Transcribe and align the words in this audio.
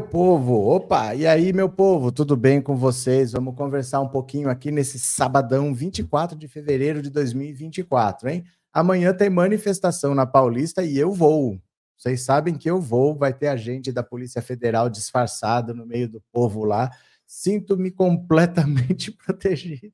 Meu 0.00 0.08
povo, 0.08 0.66
opa, 0.66 1.14
e 1.14 1.26
aí, 1.26 1.52
meu 1.52 1.68
povo, 1.68 2.10
tudo 2.10 2.34
bem 2.34 2.62
com 2.62 2.74
vocês? 2.74 3.32
Vamos 3.32 3.54
conversar 3.54 4.00
um 4.00 4.08
pouquinho 4.08 4.48
aqui 4.48 4.70
nesse 4.70 4.98
sabadão 4.98 5.74
24 5.74 6.38
de 6.38 6.48
fevereiro 6.48 7.02
de 7.02 7.10
2024, 7.10 8.30
hein? 8.30 8.42
Amanhã 8.72 9.12
tem 9.12 9.28
manifestação 9.28 10.14
na 10.14 10.24
Paulista 10.24 10.82
e 10.82 10.96
eu 10.96 11.12
vou. 11.12 11.60
Vocês 11.98 12.22
sabem 12.22 12.54
que 12.54 12.70
eu 12.70 12.80
vou, 12.80 13.14
vai 13.14 13.34
ter 13.34 13.48
agente 13.48 13.92
da 13.92 14.02
Polícia 14.02 14.40
Federal 14.40 14.88
disfarçado 14.88 15.74
no 15.74 15.84
meio 15.84 16.08
do 16.08 16.22
povo 16.32 16.64
lá. 16.64 16.90
Sinto-me 17.26 17.90
completamente 17.90 19.12
protegido. 19.26 19.92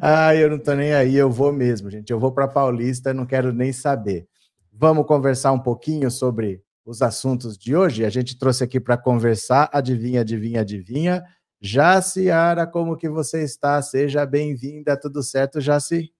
Ah, 0.00 0.34
eu 0.34 0.48
não 0.48 0.58
tô 0.58 0.72
nem 0.72 0.94
aí, 0.94 1.16
eu 1.16 1.30
vou 1.30 1.52
mesmo, 1.52 1.90
gente. 1.90 2.10
Eu 2.10 2.18
vou 2.18 2.32
para 2.32 2.48
Paulista, 2.48 3.12
não 3.12 3.26
quero 3.26 3.52
nem 3.52 3.74
saber. 3.74 4.26
Vamos 4.72 5.06
conversar 5.06 5.52
um 5.52 5.60
pouquinho 5.60 6.10
sobre 6.10 6.62
os 6.88 7.02
assuntos 7.02 7.58
de 7.58 7.76
hoje. 7.76 8.02
A 8.02 8.08
gente 8.08 8.38
trouxe 8.38 8.64
aqui 8.64 8.80
para 8.80 8.96
conversar. 8.96 9.68
Adivinha, 9.72 10.22
adivinha, 10.22 10.62
adivinha. 10.62 11.22
Jaciara, 11.60 12.66
como 12.66 12.96
que 12.96 13.10
você 13.10 13.42
está? 13.42 13.80
Seja 13.82 14.24
bem-vinda. 14.24 14.98
Tudo 14.98 15.22
certo, 15.22 15.60
Jaci? 15.60 16.10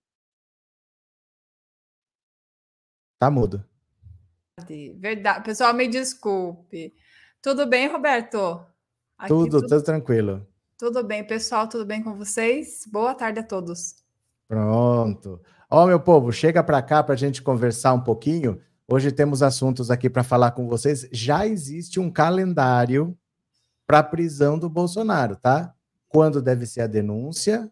Tá 3.18 3.30
mudo. 3.30 3.64
Verdade. 4.96 5.42
Pessoal, 5.42 5.72
me 5.72 5.88
desculpe. 5.88 6.94
Tudo 7.40 7.66
bem, 7.66 7.88
Roberto? 7.88 8.62
Aqui 9.16 9.28
tudo, 9.28 9.62
tudo, 9.62 9.68
tudo 9.68 9.82
tranquilo. 9.82 10.46
Tudo 10.76 11.02
bem, 11.02 11.26
pessoal. 11.26 11.66
Tudo 11.66 11.86
bem 11.86 12.02
com 12.02 12.14
vocês? 12.14 12.84
Boa 12.92 13.14
tarde 13.14 13.40
a 13.40 13.42
todos. 13.42 14.04
Pronto. 14.46 15.40
Ó, 15.70 15.86
meu 15.86 15.98
povo, 16.00 16.30
chega 16.30 16.62
para 16.62 16.82
cá 16.82 17.02
para 17.02 17.14
a 17.14 17.18
gente 17.18 17.42
conversar 17.42 17.94
um 17.94 18.02
pouquinho. 18.02 18.60
Hoje 18.90 19.12
temos 19.12 19.42
assuntos 19.42 19.90
aqui 19.90 20.08
para 20.08 20.24
falar 20.24 20.52
com 20.52 20.66
vocês. 20.66 21.06
Já 21.12 21.46
existe 21.46 22.00
um 22.00 22.10
calendário 22.10 23.14
para 23.86 23.98
a 23.98 24.02
prisão 24.02 24.58
do 24.58 24.66
Bolsonaro, 24.66 25.36
tá? 25.36 25.74
Quando 26.08 26.40
deve 26.40 26.64
ser 26.64 26.80
a 26.80 26.86
denúncia, 26.86 27.70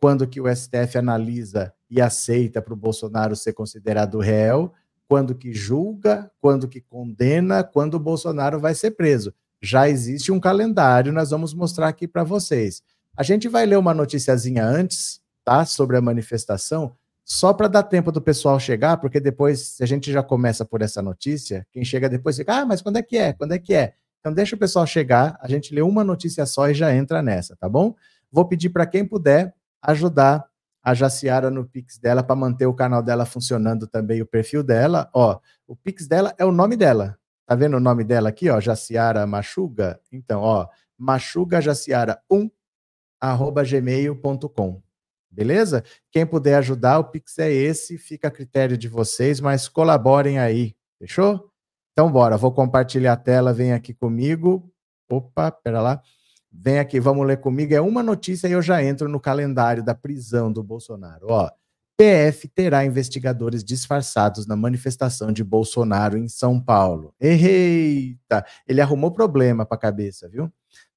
quando 0.00 0.28
que 0.28 0.40
o 0.40 0.46
STF 0.46 0.96
analisa 0.96 1.74
e 1.90 2.00
aceita 2.00 2.62
para 2.62 2.72
o 2.72 2.76
Bolsonaro 2.76 3.34
ser 3.34 3.52
considerado 3.52 4.20
réu, 4.20 4.72
quando 5.08 5.34
que 5.34 5.52
julga, 5.52 6.30
quando 6.40 6.68
que 6.68 6.80
condena, 6.80 7.64
quando 7.64 7.94
o 7.94 8.00
Bolsonaro 8.00 8.60
vai 8.60 8.76
ser 8.76 8.92
preso. 8.92 9.34
Já 9.60 9.88
existe 9.88 10.30
um 10.30 10.38
calendário, 10.38 11.12
nós 11.12 11.30
vamos 11.30 11.52
mostrar 11.52 11.88
aqui 11.88 12.06
para 12.06 12.22
vocês. 12.22 12.80
A 13.16 13.24
gente 13.24 13.48
vai 13.48 13.66
ler 13.66 13.76
uma 13.76 13.92
noticiazinha 13.92 14.64
antes, 14.64 15.20
tá? 15.44 15.64
Sobre 15.64 15.96
a 15.96 16.00
manifestação, 16.00 16.94
só 17.24 17.54
para 17.54 17.68
dar 17.68 17.82
tempo 17.84 18.12
do 18.12 18.20
pessoal 18.20 18.60
chegar, 18.60 18.98
porque 18.98 19.18
depois, 19.18 19.60
se 19.76 19.82
a 19.82 19.86
gente 19.86 20.12
já 20.12 20.22
começa 20.22 20.64
por 20.64 20.82
essa 20.82 21.00
notícia, 21.00 21.66
quem 21.72 21.84
chega 21.84 22.08
depois 22.08 22.36
fica, 22.36 22.60
ah, 22.60 22.66
mas 22.66 22.82
quando 22.82 22.98
é 22.98 23.02
que 23.02 23.16
é? 23.16 23.32
Quando 23.32 23.52
é 23.52 23.58
que 23.58 23.72
é? 23.72 23.94
Então 24.20 24.32
deixa 24.32 24.54
o 24.56 24.58
pessoal 24.58 24.86
chegar, 24.86 25.38
a 25.40 25.48
gente 25.48 25.74
lê 25.74 25.80
uma 25.80 26.04
notícia 26.04 26.44
só 26.46 26.68
e 26.68 26.74
já 26.74 26.94
entra 26.94 27.22
nessa, 27.22 27.56
tá 27.56 27.68
bom? 27.68 27.94
Vou 28.30 28.46
pedir 28.46 28.70
para 28.70 28.86
quem 28.86 29.06
puder 29.06 29.54
ajudar 29.82 30.44
a 30.82 30.92
Jaciara 30.92 31.50
no 31.50 31.64
Pix 31.64 31.98
dela 31.98 32.22
para 32.22 32.36
manter 32.36 32.66
o 32.66 32.74
canal 32.74 33.02
dela 33.02 33.24
funcionando 33.24 33.86
também, 33.86 34.20
o 34.20 34.26
perfil 34.26 34.62
dela. 34.62 35.08
Ó, 35.14 35.38
o 35.66 35.74
Pix 35.74 36.06
dela 36.06 36.34
é 36.36 36.44
o 36.44 36.52
nome 36.52 36.76
dela. 36.76 37.18
Tá 37.46 37.54
vendo 37.54 37.76
o 37.76 37.80
nome 37.80 38.04
dela 38.04 38.28
aqui, 38.28 38.50
ó? 38.50 38.60
Jaciara 38.60 39.26
Machuga? 39.26 39.98
Então, 40.12 40.40
ó, 40.42 40.68
machugajaciara1 41.00 42.50
arroba 43.20 43.64
gmail.com. 43.64 44.83
Beleza? 45.34 45.82
Quem 46.10 46.24
puder 46.24 46.56
ajudar, 46.56 46.98
o 46.98 47.04
Pix 47.04 47.38
é 47.38 47.52
esse, 47.52 47.98
fica 47.98 48.28
a 48.28 48.30
critério 48.30 48.78
de 48.78 48.88
vocês, 48.88 49.40
mas 49.40 49.68
colaborem 49.68 50.38
aí, 50.38 50.74
fechou? 50.98 51.50
Então, 51.92 52.10
bora, 52.10 52.36
vou 52.36 52.52
compartilhar 52.52 53.12
a 53.12 53.16
tela, 53.16 53.52
vem 53.52 53.72
aqui 53.72 53.92
comigo. 53.92 54.70
Opa, 55.10 55.50
pera 55.50 55.80
lá. 55.80 56.02
Vem 56.50 56.78
aqui, 56.78 57.00
vamos 57.00 57.26
ler 57.26 57.38
comigo. 57.38 57.74
É 57.74 57.80
uma 57.80 58.02
notícia 58.02 58.48
e 58.48 58.52
eu 58.52 58.62
já 58.62 58.82
entro 58.82 59.08
no 59.08 59.20
calendário 59.20 59.82
da 59.82 59.94
prisão 59.94 60.52
do 60.52 60.62
Bolsonaro. 60.62 61.26
Ó, 61.28 61.50
PF 61.96 62.48
terá 62.48 62.84
investigadores 62.84 63.62
disfarçados 63.62 64.46
na 64.46 64.56
manifestação 64.56 65.32
de 65.32 65.44
Bolsonaro 65.44 66.18
em 66.18 66.28
São 66.28 66.60
Paulo. 66.60 67.14
Eita, 67.20 68.44
ele 68.66 68.80
arrumou 68.80 69.12
problema 69.12 69.64
para 69.64 69.76
a 69.76 69.80
cabeça, 69.80 70.28
viu? 70.28 70.52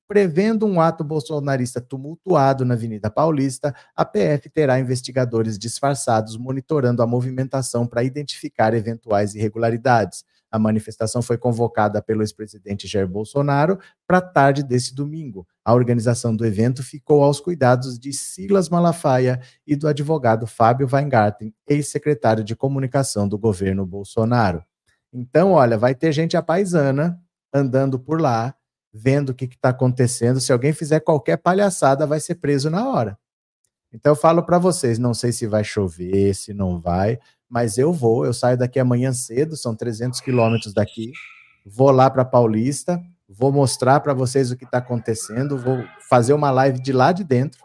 Prevendo 0.07 0.65
um 0.65 0.79
ato 0.79 1.03
bolsonarista 1.03 1.81
tumultuado 1.81 2.63
na 2.63 2.75
Avenida 2.75 3.09
Paulista, 3.09 3.75
a 3.93 4.05
PF 4.05 4.49
terá 4.49 4.79
investigadores 4.79 5.59
disfarçados 5.59 6.37
monitorando 6.37 7.03
a 7.03 7.07
movimentação 7.07 7.85
para 7.85 8.03
identificar 8.03 8.73
eventuais 8.73 9.35
irregularidades. 9.35 10.23
A 10.49 10.57
manifestação 10.57 11.21
foi 11.21 11.37
convocada 11.37 12.01
pelo 12.01 12.21
ex-presidente 12.21 12.87
Jair 12.87 13.07
Bolsonaro 13.07 13.77
para 14.07 14.21
tarde 14.21 14.63
desse 14.63 14.95
domingo. 14.95 15.45
A 15.63 15.73
organização 15.73 16.33
do 16.33 16.45
evento 16.45 16.81
ficou 16.81 17.21
aos 17.21 17.41
cuidados 17.41 17.99
de 17.99 18.13
Silas 18.13 18.69
Malafaia 18.69 19.41
e 19.65 19.75
do 19.75 19.89
advogado 19.89 20.47
Fábio 20.47 20.87
Weingarten, 20.89 21.53
ex-secretário 21.67 22.45
de 22.45 22.55
comunicação 22.55 23.27
do 23.27 23.37
governo 23.37 23.85
Bolsonaro. 23.85 24.63
Então, 25.11 25.51
olha, 25.51 25.77
vai 25.77 25.93
ter 25.93 26.13
gente 26.13 26.37
apaisana 26.37 27.21
andando 27.53 27.99
por 27.99 28.21
lá, 28.21 28.55
vendo 28.97 29.29
o 29.29 29.33
que 29.33 29.45
está 29.45 29.69
acontecendo. 29.69 30.41
Se 30.41 30.51
alguém 30.51 30.73
fizer 30.73 30.99
qualquer 30.99 31.37
palhaçada, 31.37 32.07
vai 32.07 32.19
ser 32.19 32.35
preso 32.35 32.69
na 32.69 32.89
hora. 32.89 33.17
Então 33.93 34.11
eu 34.11 34.15
falo 34.15 34.43
para 34.43 34.57
vocês, 34.57 34.99
não 34.99 35.13
sei 35.13 35.31
se 35.31 35.47
vai 35.47 35.63
chover, 35.63 36.33
se 36.33 36.53
não 36.53 36.79
vai, 36.79 37.19
mas 37.49 37.77
eu 37.77 37.93
vou, 37.93 38.25
eu 38.25 38.33
saio 38.33 38.57
daqui 38.57 38.79
amanhã 38.79 39.13
cedo, 39.13 39.55
são 39.55 39.75
300 39.75 40.19
quilômetros 40.19 40.73
daqui, 40.73 41.11
vou 41.65 41.91
lá 41.91 42.09
para 42.09 42.25
Paulista, 42.25 43.01
vou 43.29 43.51
mostrar 43.51 44.01
para 44.01 44.13
vocês 44.13 44.51
o 44.51 44.57
que 44.57 44.65
está 44.65 44.79
acontecendo, 44.79 45.57
vou 45.57 45.83
fazer 46.09 46.33
uma 46.33 46.51
live 46.51 46.81
de 46.81 46.91
lá 46.91 47.13
de 47.13 47.23
dentro, 47.23 47.59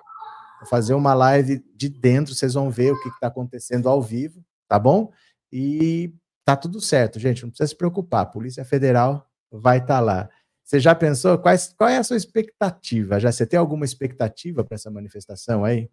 vou 0.60 0.68
fazer 0.68 0.94
uma 0.94 1.12
live 1.12 1.64
de 1.74 1.88
dentro, 1.88 2.34
vocês 2.34 2.54
vão 2.54 2.70
ver 2.70 2.92
o 2.92 3.02
que 3.02 3.08
está 3.08 3.26
acontecendo 3.26 3.88
ao 3.88 4.00
vivo, 4.00 4.44
tá 4.68 4.78
bom? 4.78 5.10
E 5.50 6.14
tá 6.44 6.54
tudo 6.54 6.80
certo, 6.80 7.18
gente, 7.18 7.42
não 7.42 7.50
precisa 7.50 7.66
se 7.68 7.76
preocupar, 7.76 8.22
a 8.22 8.26
Polícia 8.26 8.64
Federal 8.64 9.26
vai 9.50 9.78
estar 9.78 9.96
tá 9.96 10.00
lá. 10.00 10.30
Você 10.64 10.80
já 10.80 10.94
pensou? 10.94 11.38
Quais, 11.38 11.74
qual 11.76 11.90
é 11.90 11.98
a 11.98 12.04
sua 12.04 12.16
expectativa? 12.16 13.20
Já 13.20 13.30
você 13.30 13.46
tem 13.46 13.58
alguma 13.58 13.84
expectativa 13.84 14.64
para 14.64 14.76
essa 14.76 14.90
manifestação 14.90 15.64
aí? 15.64 15.90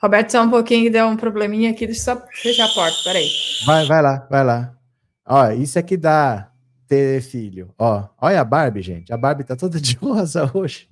Roberto, 0.00 0.30
só 0.30 0.42
um 0.42 0.50
pouquinho 0.50 0.84
que 0.84 0.90
deu 0.90 1.06
um 1.06 1.16
probleminha 1.16 1.70
aqui, 1.70 1.86
deixa 1.86 2.12
eu 2.12 2.16
só 2.16 2.26
fechar 2.32 2.66
a 2.66 2.74
porta, 2.74 2.96
peraí. 3.04 3.28
Vai, 3.66 3.86
vai 3.86 4.02
lá, 4.02 4.26
vai 4.30 4.44
lá. 4.44 4.78
Ó, 5.26 5.50
isso 5.50 5.78
é 5.78 5.82
que 5.82 5.96
dá 5.96 6.52
ter 6.86 7.20
filho. 7.20 7.74
Ó, 7.78 8.08
olha 8.20 8.40
a 8.40 8.44
Barbie, 8.44 8.82
gente. 8.82 9.12
A 9.12 9.16
Barbie 9.16 9.44
tá 9.44 9.54
toda 9.54 9.80
de 9.80 9.94
rosa 9.98 10.50
hoje. 10.56 10.88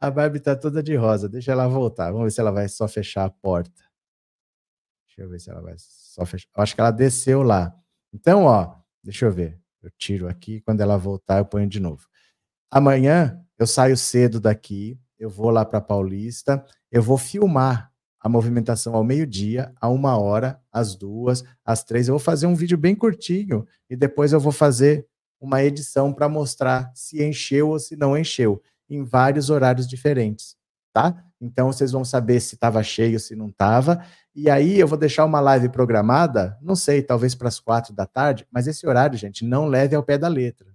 A 0.00 0.10
Barbie 0.10 0.40
tá 0.40 0.56
toda 0.56 0.82
de 0.82 0.94
rosa. 0.96 1.28
Deixa 1.28 1.52
ela 1.52 1.68
voltar. 1.68 2.10
Vamos 2.10 2.24
ver 2.24 2.30
se 2.30 2.40
ela 2.40 2.50
vai 2.50 2.68
só 2.68 2.88
fechar 2.88 3.24
a 3.24 3.30
porta. 3.30 3.82
Deixa 5.06 5.22
eu 5.22 5.28
ver 5.28 5.40
se 5.40 5.50
ela 5.50 5.60
vai 5.60 5.74
só 5.76 6.24
fechar. 6.24 6.48
Eu 6.56 6.62
acho 6.62 6.74
que 6.74 6.80
ela 6.80 6.90
desceu 6.90 7.42
lá. 7.42 7.74
Então, 8.12 8.44
ó, 8.44 8.76
deixa 9.02 9.26
eu 9.26 9.32
ver. 9.32 9.60
Eu 9.82 9.90
tiro 9.96 10.28
aqui, 10.28 10.60
quando 10.60 10.80
ela 10.80 10.96
voltar, 10.96 11.38
eu 11.38 11.44
ponho 11.44 11.68
de 11.68 11.80
novo. 11.80 12.06
Amanhã 12.70 13.40
eu 13.58 13.66
saio 13.66 13.96
cedo 13.96 14.40
daqui, 14.40 14.98
eu 15.18 15.30
vou 15.30 15.50
lá 15.50 15.64
para 15.64 15.80
Paulista, 15.80 16.64
eu 16.90 17.02
vou 17.02 17.18
filmar 17.18 17.92
a 18.20 18.28
movimentação 18.28 18.94
ao 18.94 19.04
meio-dia, 19.04 19.72
a 19.80 19.88
uma 19.88 20.18
hora, 20.18 20.60
às 20.72 20.96
duas, 20.96 21.44
às 21.64 21.84
três. 21.84 22.08
Eu 22.08 22.14
vou 22.14 22.20
fazer 22.20 22.46
um 22.46 22.54
vídeo 22.54 22.76
bem 22.76 22.94
curtinho 22.94 23.66
e 23.88 23.96
depois 23.96 24.32
eu 24.32 24.40
vou 24.40 24.52
fazer 24.52 25.06
uma 25.40 25.62
edição 25.62 26.12
para 26.12 26.28
mostrar 26.28 26.90
se 26.94 27.22
encheu 27.22 27.68
ou 27.68 27.78
se 27.78 27.96
não 27.96 28.16
encheu, 28.16 28.60
em 28.90 29.04
vários 29.04 29.50
horários 29.50 29.86
diferentes, 29.86 30.56
tá? 30.92 31.24
Então 31.40 31.72
vocês 31.72 31.92
vão 31.92 32.04
saber 32.04 32.40
se 32.40 32.54
estava 32.54 32.82
cheio, 32.82 33.20
se 33.20 33.36
não 33.36 33.48
estava. 33.48 34.04
E 34.34 34.50
aí 34.50 34.78
eu 34.78 34.88
vou 34.88 34.98
deixar 34.98 35.24
uma 35.24 35.40
live 35.40 35.68
programada, 35.68 36.56
não 36.60 36.74
sei, 36.74 37.02
talvez 37.02 37.34
para 37.34 37.48
as 37.48 37.60
quatro 37.60 37.92
da 37.92 38.06
tarde, 38.06 38.46
mas 38.50 38.66
esse 38.66 38.86
horário, 38.86 39.18
gente, 39.18 39.44
não 39.44 39.66
leve 39.66 39.94
ao 39.94 40.02
pé 40.02 40.18
da 40.18 40.28
letra, 40.28 40.66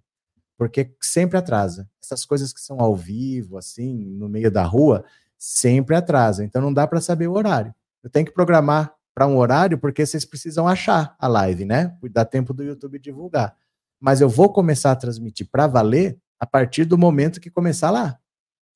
porque 0.58 0.94
sempre 1.02 1.38
atrasa. 1.38 1.90
Essas 2.02 2.26
coisas 2.26 2.54
que 2.54 2.62
são 2.62 2.80
ao 2.80 2.96
vivo, 2.96 3.58
assim, 3.58 4.06
no 4.06 4.28
meio 4.28 4.52
da 4.52 4.64
rua, 4.64 5.06
sempre 5.38 5.96
atrasa. 5.96 6.44
Então 6.44 6.62
não 6.62 6.74
dá 6.74 6.88
para 6.88 7.02
saber 7.02 7.28
o 7.28 7.34
horário. 7.34 7.74
Eu 8.04 8.10
tenho 8.10 8.26
que 8.26 8.34
programar 8.34 8.94
para 9.14 9.28
um 9.28 9.38
horário 9.38 9.78
porque 9.78 10.06
vocês 10.06 10.26
precisam 10.26 10.68
achar 10.68 11.16
a 11.20 11.28
live, 11.28 11.66
né? 11.66 11.96
Dá 12.12 12.26
tempo 12.26 12.54
do 12.54 12.64
YouTube 12.64 13.00
divulgar. 13.00 13.56
Mas 14.00 14.22
eu 14.22 14.28
vou 14.28 14.52
começar 14.52 14.92
a 14.92 14.96
transmitir 14.96 15.48
para 15.50 15.68
valer 15.68 16.18
a 16.40 16.46
partir 16.46 16.84
do 16.84 16.98
momento 16.98 17.40
que 17.40 17.50
começar 17.50 17.90
lá. 17.90 18.20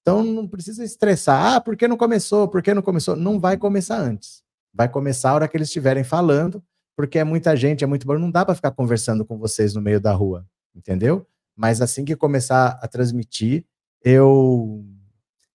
Então 0.07 0.24
não 0.24 0.48
precisa 0.48 0.86
estressar. 0.86 1.56
Ah, 1.56 1.59
por 1.59 1.75
que 1.75 1.86
não 1.86 1.98
começou? 1.98 2.48
Por 2.48 2.63
que 2.63 2.74
não 2.74 2.81
começou? 2.81 3.13
Não 3.13 3.42
vai 3.42 3.57
começar 3.57 4.00
antes. 4.00 4.42
Vai 4.74 4.88
começar 4.88 5.31
a 5.31 5.33
hora 5.33 5.48
que 5.50 5.57
eles 5.57 5.68
estiverem 5.68 6.01
falando, 6.01 6.63
porque 6.95 7.19
é 7.19 7.25
muita 7.25 7.54
gente, 7.57 7.83
é 7.83 7.88
muito 7.88 8.07
bom, 8.07 8.18
não 8.18 8.31
dá 8.31 8.45
para 8.45 8.56
ficar 8.56 8.71
conversando 8.71 9.25
com 9.25 9.38
vocês 9.38 9.74
no 9.74 9.81
meio 9.81 10.00
da 10.00 10.13
rua, 10.13 10.48
entendeu? 10.74 11.27
Mas 11.54 11.81
assim 11.81 12.06
que 12.06 12.15
começar 12.15 12.80
a 12.81 12.88
transmitir, 12.88 13.65
eu 14.01 14.86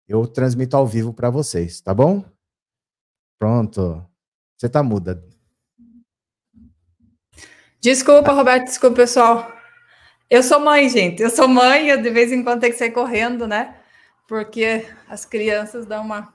eu 0.07 0.27
transmito 0.27 0.77
ao 0.77 0.87
vivo 0.87 1.15
para 1.15 1.31
vocês, 1.31 1.81
tá 1.81 1.95
bom? 1.95 2.23
Pronto. 3.39 4.05
Você 4.59 4.69
tá 4.69 4.83
muda. 4.83 5.25
Desculpa, 7.81 8.33
Roberto, 8.33 8.67
desculpa, 8.67 8.97
pessoal. 8.97 9.51
Eu 10.29 10.43
sou 10.43 10.61
mãe, 10.61 10.91
gente. 10.91 11.23
Eu 11.23 11.31
sou 11.31 11.49
mãe, 11.49 11.89
eu 11.89 12.03
de 12.03 12.11
vez 12.11 12.31
em 12.31 12.45
quando 12.45 12.61
tenho 12.61 12.73
que 12.75 12.79
sair 12.79 12.91
correndo, 12.91 13.49
né? 13.49 13.79
Porque 14.33 14.87
as 15.11 15.27
crianças 15.27 15.85
dão 15.85 16.03
uma, 16.03 16.33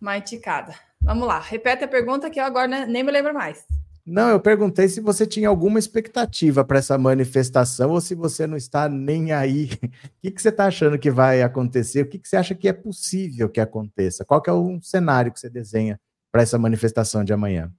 uma 0.00 0.16
enticada. 0.16 0.76
Vamos 1.02 1.26
lá, 1.26 1.40
repete 1.40 1.82
a 1.82 1.88
pergunta 1.88 2.30
que 2.30 2.38
eu 2.38 2.44
agora 2.44 2.86
nem 2.86 3.02
me 3.02 3.10
lembro 3.10 3.34
mais. 3.34 3.64
Não, 4.06 4.28
eu 4.28 4.38
perguntei 4.38 4.88
se 4.88 5.00
você 5.00 5.26
tinha 5.26 5.48
alguma 5.48 5.80
expectativa 5.80 6.64
para 6.64 6.78
essa 6.78 6.96
manifestação 6.96 7.90
ou 7.90 8.00
se 8.00 8.14
você 8.14 8.46
não 8.46 8.56
está 8.56 8.88
nem 8.88 9.32
aí. 9.32 9.70
O 9.82 10.20
que, 10.22 10.30
que 10.30 10.40
você 10.40 10.50
está 10.50 10.66
achando 10.66 10.96
que 11.00 11.10
vai 11.10 11.42
acontecer? 11.42 12.02
O 12.02 12.06
que, 12.06 12.20
que 12.20 12.28
você 12.28 12.36
acha 12.36 12.54
que 12.54 12.68
é 12.68 12.72
possível 12.72 13.48
que 13.48 13.60
aconteça? 13.60 14.24
Qual 14.24 14.40
que 14.40 14.48
é 14.48 14.52
o 14.52 14.80
cenário 14.80 15.32
que 15.32 15.40
você 15.40 15.50
desenha 15.50 15.98
para 16.30 16.42
essa 16.42 16.56
manifestação 16.56 17.24
de 17.24 17.32
amanhã? 17.32 17.72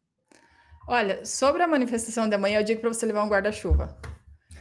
Olha, 0.86 1.24
sobre 1.24 1.64
a 1.64 1.68
manifestação 1.70 2.28
de 2.28 2.36
amanhã, 2.36 2.60
eu 2.60 2.66
digo 2.66 2.82
para 2.82 2.94
você 2.94 3.06
levar 3.06 3.24
um 3.24 3.30
guarda-chuva. 3.30 3.98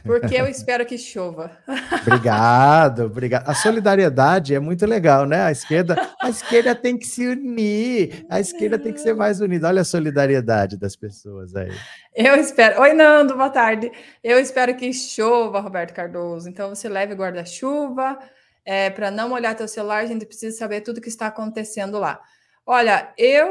Porque 0.03 0.35
eu 0.35 0.47
espero 0.47 0.85
que 0.85 0.97
chova. 0.97 1.51
Obrigado, 2.01 3.05
obrigado. 3.05 3.49
A 3.49 3.53
solidariedade 3.53 4.55
é 4.55 4.59
muito 4.59 4.85
legal, 4.85 5.25
né? 5.25 5.43
A 5.43 5.51
esquerda, 5.51 5.95
a 6.21 6.29
esquerda 6.29 6.73
tem 6.73 6.97
que 6.97 7.05
se 7.05 7.27
unir, 7.27 8.25
a 8.29 8.39
esquerda 8.39 8.79
tem 8.79 8.93
que 8.93 9.01
ser 9.01 9.13
mais 9.13 9.41
unida. 9.41 9.67
Olha 9.67 9.81
a 9.81 9.85
solidariedade 9.85 10.77
das 10.77 10.95
pessoas 10.95 11.55
aí. 11.55 11.71
Eu 12.15 12.35
espero. 12.35 12.81
Oi, 12.81 12.93
Nando, 12.93 13.35
boa 13.35 13.49
tarde. 13.49 13.91
Eu 14.23 14.39
espero 14.39 14.75
que 14.75 14.91
chova, 14.93 15.59
Roberto 15.59 15.93
Cardoso. 15.93 16.49
Então 16.49 16.69
você 16.69 16.87
leve 16.87 17.13
guarda-chuva. 17.13 18.17
É, 18.65 18.89
para 18.89 19.09
não 19.09 19.31
olhar 19.31 19.55
teu 19.55 19.67
celular, 19.67 20.03
a 20.03 20.05
gente 20.05 20.25
precisa 20.25 20.57
saber 20.57 20.81
tudo 20.81 20.99
que 20.99 21.07
está 21.07 21.27
acontecendo 21.27 21.97
lá. 21.99 22.19
Olha, 22.65 23.13
eu 23.17 23.49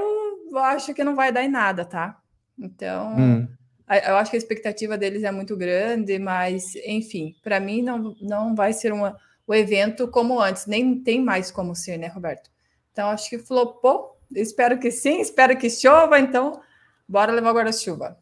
acho 0.58 0.93
que 0.93 1.02
não 1.02 1.14
vai 1.14 1.32
dar 1.32 1.43
em 1.43 1.48
nada, 1.48 1.87
tá? 1.87 2.19
Então, 2.58 3.14
hum. 3.16 3.48
Eu 3.88 4.17
acho 4.17 4.31
que 4.31 4.37
a 4.37 4.38
expectativa 4.38 4.99
deles 4.99 5.23
é 5.23 5.31
muito 5.31 5.56
grande, 5.56 6.19
mas, 6.19 6.75
enfim, 6.85 7.37
para 7.43 7.61
mim 7.61 7.83
não, 7.83 8.17
não 8.21 8.55
vai 8.55 8.73
ser 8.73 8.93
uma, 8.93 9.17
o 9.47 9.55
evento 9.55 10.09
como 10.09 10.41
antes, 10.41 10.67
nem 10.67 10.99
tem 10.99 11.23
mais 11.23 11.53
como 11.53 11.75
ser, 11.75 11.97
né, 11.97 12.09
Roberto? 12.09 12.50
Então, 12.93 13.09
acho 13.11 13.31
que 13.31 13.38
flopou. 13.38 14.17
Espero 14.35 14.79
que 14.81 14.91
sim, 14.91 15.21
espero 15.21 15.56
que 15.56 15.71
chova, 15.71 16.19
então, 16.19 16.61
bora 17.09 17.31
levar 17.31 17.53
guarda-chuva. 17.53 18.19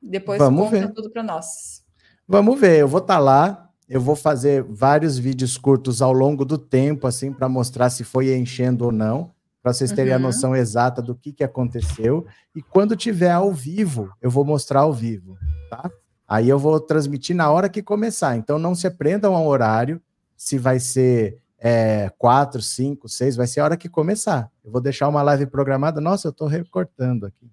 Depois 0.00 0.38
Vamos 0.38 0.70
conta 0.70 0.86
ver. 0.86 0.92
tudo 0.94 1.10
para 1.10 1.22
nós. 1.22 1.84
Vamos 2.26 2.58
ver, 2.58 2.78
eu 2.78 2.88
vou 2.88 3.00
estar 3.00 3.14
tá 3.14 3.20
lá, 3.20 3.70
eu 3.86 4.00
vou 4.00 4.16
fazer 4.16 4.62
vários 4.62 5.18
vídeos 5.18 5.58
curtos 5.58 6.00
ao 6.00 6.12
longo 6.12 6.44
do 6.44 6.56
tempo, 6.56 7.06
assim, 7.06 7.30
para 7.32 7.50
mostrar 7.50 7.90
se 7.90 8.02
foi 8.02 8.34
enchendo 8.34 8.86
ou 8.86 8.92
não 8.92 9.30
para 9.62 9.72
vocês 9.72 9.92
terem 9.92 10.12
uhum. 10.12 10.18
a 10.18 10.22
noção 10.22 10.56
exata 10.56 11.00
do 11.00 11.14
que, 11.14 11.32
que 11.32 11.44
aconteceu. 11.44 12.26
E 12.54 12.60
quando 12.60 12.96
tiver 12.96 13.30
ao 13.30 13.52
vivo, 13.52 14.12
eu 14.20 14.30
vou 14.30 14.44
mostrar 14.44 14.80
ao 14.80 14.92
vivo, 14.92 15.38
tá? 15.70 15.90
Aí 16.26 16.48
eu 16.48 16.58
vou 16.58 16.80
transmitir 16.80 17.36
na 17.36 17.50
hora 17.50 17.68
que 17.68 17.82
começar. 17.82 18.36
Então 18.36 18.58
não 18.58 18.74
se 18.74 18.86
aprendam 18.86 19.36
ao 19.36 19.46
horário, 19.46 20.02
se 20.36 20.58
vai 20.58 20.80
ser 20.80 21.38
é, 21.58 22.10
quatro, 22.18 22.60
cinco, 22.60 23.08
seis, 23.08 23.36
vai 23.36 23.46
ser 23.46 23.60
a 23.60 23.64
hora 23.64 23.76
que 23.76 23.88
começar. 23.88 24.50
Eu 24.64 24.72
vou 24.72 24.80
deixar 24.80 25.08
uma 25.08 25.22
live 25.22 25.46
programada. 25.46 26.00
Nossa, 26.00 26.26
eu 26.26 26.32
estou 26.32 26.48
recortando 26.48 27.26
aqui. 27.26 27.48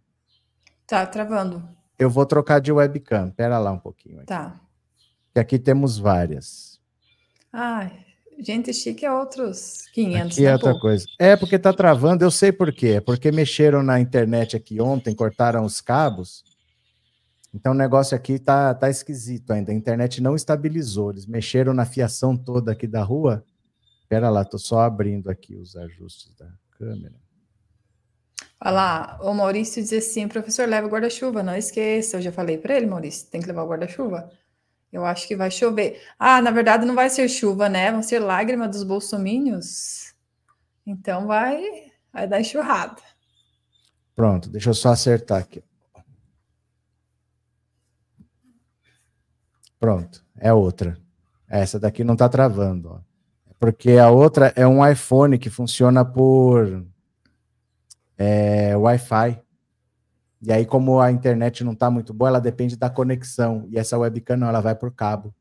Tá, 0.87 1.05
travando. 1.05 1.63
Eu 1.99 2.09
vou 2.09 2.25
trocar 2.25 2.59
de 2.59 2.71
webcam. 2.71 3.29
Pera 3.29 3.59
lá 3.59 3.71
um 3.71 3.77
pouquinho. 3.77 4.17
Aqui. 4.17 4.27
Tá. 4.27 4.59
Que 5.33 5.39
aqui 5.39 5.59
temos 5.59 5.99
várias. 5.99 6.79
Ai, 7.53 7.91
Gente 8.39 8.73
chique 8.73 9.05
é 9.05 9.11
outros 9.11 9.85
500. 9.93 10.37
Aqui 10.37 10.45
é 10.45 10.53
outra 10.53 10.79
coisa. 10.79 11.05
É 11.19 11.35
porque 11.35 11.59
tá 11.59 11.73
travando, 11.73 12.23
eu 12.23 12.31
sei 12.31 12.53
por 12.53 12.71
quê. 12.71 12.87
É 12.95 13.01
porque 13.01 13.31
mexeram 13.31 13.83
na 13.83 13.99
internet 13.99 14.55
aqui 14.55 14.81
ontem, 14.81 15.13
cortaram 15.13 15.65
os 15.65 15.81
cabos. 15.81 16.43
Então 17.53 17.73
o 17.73 17.75
negócio 17.75 18.15
aqui 18.15 18.39
tá, 18.39 18.73
tá 18.73 18.89
esquisito 18.89 19.51
ainda. 19.51 19.71
A 19.71 19.75
internet 19.75 20.21
não 20.21 20.35
estabilizou. 20.35 21.11
Eles 21.11 21.25
mexeram 21.25 21.73
na 21.73 21.85
fiação 21.85 22.37
toda 22.37 22.71
aqui 22.71 22.87
da 22.87 23.03
rua. 23.03 23.43
Espera 24.01 24.29
lá, 24.29 24.45
tô 24.45 24.57
só 24.57 24.81
abrindo 24.81 25.29
aqui 25.29 25.55
os 25.55 25.75
ajustes 25.75 26.33
da 26.35 26.47
câmera. 26.77 27.15
Olha 28.61 28.71
lá, 28.71 29.19
o 29.21 29.33
Maurício 29.33 29.81
diz 29.81 29.91
assim: 29.93 30.27
professor, 30.27 30.67
leva 30.67 30.87
guarda-chuva, 30.87 31.43
não 31.43 31.55
esqueça. 31.55 32.17
Eu 32.17 32.21
já 32.21 32.31
falei 32.31 32.57
para 32.57 32.77
ele, 32.77 32.85
Maurício, 32.85 33.29
tem 33.29 33.41
que 33.41 33.47
levar 33.47 33.63
o 33.63 33.67
guarda-chuva. 33.67 34.29
Eu 34.91 35.05
acho 35.05 35.27
que 35.27 35.35
vai 35.35 35.51
chover. 35.51 36.01
Ah, 36.17 36.41
na 36.41 36.51
verdade 36.51 36.85
não 36.85 36.95
vai 36.95 37.09
ser 37.09 37.29
chuva, 37.29 37.69
né? 37.69 37.91
Vão 37.91 38.01
ser 38.01 38.19
lágrimas 38.19 38.69
dos 38.69 38.83
bolsomínios. 38.83 40.15
Então 40.85 41.27
vai, 41.27 41.91
vai 42.11 42.27
dar 42.27 42.41
enxurrada. 42.41 43.01
Pronto, 44.15 44.49
deixa 44.49 44.71
eu 44.71 44.73
só 44.73 44.89
acertar 44.89 45.39
aqui. 45.39 45.63
Pronto, 49.79 50.25
é 50.37 50.51
outra. 50.51 50.97
Essa 51.47 51.79
daqui 51.79 52.03
não 52.03 52.13
está 52.13 52.27
travando, 52.27 52.91
ó. 52.91 52.99
porque 53.59 53.93
a 53.93 54.09
outra 54.09 54.51
é 54.55 54.67
um 54.67 54.85
iPhone 54.85 55.39
que 55.39 55.49
funciona 55.49 56.03
por 56.03 56.85
é, 58.17 58.75
Wi-Fi. 58.75 59.41
E 60.41 60.51
aí, 60.53 60.65
como 60.65 61.01
a 61.01 61.11
internet 61.11 61.63
não 61.63 61.73
está 61.73 61.91
muito 61.91 62.13
boa, 62.13 62.29
ela 62.29 62.39
depende 62.39 62.77
da 62.77 62.89
conexão. 62.89 63.67
E 63.69 63.77
essa 63.77 63.97
webcam 63.97 64.37
não, 64.37 64.47
ela 64.47 64.61
vai 64.61 64.73
por 64.73 64.91
cabo. 64.91 65.33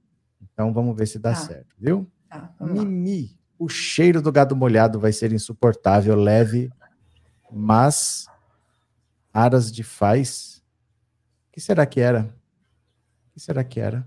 Então 0.43 0.73
vamos 0.73 0.97
ver 0.97 1.07
se 1.07 1.19
dá 1.19 1.31
tá. 1.31 1.37
certo, 1.37 1.77
viu? 1.79 2.11
Tá, 2.29 2.53
Mimi, 2.61 3.39
o 3.59 3.69
cheiro 3.69 4.21
do 4.21 4.33
gado 4.33 4.57
molhado 4.57 4.99
vai 4.99 5.13
ser 5.13 5.33
insuportável, 5.33 6.17
leve, 6.17 6.71
mas 7.51 8.27
aras 9.33 9.71
de 9.71 9.85
faz. 9.85 10.63
O 11.49 11.53
que 11.53 11.61
será 11.61 11.87
que 11.87 12.01
era? 12.01 12.35
O 13.29 13.35
que 13.35 13.41
será 13.41 13.63
que 13.63 13.79
era? 13.79 14.07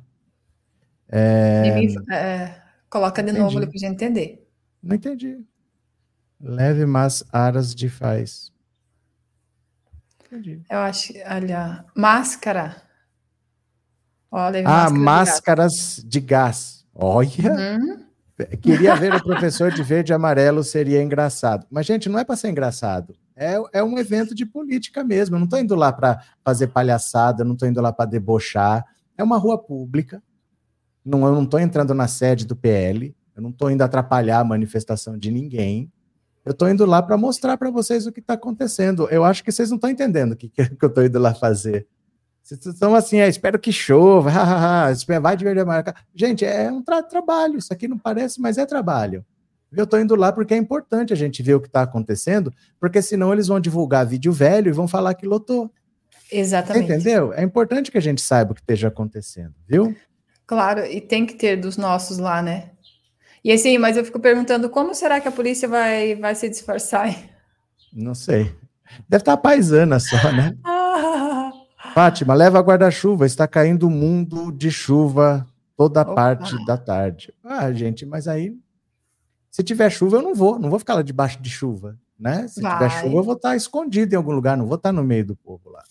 É... 1.07 1.73
Mimi, 1.73 1.95
é, 2.11 2.61
coloca 2.89 3.23
de 3.23 3.31
entendi. 3.31 3.43
novo 3.43 3.59
para 3.59 3.69
a 3.69 3.71
gente 3.71 3.85
entender. 3.85 4.47
Não 4.83 4.95
entendi. 4.95 5.39
Leve, 6.39 6.85
mas 6.85 7.23
aras 7.31 7.73
de 7.73 7.87
faz. 7.87 8.50
Entendi. 10.31 10.61
Eu 10.69 10.79
acho, 10.79 11.13
olha, 11.29 11.83
máscara. 11.93 12.81
Olha, 14.31 14.63
ah, 14.65 14.89
máscaras 14.89 16.01
de 16.05 16.21
gás. 16.21 16.85
De 16.85 16.85
gás. 16.85 16.85
Olha. 16.95 17.77
Uhum. 17.77 18.05
Queria 18.61 18.95
ver 18.95 19.13
o 19.13 19.21
professor 19.23 19.71
de 19.71 19.83
verde 19.83 20.13
e 20.13 20.15
amarelo, 20.15 20.63
seria 20.63 21.03
engraçado. 21.03 21.67
Mas, 21.69 21.85
gente, 21.85 22.07
não 22.07 22.17
é 22.17 22.23
para 22.23 22.37
ser 22.37 22.49
engraçado. 22.49 23.13
É, 23.35 23.55
é 23.73 23.83
um 23.83 23.97
evento 23.97 24.33
de 24.33 24.45
política 24.45 25.03
mesmo. 25.03 25.35
Eu 25.35 25.39
não 25.39 25.45
estou 25.45 25.59
indo 25.59 25.75
lá 25.75 25.91
para 25.91 26.23
fazer 26.45 26.67
palhaçada, 26.67 27.43
não 27.43 27.53
estou 27.53 27.67
indo 27.67 27.81
lá 27.81 27.91
para 27.91 28.09
debochar. 28.09 28.85
É 29.17 29.23
uma 29.23 29.37
rua 29.37 29.57
pública. 29.57 30.23
Não, 31.03 31.25
eu 31.25 31.33
não 31.33 31.43
estou 31.43 31.59
entrando 31.59 31.93
na 31.93 32.07
sede 32.07 32.45
do 32.45 32.55
PL. 32.55 33.13
Eu 33.35 33.41
não 33.41 33.49
estou 33.49 33.69
indo 33.69 33.81
atrapalhar 33.81 34.39
a 34.39 34.45
manifestação 34.45 35.17
de 35.17 35.29
ninguém. 35.29 35.91
Eu 36.45 36.51
estou 36.51 36.69
indo 36.69 36.85
lá 36.85 37.01
para 37.01 37.17
mostrar 37.17 37.57
para 37.57 37.69
vocês 37.69 38.07
o 38.07 38.11
que 38.11 38.19
está 38.19 38.33
acontecendo. 38.33 39.07
Eu 39.09 39.23
acho 39.23 39.43
que 39.43 39.51
vocês 39.51 39.69
não 39.69 39.75
estão 39.75 39.89
entendendo 39.89 40.33
o 40.33 40.35
que, 40.35 40.49
que 40.49 40.61
eu 40.81 40.87
estou 40.87 41.05
indo 41.05 41.19
lá 41.19 41.33
fazer. 41.33 41.87
Vocês 42.41 42.65
estão 42.65 42.95
assim, 42.95 43.19
é, 43.19 43.29
espero 43.29 43.59
que 43.59 43.71
chova, 43.71 44.31
vai 45.21 45.37
de 45.37 45.43
verde 45.43 45.61
amarelo. 45.61 45.95
Gente, 46.13 46.43
é 46.43 46.71
um 46.71 46.81
tra 46.81 47.03
trabalho. 47.03 47.57
Isso 47.57 47.71
aqui 47.71 47.87
não 47.87 47.97
parece, 47.97 48.41
mas 48.41 48.57
é 48.57 48.65
trabalho. 48.65 49.23
Eu 49.71 49.85
estou 49.85 49.99
indo 49.99 50.15
lá 50.15 50.33
porque 50.33 50.53
é 50.53 50.57
importante 50.57 51.13
a 51.13 51.15
gente 51.15 51.41
ver 51.41 51.55
o 51.55 51.61
que 51.61 51.67
está 51.67 51.83
acontecendo, 51.83 52.51
porque 52.79 53.01
senão 53.01 53.31
eles 53.31 53.47
vão 53.47 53.59
divulgar 53.59 54.05
vídeo 54.05 54.33
velho 54.33 54.69
e 54.69 54.73
vão 54.73 54.87
falar 54.87 55.13
que 55.13 55.25
lotou. 55.25 55.71
Exatamente. 56.31 56.91
Entendeu? 56.91 57.31
É 57.33 57.43
importante 57.43 57.91
que 57.91 57.97
a 57.97 58.01
gente 58.01 58.21
saiba 58.21 58.51
o 58.51 58.55
que 58.55 58.61
esteja 58.61 58.89
acontecendo, 58.89 59.53
viu? 59.67 59.95
Claro, 60.45 60.85
e 60.85 60.99
tem 60.99 61.25
que 61.25 61.35
ter 61.35 61.55
dos 61.55 61.77
nossos 61.77 62.17
lá, 62.17 62.41
né? 62.41 62.70
E 63.43 63.51
assim, 63.51 63.77
mas 63.77 63.97
eu 63.97 64.05
fico 64.05 64.19
perguntando 64.19 64.69
como 64.69 64.93
será 64.93 65.19
que 65.19 65.27
a 65.27 65.31
polícia 65.31 65.67
vai, 65.67 66.15
vai 66.15 66.35
se 66.35 66.47
disfarçar? 66.49 67.15
Não 67.91 68.13
sei. 68.13 68.55
Deve 69.09 69.21
estar 69.21 69.37
paisana 69.37 69.99
só, 69.99 70.31
né? 70.31 70.55
Ah. 71.83 71.93
Fátima, 71.95 72.35
leva 72.35 72.59
guarda-chuva, 72.59 73.25
está 73.25 73.47
caindo 73.47 73.87
o 73.87 73.89
mundo 73.89 74.51
de 74.51 74.69
chuva 74.69 75.45
toda 75.75 76.01
Opa. 76.01 76.13
parte 76.13 76.63
da 76.65 76.77
tarde. 76.77 77.33
Ah, 77.43 77.73
gente, 77.73 78.05
mas 78.05 78.27
aí 78.27 78.55
se 79.49 79.63
tiver 79.63 79.89
chuva 79.89 80.17
eu 80.17 80.21
não 80.21 80.33
vou, 80.33 80.59
não 80.59 80.69
vou 80.69 80.79
ficar 80.79 80.93
lá 80.93 81.01
debaixo 81.01 81.41
de 81.41 81.49
chuva, 81.49 81.97
né? 82.17 82.47
Se 82.47 82.61
vai. 82.61 82.71
tiver 82.73 83.01
chuva 83.01 83.15
eu 83.15 83.23
vou 83.23 83.33
estar 83.33 83.55
escondido 83.55 84.13
em 84.13 84.15
algum 84.15 84.31
lugar, 84.31 84.55
não 84.55 84.67
vou 84.67 84.75
estar 84.75 84.93
no 84.93 85.03
meio 85.03 85.25
do 85.25 85.35
povo 85.35 85.69
lá. 85.69 85.83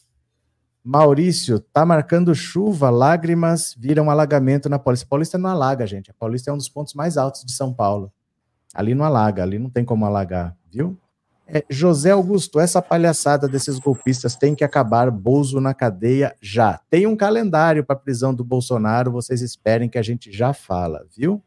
Maurício, 0.82 1.60
tá 1.60 1.84
marcando 1.84 2.34
chuva, 2.34 2.88
lágrimas 2.88 3.74
viram 3.78 4.10
alagamento 4.10 4.68
na 4.68 4.78
Paulista. 4.78 5.06
Paulista 5.08 5.38
não 5.38 5.50
alaga, 5.50 5.86
gente. 5.86 6.10
A 6.10 6.14
Paulista 6.14 6.50
é 6.50 6.54
um 6.54 6.56
dos 6.56 6.68
pontos 6.68 6.94
mais 6.94 7.18
altos 7.18 7.44
de 7.44 7.52
São 7.52 7.72
Paulo. 7.72 8.10
Ali 8.74 8.94
não 8.94 9.04
alaga, 9.04 9.42
ali 9.42 9.58
não 9.58 9.68
tem 9.68 9.84
como 9.84 10.06
alagar, 10.06 10.56
viu? 10.72 10.96
É, 11.46 11.64
José 11.68 12.12
Augusto, 12.12 12.60
essa 12.60 12.80
palhaçada 12.80 13.48
desses 13.48 13.78
golpistas 13.78 14.36
tem 14.36 14.54
que 14.54 14.62
acabar. 14.62 15.10
Bolso 15.10 15.60
na 15.60 15.74
cadeia 15.74 16.34
já. 16.40 16.80
Tem 16.88 17.06
um 17.06 17.16
calendário 17.16 17.84
para 17.84 17.96
prisão 17.96 18.32
do 18.32 18.44
Bolsonaro, 18.44 19.10
vocês 19.10 19.42
esperem 19.42 19.88
que 19.88 19.98
a 19.98 20.02
gente 20.02 20.30
já 20.32 20.52
fala, 20.52 21.04
viu? 21.14 21.42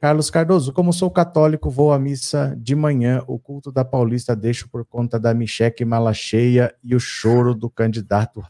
Carlos 0.00 0.28
Cardoso, 0.28 0.72
como 0.72 0.92
sou 0.92 1.10
católico, 1.10 1.70
vou 1.70 1.92
à 1.92 1.98
missa 1.98 2.54
de 2.58 2.74
manhã. 2.74 3.22
O 3.26 3.38
culto 3.38 3.72
da 3.72 3.84
Paulista 3.84 4.36
deixo 4.36 4.68
por 4.68 4.84
conta 4.84 5.18
da 5.18 5.32
Micheque 5.32 5.84
Malacheia 5.84 6.74
e 6.84 6.94
o 6.94 7.00
choro 7.00 7.54
do 7.54 7.70
candidato 7.70 8.44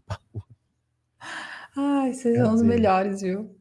Ai, 1.76 2.12
vocês 2.12 2.36
são 2.38 2.54
os 2.54 2.62
melhores, 2.62 3.20
viu? 3.20 3.54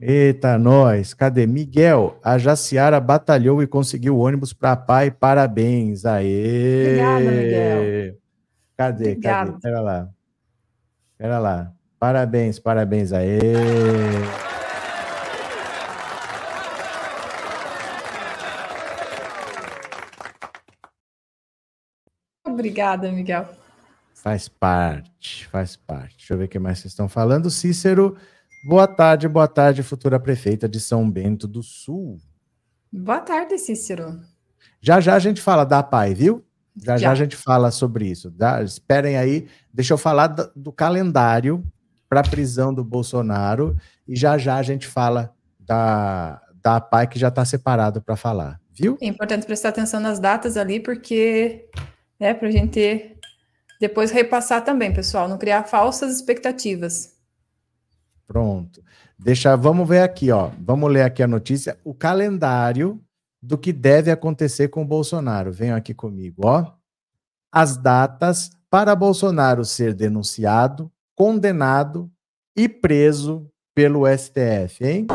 Eita, 0.00 0.56
nós. 0.58 1.12
Cadê? 1.12 1.46
Miguel, 1.46 2.18
a 2.22 2.38
Jaciara 2.38 3.00
batalhou 3.00 3.62
e 3.62 3.66
conseguiu 3.66 4.16
o 4.16 4.20
ônibus 4.20 4.52
para 4.52 4.76
pai. 4.76 5.10
Parabéns. 5.10 6.04
Aê! 6.04 6.82
Obrigada, 6.82 7.30
Miguel. 7.30 8.18
Cadê? 8.76 9.10
Obrigada. 9.10 9.50
Cadê? 9.52 9.60
Pera 9.60 9.80
lá. 9.80 10.08
Pera 11.16 11.38
lá. 11.38 11.72
Parabéns, 11.98 12.60
parabéns. 12.60 13.12
Aê! 13.12 13.40
Obrigada, 22.58 23.12
Miguel. 23.12 23.48
Faz 24.12 24.48
parte, 24.48 25.46
faz 25.46 25.76
parte. 25.76 26.16
Deixa 26.16 26.34
eu 26.34 26.38
ver 26.38 26.46
o 26.46 26.48
que 26.48 26.58
mais 26.58 26.80
vocês 26.80 26.90
estão 26.90 27.08
falando. 27.08 27.48
Cícero, 27.52 28.16
boa 28.66 28.88
tarde, 28.88 29.28
boa 29.28 29.46
tarde, 29.46 29.80
futura 29.84 30.18
prefeita 30.18 30.68
de 30.68 30.80
São 30.80 31.08
Bento 31.08 31.46
do 31.46 31.62
Sul. 31.62 32.18
Boa 32.92 33.20
tarde, 33.20 33.56
Cícero. 33.58 34.20
Já 34.80 34.98
já 34.98 35.14
a 35.14 35.20
gente 35.20 35.40
fala 35.40 35.62
da 35.62 35.84
PAI, 35.84 36.14
viu? 36.14 36.44
Já 36.76 36.96
já, 36.96 37.06
já 37.06 37.12
a 37.12 37.14
gente 37.14 37.36
fala 37.36 37.70
sobre 37.70 38.06
isso. 38.06 38.28
Tá? 38.32 38.60
Esperem 38.60 39.16
aí, 39.16 39.46
deixa 39.72 39.94
eu 39.94 39.98
falar 39.98 40.26
do, 40.26 40.50
do 40.56 40.72
calendário 40.72 41.64
para 42.08 42.20
a 42.20 42.28
prisão 42.28 42.74
do 42.74 42.82
Bolsonaro 42.82 43.76
e 44.04 44.16
já 44.16 44.36
já 44.36 44.56
a 44.56 44.62
gente 44.64 44.88
fala 44.88 45.32
da, 45.60 46.42
da 46.60 46.80
PAI 46.80 47.06
que 47.06 47.20
já 47.20 47.28
está 47.28 47.44
separado 47.44 48.02
para 48.02 48.16
falar, 48.16 48.60
viu? 48.72 48.98
É 49.00 49.06
importante 49.06 49.46
prestar 49.46 49.68
atenção 49.68 50.00
nas 50.00 50.18
datas 50.18 50.56
ali, 50.56 50.80
porque 50.80 51.70
né, 52.18 52.34
para 52.34 52.48
a 52.48 52.50
gente 52.50 53.16
depois 53.80 54.10
repassar 54.10 54.64
também, 54.64 54.92
pessoal, 54.92 55.28
não 55.28 55.38
criar 55.38 55.64
falsas 55.64 56.14
expectativas. 56.14 57.16
Pronto. 58.26 58.82
Deixa, 59.18 59.56
vamos 59.56 59.88
ver 59.88 60.02
aqui, 60.02 60.30
ó. 60.30 60.50
Vamos 60.60 60.90
ler 60.90 61.02
aqui 61.02 61.22
a 61.22 61.28
notícia, 61.28 61.78
o 61.84 61.94
calendário 61.94 63.00
do 63.40 63.56
que 63.56 63.72
deve 63.72 64.10
acontecer 64.10 64.68
com 64.68 64.82
o 64.82 64.86
Bolsonaro. 64.86 65.52
Venham 65.52 65.76
aqui 65.76 65.94
comigo, 65.94 66.42
ó. 66.44 66.72
As 67.50 67.76
datas 67.76 68.50
para 68.70 68.94
Bolsonaro 68.94 69.64
ser 69.64 69.94
denunciado, 69.94 70.90
condenado 71.16 72.10
e 72.56 72.68
preso 72.68 73.48
pelo 73.74 74.04
STF, 74.06 74.84
hein? 74.84 75.06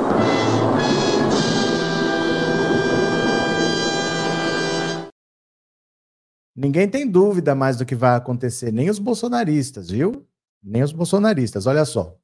Ninguém 6.55 6.88
tem 6.88 7.07
dúvida 7.07 7.55
mais 7.55 7.77
do 7.77 7.86
que 7.86 7.95
vai 7.95 8.15
acontecer, 8.15 8.72
nem 8.72 8.89
os 8.89 9.00
bolsonaristas, 9.00 9.89
viu? 9.89 10.27
Nem 10.63 10.83
os 10.83 10.91
bolsonaristas. 10.91 11.65
Olha 11.65 11.83
só. 11.83 12.15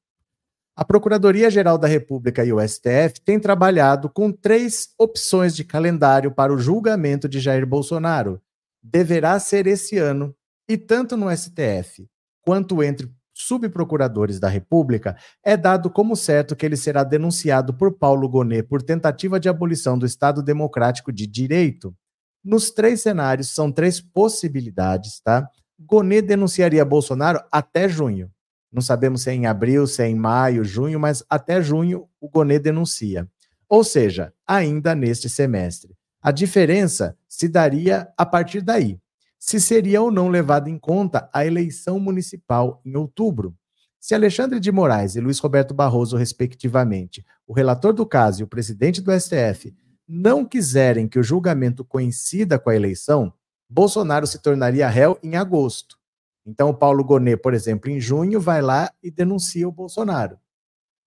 A 0.76 0.86
Procuradoria-Geral 0.86 1.78
da 1.78 1.88
República 1.88 2.46
e 2.46 2.54
o 2.54 2.66
STF 2.66 3.20
têm 3.26 3.40
trabalhado 3.40 4.10
com 4.10 4.32
três 4.32 4.90
opções 4.98 5.56
de 5.56 5.64
calendário 5.64 6.32
para 6.32 6.54
o 6.54 6.58
julgamento 6.58 7.28
de 7.28 7.40
Jair 7.40 7.66
Bolsonaro. 7.66 8.42
Deverá 8.82 9.38
ser 9.40 9.68
esse 9.68 9.98
ano, 9.98 10.34
e 10.70 10.78
tanto 10.78 11.18
no 11.18 11.30
STF 11.36 12.08
quanto 12.42 12.82
entre 12.82 13.12
subprocuradores 13.34 14.40
da 14.40 14.48
República, 14.48 15.18
é 15.44 15.56
dado 15.56 15.90
como 15.90 16.16
certo 16.16 16.56
que 16.56 16.66
ele 16.66 16.76
será 16.76 17.04
denunciado 17.04 17.74
por 17.74 17.98
Paulo 17.98 18.28
Gonet 18.30 18.64
por 18.64 18.82
tentativa 18.82 19.40
de 19.40 19.50
abolição 19.50 19.98
do 19.98 20.06
Estado 20.06 20.44
Democrático 20.44 21.12
de 21.12 21.26
Direito. 21.26 21.96
Nos 22.44 22.72
três 22.72 23.02
cenários, 23.02 23.50
são 23.50 23.72
três 23.72 24.00
possibilidades, 24.00 25.20
tá? 25.20 25.50
Gonê 25.80 26.22
denunciaria 26.22 26.84
Bolsonaro 26.86 27.42
até 27.52 27.88
junho. 27.88 28.32
Não 28.72 28.82
sabemos 28.82 29.24
se 29.24 29.30
é 29.30 29.34
em 29.34 29.46
abril, 29.46 29.88
se 29.88 30.04
é 30.04 30.08
em 30.08 30.16
maio, 30.16 30.64
junho, 30.64 31.00
mas 31.00 31.24
até 31.30 31.62
junho 31.62 32.08
o 32.20 32.30
Gonê 32.30 32.60
denuncia. 32.60 33.28
Ou 33.68 33.84
seja, 33.84 34.34
ainda 34.48 34.94
neste 34.96 35.30
semestre. 35.30 35.96
A 36.22 36.32
diferença 36.32 37.18
se 37.28 37.48
daria 37.48 38.12
a 38.18 38.26
partir 38.26 38.62
daí, 38.62 39.00
se 39.40 39.60
seria 39.60 40.02
ou 40.02 40.12
não 40.12 40.28
levada 40.28 40.70
em 40.70 40.78
conta 40.78 41.30
a 41.34 41.46
eleição 41.46 42.00
municipal 42.00 42.82
em 42.84 42.96
outubro. 42.98 43.56
Se 44.00 44.14
Alexandre 44.14 44.60
de 44.60 44.72
Moraes 44.72 45.16
e 45.16 45.22
Luiz 45.22 45.40
Roberto 45.40 45.74
Barroso, 45.74 46.18
respectivamente, 46.18 47.26
o 47.48 47.54
relator 47.54 47.94
do 47.94 48.06
caso 48.06 48.42
e 48.42 48.44
o 48.44 48.48
presidente 48.48 49.02
do 49.02 49.18
STF, 49.18 49.74
não 50.10 50.44
quiserem 50.44 51.08
que 51.08 51.20
o 51.20 51.24
julgamento 51.24 51.86
coincida 51.86 52.58
com 52.58 52.72
a 52.72 52.76
eleição, 52.76 53.32
Bolsonaro 53.70 54.26
se 54.26 54.40
tornaria 54.42 54.90
réu 54.90 55.20
em 55.22 55.36
agosto. 55.36 56.00
Então, 56.44 56.70
o 56.70 56.74
Paulo 56.74 57.04
Gonet, 57.04 57.38
por 57.38 57.54
exemplo, 57.54 57.92
em 57.92 58.00
junho, 58.00 58.42
vai 58.42 58.60
lá 58.60 58.92
e 59.04 59.12
denuncia 59.12 59.70
o 59.70 59.72
Bolsonaro. 59.72 60.40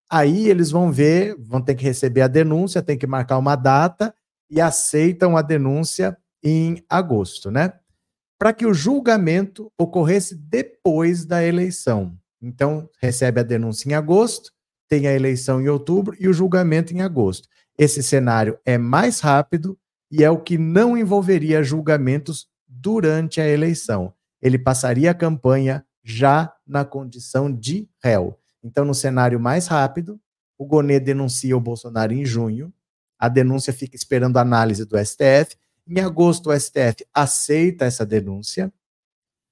Aí 0.08 0.48
eles 0.48 0.70
vão 0.70 0.92
ver, 0.92 1.34
vão 1.36 1.60
ter 1.60 1.74
que 1.74 1.82
receber 1.82 2.20
a 2.20 2.28
denúncia, 2.28 2.80
tem 2.80 2.96
que 2.96 3.06
marcar 3.06 3.38
uma 3.38 3.56
data 3.56 4.14
e 4.48 4.60
aceitam 4.60 5.36
a 5.36 5.42
denúncia 5.42 6.16
em 6.40 6.84
agosto, 6.88 7.50
né? 7.50 7.72
Para 8.38 8.52
que 8.52 8.66
o 8.66 8.74
julgamento 8.74 9.72
ocorresse 9.76 10.36
depois 10.36 11.24
da 11.24 11.44
eleição. 11.44 12.16
Então, 12.40 12.88
recebe 13.00 13.40
a 13.40 13.44
denúncia 13.44 13.88
em 13.88 13.94
agosto, 13.94 14.52
tem 14.88 15.08
a 15.08 15.12
eleição 15.12 15.60
em 15.60 15.68
outubro 15.68 16.14
e 16.20 16.28
o 16.28 16.32
julgamento 16.32 16.94
em 16.94 17.00
agosto. 17.00 17.48
Esse 17.82 18.00
cenário 18.00 18.56
é 18.64 18.78
mais 18.78 19.18
rápido 19.18 19.76
e 20.08 20.22
é 20.22 20.30
o 20.30 20.38
que 20.38 20.56
não 20.56 20.96
envolveria 20.96 21.64
julgamentos 21.64 22.46
durante 22.68 23.40
a 23.40 23.48
eleição. 23.48 24.14
Ele 24.40 24.56
passaria 24.56 25.10
a 25.10 25.14
campanha 25.14 25.84
já 26.00 26.54
na 26.64 26.84
condição 26.84 27.52
de 27.52 27.90
réu. 28.00 28.38
Então, 28.62 28.84
no 28.84 28.94
cenário 28.94 29.40
mais 29.40 29.66
rápido, 29.66 30.20
o 30.56 30.64
Gonê 30.64 31.00
denuncia 31.00 31.56
o 31.56 31.60
Bolsonaro 31.60 32.12
em 32.12 32.24
junho, 32.24 32.72
a 33.18 33.28
denúncia 33.28 33.72
fica 33.72 33.96
esperando 33.96 34.36
análise 34.36 34.84
do 34.84 34.96
STF. 34.96 35.56
Em 35.84 35.98
agosto, 35.98 36.50
o 36.50 36.56
STF 36.56 37.04
aceita 37.12 37.84
essa 37.84 38.06
denúncia. 38.06 38.72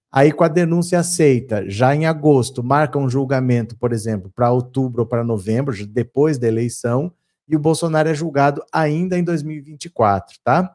Aí, 0.08 0.30
com 0.30 0.44
a 0.44 0.48
denúncia 0.48 1.00
aceita, 1.00 1.68
já 1.68 1.96
em 1.96 2.06
agosto, 2.06 2.62
marca 2.62 2.96
um 2.96 3.10
julgamento, 3.10 3.76
por 3.76 3.92
exemplo, 3.92 4.30
para 4.32 4.52
outubro 4.52 5.02
ou 5.02 5.08
para 5.08 5.24
novembro, 5.24 5.74
depois 5.84 6.38
da 6.38 6.46
eleição 6.46 7.12
e 7.50 7.56
o 7.56 7.58
Bolsonaro 7.58 8.08
é 8.08 8.14
julgado 8.14 8.62
ainda 8.72 9.18
em 9.18 9.24
2024, 9.24 10.38
tá? 10.44 10.72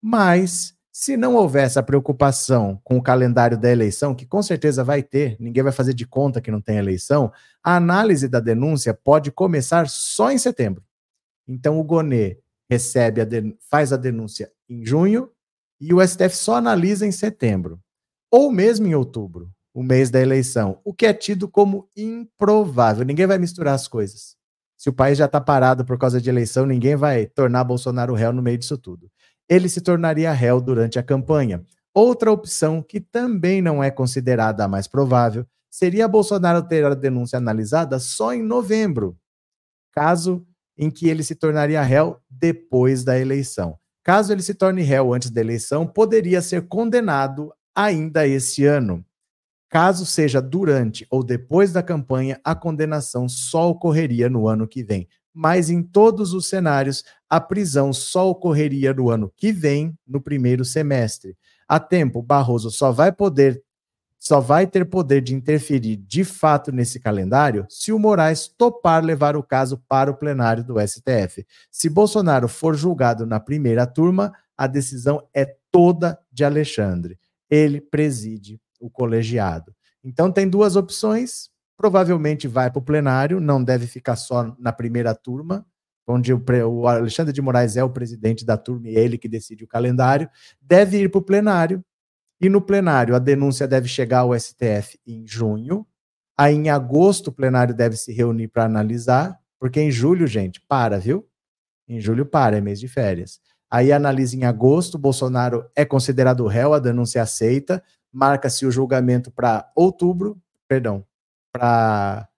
Mas 0.00 0.74
se 0.92 1.16
não 1.16 1.36
houver 1.36 1.64
essa 1.64 1.82
preocupação 1.82 2.78
com 2.84 2.98
o 2.98 3.02
calendário 3.02 3.56
da 3.56 3.70
eleição, 3.70 4.14
que 4.14 4.26
com 4.26 4.42
certeza 4.42 4.84
vai 4.84 5.02
ter, 5.02 5.38
ninguém 5.40 5.62
vai 5.62 5.72
fazer 5.72 5.94
de 5.94 6.06
conta 6.06 6.40
que 6.40 6.50
não 6.50 6.60
tem 6.60 6.76
eleição, 6.76 7.32
a 7.64 7.76
análise 7.76 8.28
da 8.28 8.40
denúncia 8.40 8.92
pode 8.92 9.32
começar 9.32 9.88
só 9.88 10.30
em 10.30 10.36
setembro. 10.36 10.84
Então 11.46 11.80
o 11.80 11.84
Gonê 11.84 12.38
recebe 12.68 13.22
a 13.22 13.26
faz 13.70 13.90
a 13.90 13.96
denúncia 13.96 14.52
em 14.68 14.84
junho 14.84 15.30
e 15.80 15.94
o 15.94 16.06
STF 16.06 16.36
só 16.36 16.56
analisa 16.56 17.06
em 17.06 17.12
setembro, 17.12 17.80
ou 18.30 18.52
mesmo 18.52 18.86
em 18.86 18.94
outubro, 18.94 19.50
o 19.72 19.82
mês 19.82 20.10
da 20.10 20.20
eleição, 20.20 20.78
o 20.84 20.92
que 20.92 21.06
é 21.06 21.14
tido 21.14 21.48
como 21.48 21.88
improvável. 21.96 23.04
Ninguém 23.06 23.26
vai 23.26 23.38
misturar 23.38 23.74
as 23.74 23.88
coisas. 23.88 24.37
Se 24.78 24.88
o 24.88 24.92
país 24.92 25.18
já 25.18 25.24
está 25.24 25.40
parado 25.40 25.84
por 25.84 25.98
causa 25.98 26.20
de 26.20 26.30
eleição, 26.30 26.64
ninguém 26.64 26.94
vai 26.94 27.26
tornar 27.26 27.64
Bolsonaro 27.64 28.14
réu 28.14 28.32
no 28.32 28.40
meio 28.40 28.56
disso 28.56 28.78
tudo. 28.78 29.10
Ele 29.48 29.68
se 29.68 29.80
tornaria 29.80 30.32
réu 30.32 30.60
durante 30.60 31.00
a 31.00 31.02
campanha. 31.02 31.64
Outra 31.92 32.30
opção, 32.30 32.80
que 32.80 33.00
também 33.00 33.60
não 33.60 33.82
é 33.82 33.90
considerada 33.90 34.64
a 34.64 34.68
mais 34.68 34.86
provável, 34.86 35.44
seria 35.68 36.06
Bolsonaro 36.06 36.62
ter 36.62 36.84
a 36.84 36.94
denúncia 36.94 37.36
analisada 37.36 37.98
só 37.98 38.32
em 38.32 38.42
novembro, 38.42 39.18
caso 39.92 40.46
em 40.76 40.90
que 40.90 41.08
ele 41.08 41.24
se 41.24 41.34
tornaria 41.34 41.82
réu 41.82 42.20
depois 42.30 43.02
da 43.02 43.18
eleição. 43.18 43.76
Caso 44.04 44.32
ele 44.32 44.42
se 44.42 44.54
torne 44.54 44.82
réu 44.82 45.12
antes 45.12 45.28
da 45.28 45.40
eleição, 45.40 45.86
poderia 45.86 46.40
ser 46.40 46.68
condenado 46.68 47.52
ainda 47.74 48.26
esse 48.26 48.64
ano. 48.64 49.04
Caso 49.68 50.06
seja 50.06 50.40
durante 50.40 51.06
ou 51.10 51.22
depois 51.22 51.72
da 51.72 51.82
campanha, 51.82 52.40
a 52.42 52.54
condenação 52.54 53.28
só 53.28 53.68
ocorreria 53.68 54.30
no 54.30 54.48
ano 54.48 54.66
que 54.66 54.82
vem. 54.82 55.06
Mas 55.32 55.68
em 55.68 55.82
todos 55.82 56.32
os 56.32 56.48
cenários, 56.48 57.04
a 57.28 57.38
prisão 57.40 57.92
só 57.92 58.30
ocorreria 58.30 58.94
no 58.94 59.10
ano 59.10 59.32
que 59.36 59.52
vem, 59.52 59.96
no 60.06 60.20
primeiro 60.20 60.64
semestre. 60.64 61.36
A 61.68 61.78
tempo, 61.78 62.22
Barroso 62.22 62.70
só 62.70 62.90
vai 62.90 63.12
poder 63.12 63.62
só 64.18 64.40
vai 64.40 64.66
ter 64.66 64.84
poder 64.84 65.20
de 65.20 65.32
interferir 65.32 65.96
de 65.96 66.24
fato 66.24 66.72
nesse 66.72 66.98
calendário 66.98 67.64
se 67.68 67.92
o 67.92 67.98
Moraes 67.98 68.48
topar 68.48 69.04
levar 69.04 69.36
o 69.36 69.44
caso 69.44 69.80
para 69.88 70.10
o 70.10 70.16
plenário 70.16 70.64
do 70.64 70.74
STF. 70.80 71.46
Se 71.70 71.88
Bolsonaro 71.88 72.48
for 72.48 72.74
julgado 72.74 73.24
na 73.24 73.38
primeira 73.38 73.86
turma, 73.86 74.32
a 74.56 74.66
decisão 74.66 75.22
é 75.32 75.54
toda 75.70 76.18
de 76.32 76.44
Alexandre. 76.44 77.16
Ele 77.48 77.80
preside 77.80 78.60
o 78.78 78.90
colegiado. 78.90 79.74
Então, 80.02 80.30
tem 80.30 80.48
duas 80.48 80.76
opções. 80.76 81.50
Provavelmente 81.76 82.48
vai 82.48 82.70
para 82.70 82.78
o 82.78 82.82
plenário, 82.82 83.40
não 83.40 83.62
deve 83.62 83.86
ficar 83.86 84.16
só 84.16 84.54
na 84.58 84.72
primeira 84.72 85.14
turma, 85.14 85.64
onde 86.06 86.32
o, 86.32 86.88
Alexandre 86.88 87.32
de 87.32 87.42
Moraes 87.42 87.76
é 87.76 87.84
o 87.84 87.90
presidente 87.90 88.44
da 88.44 88.56
turma 88.56 88.88
e 88.88 88.96
é 88.96 89.00
ele 89.00 89.18
que 89.18 89.28
decide 89.28 89.62
o 89.62 89.68
calendário. 89.68 90.28
Deve 90.60 90.98
ir 90.98 91.10
para 91.10 91.18
o 91.18 91.22
plenário, 91.22 91.84
e 92.40 92.48
no 92.48 92.60
plenário 92.60 93.14
a 93.14 93.18
denúncia 93.18 93.66
deve 93.66 93.88
chegar 93.88 94.20
ao 94.20 94.38
STF 94.38 94.98
em 95.06 95.26
junho. 95.26 95.86
Aí 96.36 96.54
em 96.54 96.70
agosto 96.70 97.28
o 97.28 97.32
plenário 97.32 97.74
deve 97.74 97.96
se 97.96 98.12
reunir 98.12 98.48
para 98.48 98.64
analisar, 98.64 99.38
porque 99.58 99.80
em 99.80 99.90
julho, 99.90 100.26
gente, 100.26 100.60
para, 100.68 100.98
viu? 100.98 101.28
Em 101.88 102.00
julho 102.00 102.24
para, 102.24 102.56
é 102.56 102.60
mês 102.60 102.78
de 102.78 102.86
férias. 102.86 103.40
Aí 103.70 103.92
analisa 103.92 104.36
em 104.36 104.44
agosto, 104.44 104.96
Bolsonaro 104.96 105.68
é 105.76 105.84
considerado 105.84 106.46
réu, 106.46 106.72
a 106.72 106.78
denúncia 106.78 107.18
é 107.18 107.22
aceita, 107.22 107.82
marca-se 108.12 108.66
o 108.66 108.70
julgamento 108.70 109.30
para 109.30 109.70
outubro, 109.74 110.40
perdão, 110.66 111.04
para 111.52 112.28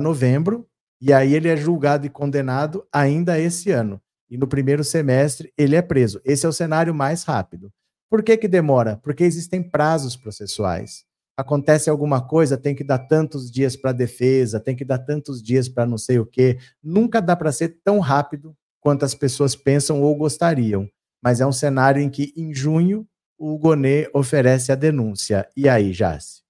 novembro, 0.00 0.68
e 1.00 1.12
aí 1.12 1.34
ele 1.34 1.48
é 1.48 1.56
julgado 1.56 2.06
e 2.06 2.10
condenado 2.10 2.86
ainda 2.92 3.38
esse 3.38 3.70
ano. 3.70 4.00
E 4.30 4.36
no 4.36 4.46
primeiro 4.46 4.82
semestre 4.82 5.52
ele 5.56 5.76
é 5.76 5.82
preso. 5.82 6.20
Esse 6.24 6.46
é 6.46 6.48
o 6.48 6.52
cenário 6.52 6.94
mais 6.94 7.24
rápido. 7.24 7.72
Por 8.10 8.22
que, 8.22 8.36
que 8.36 8.48
demora? 8.48 8.96
Porque 9.02 9.24
existem 9.24 9.62
prazos 9.62 10.16
processuais. 10.16 11.04
Acontece 11.36 11.90
alguma 11.90 12.24
coisa, 12.24 12.56
tem 12.56 12.74
que 12.74 12.84
dar 12.84 12.98
tantos 12.98 13.50
dias 13.50 13.76
para 13.76 13.92
defesa, 13.92 14.60
tem 14.60 14.76
que 14.76 14.84
dar 14.84 14.98
tantos 14.98 15.42
dias 15.42 15.68
para 15.68 15.84
não 15.84 15.98
sei 15.98 16.18
o 16.18 16.26
quê. 16.26 16.58
Nunca 16.82 17.20
dá 17.20 17.34
para 17.34 17.50
ser 17.50 17.80
tão 17.82 17.98
rápido 17.98 18.56
quanto 18.80 19.04
as 19.04 19.14
pessoas 19.14 19.56
pensam 19.56 20.00
ou 20.00 20.16
gostariam. 20.16 20.88
Mas 21.22 21.40
é 21.40 21.46
um 21.46 21.52
cenário 21.52 22.00
em 22.00 22.08
que, 22.08 22.32
em 22.36 22.54
junho, 22.54 23.06
o 23.46 23.58
Gonê 23.58 24.08
oferece 24.14 24.72
a 24.72 24.74
denúncia. 24.74 25.46
E 25.54 25.68
aí, 25.68 25.92
Jace? 25.92 26.42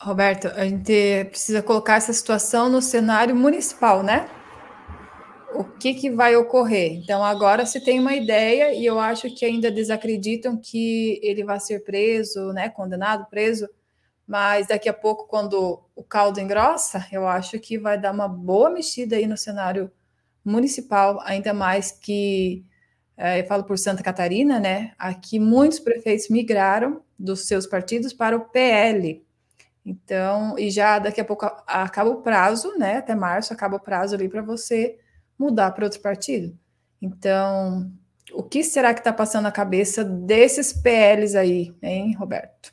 Roberto, 0.00 0.48
a 0.48 0.64
gente 0.64 1.26
precisa 1.26 1.62
colocar 1.62 1.94
essa 1.94 2.12
situação 2.12 2.68
no 2.68 2.82
cenário 2.82 3.36
municipal, 3.36 4.02
né? 4.02 4.28
O 5.54 5.62
que, 5.62 5.94
que 5.94 6.10
vai 6.10 6.34
ocorrer? 6.34 6.94
Então, 6.94 7.22
agora 7.22 7.64
se 7.64 7.78
tem 7.78 8.00
uma 8.00 8.16
ideia, 8.16 8.74
e 8.74 8.84
eu 8.84 8.98
acho 8.98 9.32
que 9.32 9.44
ainda 9.44 9.70
desacreditam 9.70 10.56
que 10.56 11.20
ele 11.22 11.44
vai 11.44 11.60
ser 11.60 11.84
preso, 11.84 12.52
né? 12.52 12.68
Condenado, 12.68 13.24
preso, 13.30 13.68
mas 14.26 14.66
daqui 14.66 14.88
a 14.88 14.94
pouco, 14.94 15.28
quando 15.28 15.84
o 15.94 16.02
caldo 16.02 16.40
engrossa, 16.40 17.06
eu 17.12 17.28
acho 17.28 17.60
que 17.60 17.78
vai 17.78 17.96
dar 17.96 18.12
uma 18.12 18.26
boa 18.26 18.70
mexida 18.70 19.14
aí 19.14 19.28
no 19.28 19.36
cenário 19.36 19.88
municipal, 20.44 21.20
ainda 21.20 21.54
mais 21.54 21.92
que 21.92 22.64
eu 23.22 23.46
falo 23.46 23.64
por 23.64 23.78
Santa 23.78 24.02
Catarina, 24.02 24.58
né? 24.58 24.92
Aqui 24.98 25.38
muitos 25.38 25.78
prefeitos 25.78 26.28
migraram 26.28 27.00
dos 27.18 27.46
seus 27.46 27.66
partidos 27.66 28.12
para 28.12 28.36
o 28.36 28.40
PL. 28.40 29.24
Então, 29.84 30.58
e 30.58 30.70
já 30.70 30.98
daqui 30.98 31.20
a 31.20 31.24
pouco 31.24 31.44
acaba 31.66 32.10
o 32.10 32.22
prazo, 32.22 32.76
né? 32.78 32.98
Até 32.98 33.14
março 33.14 33.52
acaba 33.52 33.76
o 33.76 33.80
prazo 33.80 34.14
ali 34.14 34.28
para 34.28 34.42
você 34.42 34.98
mudar 35.38 35.72
para 35.72 35.84
outro 35.84 36.00
partido. 36.00 36.56
Então, 37.00 37.90
o 38.32 38.42
que 38.42 38.62
será 38.62 38.94
que 38.94 39.00
está 39.00 39.12
passando 39.12 39.44
na 39.44 39.52
cabeça 39.52 40.04
desses 40.04 40.72
PLs 40.72 41.36
aí, 41.36 41.74
hein, 41.82 42.14
Roberto? 42.14 42.72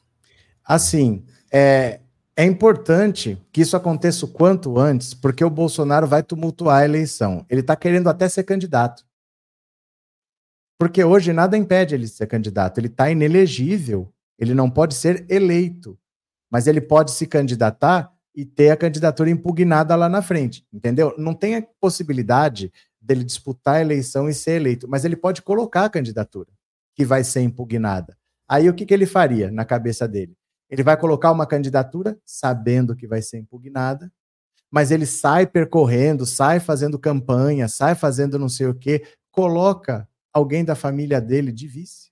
Assim, 0.64 1.26
é, 1.52 2.00
é 2.36 2.46
importante 2.46 3.38
que 3.52 3.62
isso 3.62 3.76
aconteça 3.76 4.26
o 4.26 4.30
quanto 4.30 4.78
antes, 4.78 5.14
porque 5.14 5.44
o 5.44 5.50
Bolsonaro 5.50 6.08
vai 6.08 6.22
tumultuar 6.22 6.82
a 6.82 6.86
eleição. 6.86 7.46
Ele 7.50 7.62
está 7.62 7.76
querendo 7.76 8.08
até 8.08 8.30
ser 8.30 8.44
candidato. 8.44 9.04
Porque 10.80 11.04
hoje 11.04 11.34
nada 11.34 11.58
impede 11.58 11.94
ele 11.94 12.06
de 12.06 12.12
ser 12.12 12.26
candidato. 12.26 12.78
Ele 12.78 12.88
está 12.88 13.12
inelegível. 13.12 14.12
Ele 14.40 14.54
não 14.54 14.70
pode 14.70 14.96
ser 14.96 15.26
eleito. 15.30 16.00
Mas 16.50 16.66
ele 16.66 16.80
pode 16.80 17.12
se 17.12 17.28
candidatar 17.28 18.12
e 18.34 18.46
ter 18.46 18.70
a 18.70 18.78
candidatura 18.78 19.30
impugnada 19.30 19.94
lá 19.98 20.08
na 20.08 20.22
frente. 20.22 20.66
Entendeu? 20.72 21.14
Não 21.18 21.34
tem 21.34 21.58
a 21.58 21.68
possibilidade 21.82 22.72
dele 23.00 23.26
disputar 23.26 23.76
a 23.76 23.82
eleição 23.82 24.30
e 24.30 24.34
ser 24.34 24.52
eleito. 24.54 24.88
Mas 24.88 25.04
ele 25.04 25.18
pode 25.18 25.42
colocar 25.42 25.84
a 25.84 25.90
candidatura 25.90 26.50
que 26.96 27.04
vai 27.04 27.26
ser 27.26 27.42
impugnada. 27.42 28.18
Aí 28.48 28.68
o 28.68 28.74
que, 28.74 28.86
que 28.86 28.94
ele 28.94 29.06
faria 29.06 29.52
na 29.52 29.64
cabeça 29.64 30.08
dele? 30.08 30.36
Ele 30.70 30.82
vai 30.84 30.98
colocar 30.98 31.32
uma 31.32 31.46
candidatura 31.46 32.18
sabendo 32.26 32.96
que 32.96 33.08
vai 33.08 33.22
ser 33.22 33.38
impugnada, 33.38 34.12
mas 34.72 34.92
ele 34.92 35.06
sai 35.06 35.46
percorrendo, 35.46 36.26
sai 36.26 36.60
fazendo 36.60 36.98
campanha, 36.98 37.68
sai 37.68 37.96
fazendo 37.96 38.40
não 38.40 38.50
sei 38.50 38.68
o 38.68 38.76
quê, 38.76 39.04
coloca 39.32 40.09
alguém 40.34 40.64
da 40.64 40.76
família 40.76 41.20
dele 41.20 41.52
de 41.52 41.68
vice. 41.68 42.10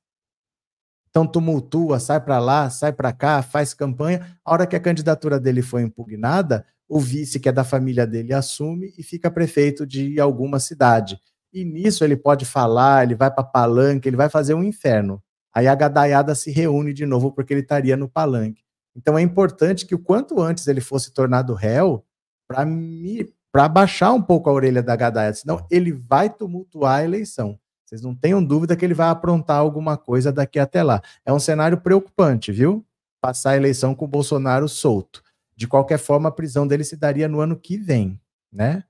Então 1.10 1.26
tumultua, 1.26 2.00
sai 2.00 2.20
para 2.20 2.38
lá, 2.40 2.70
sai 2.70 2.94
para 2.94 3.12
cá, 3.12 3.42
faz 3.42 3.74
campanha. 3.74 4.38
A 4.46 4.52
hora 4.52 4.68
que 4.68 4.76
a 4.76 4.80
candidatura 4.80 5.40
dele 5.40 5.62
foi 5.62 5.82
impugnada, 5.82 6.66
o 6.88 7.00
vice, 7.00 7.40
que 7.40 7.50
é 7.50 7.52
da 7.52 7.64
família 7.64 8.06
dele, 8.06 8.34
assume 8.34 8.94
e 8.98 9.04
fica 9.04 9.32
prefeito 9.32 9.86
de 9.86 10.20
alguma 10.20 10.60
cidade. 10.60 11.20
E 11.52 11.66
nisso 11.66 12.04
ele 12.04 12.16
pode 12.16 12.46
falar, 12.46 13.04
ele 13.04 13.16
vai 13.16 13.32
para 13.32 13.44
palanque, 13.44 14.08
ele 14.08 14.16
vai 14.16 14.30
fazer 14.30 14.54
um 14.54 14.64
inferno. 14.64 15.22
Aí 15.54 15.68
a 15.68 15.74
gadaiada 15.74 16.36
se 16.36 16.52
reúne 16.52 16.94
de 16.94 17.06
novo 17.06 17.32
porque 17.32 17.54
ele 17.54 17.62
estaria 17.62 17.98
no 17.98 18.08
palanque. 18.08 18.62
Então 18.96 19.18
é 19.18 19.22
importante 19.22 19.86
que 19.86 19.96
o 19.96 20.00
quanto 20.00 20.40
antes 20.40 20.68
ele 20.68 20.82
fosse 20.82 21.12
tornado 21.12 21.54
réu 21.54 22.06
para 22.48 23.68
baixar 23.68 24.12
um 24.14 24.22
pouco 24.22 24.50
a 24.50 24.54
orelha 24.54 24.84
da 24.84 24.96
gadaiada, 24.96 25.36
senão 25.36 25.66
ele 25.72 25.92
vai 25.92 26.30
tumultuar 26.30 27.00
a 27.00 27.04
eleição. 27.04 27.60
Vocês 27.88 28.02
não 28.02 28.14
tenham 28.14 28.44
dúvida 28.44 28.76
que 28.76 28.84
ele 28.84 28.94
vai 28.94 29.08
aprontar 29.08 29.58
alguma 29.60 29.96
coisa 29.96 30.30
daqui 30.30 30.60
até 30.60 30.84
lá. 30.84 31.02
É 31.26 31.32
um 31.32 31.40
cenário 31.40 31.80
preocupante, 31.80 32.52
viu? 32.52 32.86
Passar 33.22 33.52
a 33.52 33.56
eleição 33.56 33.96
com 33.96 34.04
o 34.04 34.10
Bolsonaro 34.10 34.68
solto. 34.68 35.24
De 35.56 35.70
qualquer 35.70 35.98
forma, 35.98 36.28
a 36.28 36.32
prisão 36.32 36.68
dele 36.68 36.84
se 36.84 36.98
daria 36.98 37.30
no 37.30 37.40
ano 37.40 37.58
que 37.58 37.78
vem, 37.78 38.20
né? 38.52 38.84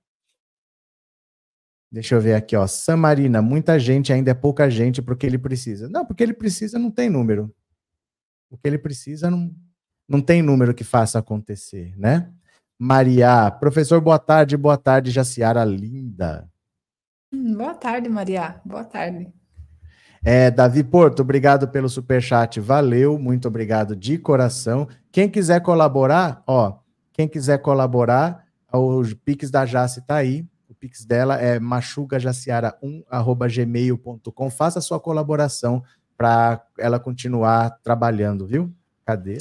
Deixa 1.91 2.15
eu 2.15 2.21
ver 2.21 2.33
aqui, 2.33 2.55
ó. 2.55 2.65
Samarina, 2.65 3.39
muita 3.39 3.79
gente, 3.79 4.11
ainda 4.11 4.31
é 4.31 4.33
pouca 4.33 4.67
gente 4.67 4.99
porque 4.99 5.27
ele 5.27 5.37
precisa. 5.37 5.87
Não, 5.87 6.03
porque 6.03 6.23
ele 6.23 6.33
precisa 6.33 6.79
não 6.79 6.89
tem 6.89 7.07
número. 7.07 7.53
O 8.49 8.57
que 8.57 8.67
ele 8.67 8.79
precisa 8.79 9.29
não, 9.29 9.55
não 10.09 10.21
tem 10.21 10.41
número 10.41 10.73
que 10.73 10.83
faça 10.83 11.19
acontecer, 11.19 11.95
né? 11.95 12.33
Maria, 12.79 13.51
professor, 13.51 14.01
boa 14.01 14.17
tarde, 14.17 14.57
boa 14.57 14.77
tarde, 14.77 15.11
Jaciara 15.11 15.63
linda. 15.63 16.49
Hum, 17.31 17.55
boa 17.55 17.73
tarde, 17.73 18.09
Maria. 18.09 18.59
Boa 18.63 18.83
tarde. 18.83 19.27
É, 20.23 20.51
Davi 20.51 20.83
Porto, 20.83 21.21
obrigado 21.21 21.67
pelo 21.67 21.87
super 21.87 22.21
chat, 22.21 22.59
valeu, 22.59 23.17
muito 23.17 23.47
obrigado 23.47 23.95
de 23.95 24.17
coração. 24.17 24.87
Quem 25.11 25.29
quiser 25.29 25.61
colaborar, 25.61 26.43
ó, 26.45 26.79
quem 27.13 27.27
quiser 27.27 27.59
colaborar, 27.59 28.45
o 28.71 29.03
Pix 29.23 29.49
da 29.49 29.65
Jace 29.65 30.05
tá 30.05 30.15
aí. 30.15 30.45
O 30.69 30.75
Pix 30.75 31.05
dela 31.05 31.37
é 31.37 31.59
machugajaciara1@gmail.com. 31.59 34.49
Faça 34.49 34.81
sua 34.81 34.99
colaboração 34.99 35.81
para 36.17 36.61
ela 36.77 36.99
continuar 36.99 37.79
trabalhando, 37.81 38.45
viu? 38.45 38.69
Cadê? 39.05 39.37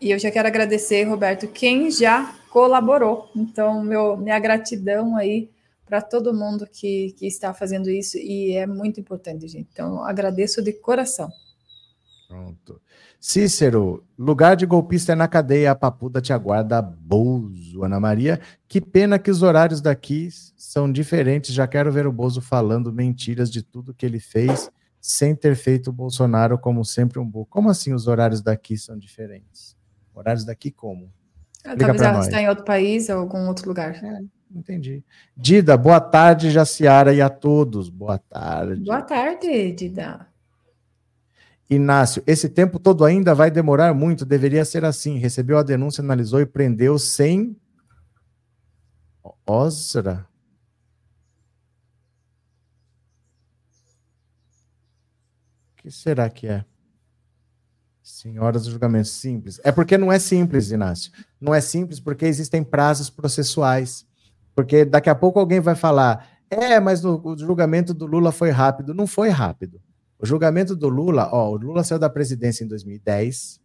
E 0.00 0.10
eu 0.10 0.18
já 0.18 0.30
quero 0.30 0.48
agradecer, 0.48 1.04
Roberto, 1.04 1.46
quem 1.46 1.90
já 1.90 2.34
colaborou. 2.50 3.30
Então, 3.36 3.82
meu, 3.82 4.16
minha 4.16 4.38
gratidão 4.38 5.16
aí 5.16 5.50
para 5.90 6.00
todo 6.00 6.32
mundo 6.32 6.68
que, 6.70 7.12
que 7.18 7.26
está 7.26 7.52
fazendo 7.52 7.90
isso 7.90 8.16
e 8.16 8.52
é 8.52 8.64
muito 8.64 9.00
importante, 9.00 9.48
gente. 9.48 9.68
Então, 9.72 10.04
agradeço 10.04 10.62
de 10.62 10.72
coração. 10.72 11.28
Pronto. 12.28 12.80
Cícero, 13.18 14.04
lugar 14.16 14.54
de 14.54 14.64
golpista 14.66 15.12
é 15.12 15.14
na 15.16 15.26
cadeia, 15.26 15.72
a 15.72 15.74
papuda 15.74 16.20
te 16.20 16.32
aguarda 16.32 16.80
Bozo. 16.80 17.82
Ana 17.82 17.98
Maria, 17.98 18.40
que 18.68 18.80
pena 18.80 19.18
que 19.18 19.32
os 19.32 19.42
horários 19.42 19.80
daqui 19.80 20.28
são 20.56 20.90
diferentes. 20.90 21.52
Já 21.52 21.66
quero 21.66 21.90
ver 21.90 22.06
o 22.06 22.12
Bozo 22.12 22.40
falando 22.40 22.92
mentiras 22.92 23.50
de 23.50 23.60
tudo 23.60 23.92
que 23.92 24.06
ele 24.06 24.20
fez 24.20 24.70
sem 25.00 25.34
ter 25.34 25.56
feito 25.56 25.90
o 25.90 25.92
Bolsonaro 25.92 26.56
como 26.56 26.84
sempre 26.84 27.18
um 27.18 27.28
burro. 27.28 27.46
Como 27.46 27.68
assim 27.68 27.92
os 27.92 28.06
horários 28.06 28.40
daqui 28.40 28.78
são 28.78 28.96
diferentes? 28.96 29.76
Horários 30.14 30.44
daqui 30.44 30.70
como? 30.70 31.12
Ah, 31.64 31.76
talvez 31.76 32.00
ela 32.00 32.20
está 32.20 32.40
em 32.40 32.48
outro 32.48 32.64
país 32.64 33.08
ou 33.08 33.18
algum 33.18 33.48
outro 33.48 33.66
lugar. 33.66 33.96
É. 34.04 34.39
Entendi. 34.54 35.04
Dida, 35.36 35.76
boa 35.76 36.00
tarde, 36.00 36.50
Jaciara 36.50 37.14
e 37.14 37.20
a 37.20 37.28
todos. 37.28 37.88
Boa 37.88 38.18
tarde. 38.18 38.84
Boa 38.84 39.02
tarde, 39.02 39.72
Dida. 39.72 40.26
Inácio, 41.68 42.20
esse 42.26 42.48
tempo 42.48 42.80
todo 42.80 43.04
ainda 43.04 43.32
vai 43.32 43.48
demorar 43.48 43.94
muito, 43.94 44.26
deveria 44.26 44.64
ser 44.64 44.84
assim. 44.84 45.18
Recebeu 45.18 45.56
a 45.56 45.62
denúncia, 45.62 46.02
analisou 46.02 46.40
e 46.40 46.46
prendeu 46.46 46.98
sem. 46.98 47.56
Osra? 49.46 50.26
O 55.72 55.82
que 55.82 55.90
será 55.92 56.28
que 56.28 56.48
é? 56.48 56.64
Senhoras 58.02 58.64
do 58.64 58.72
julgamento 58.72 59.08
simples. 59.08 59.60
É 59.62 59.70
porque 59.70 59.96
não 59.96 60.10
é 60.10 60.18
simples, 60.18 60.72
Inácio. 60.72 61.12
Não 61.40 61.54
é 61.54 61.60
simples 61.60 62.00
porque 62.00 62.26
existem 62.26 62.64
prazos 62.64 63.08
processuais. 63.08 64.04
Porque 64.54 64.84
daqui 64.84 65.08
a 65.08 65.14
pouco 65.14 65.38
alguém 65.38 65.60
vai 65.60 65.74
falar: 65.74 66.28
é, 66.50 66.80
mas 66.80 67.02
no, 67.02 67.20
o 67.24 67.38
julgamento 67.38 67.94
do 67.94 68.06
Lula 68.06 68.32
foi 68.32 68.50
rápido. 68.50 68.92
Não 68.92 69.06
foi 69.06 69.28
rápido. 69.28 69.80
O 70.18 70.26
julgamento 70.26 70.76
do 70.76 70.88
Lula, 70.88 71.30
ó, 71.32 71.50
o 71.50 71.56
Lula 71.56 71.82
saiu 71.82 71.98
da 71.98 72.10
presidência 72.10 72.62
em 72.62 72.68
2010, 72.68 73.58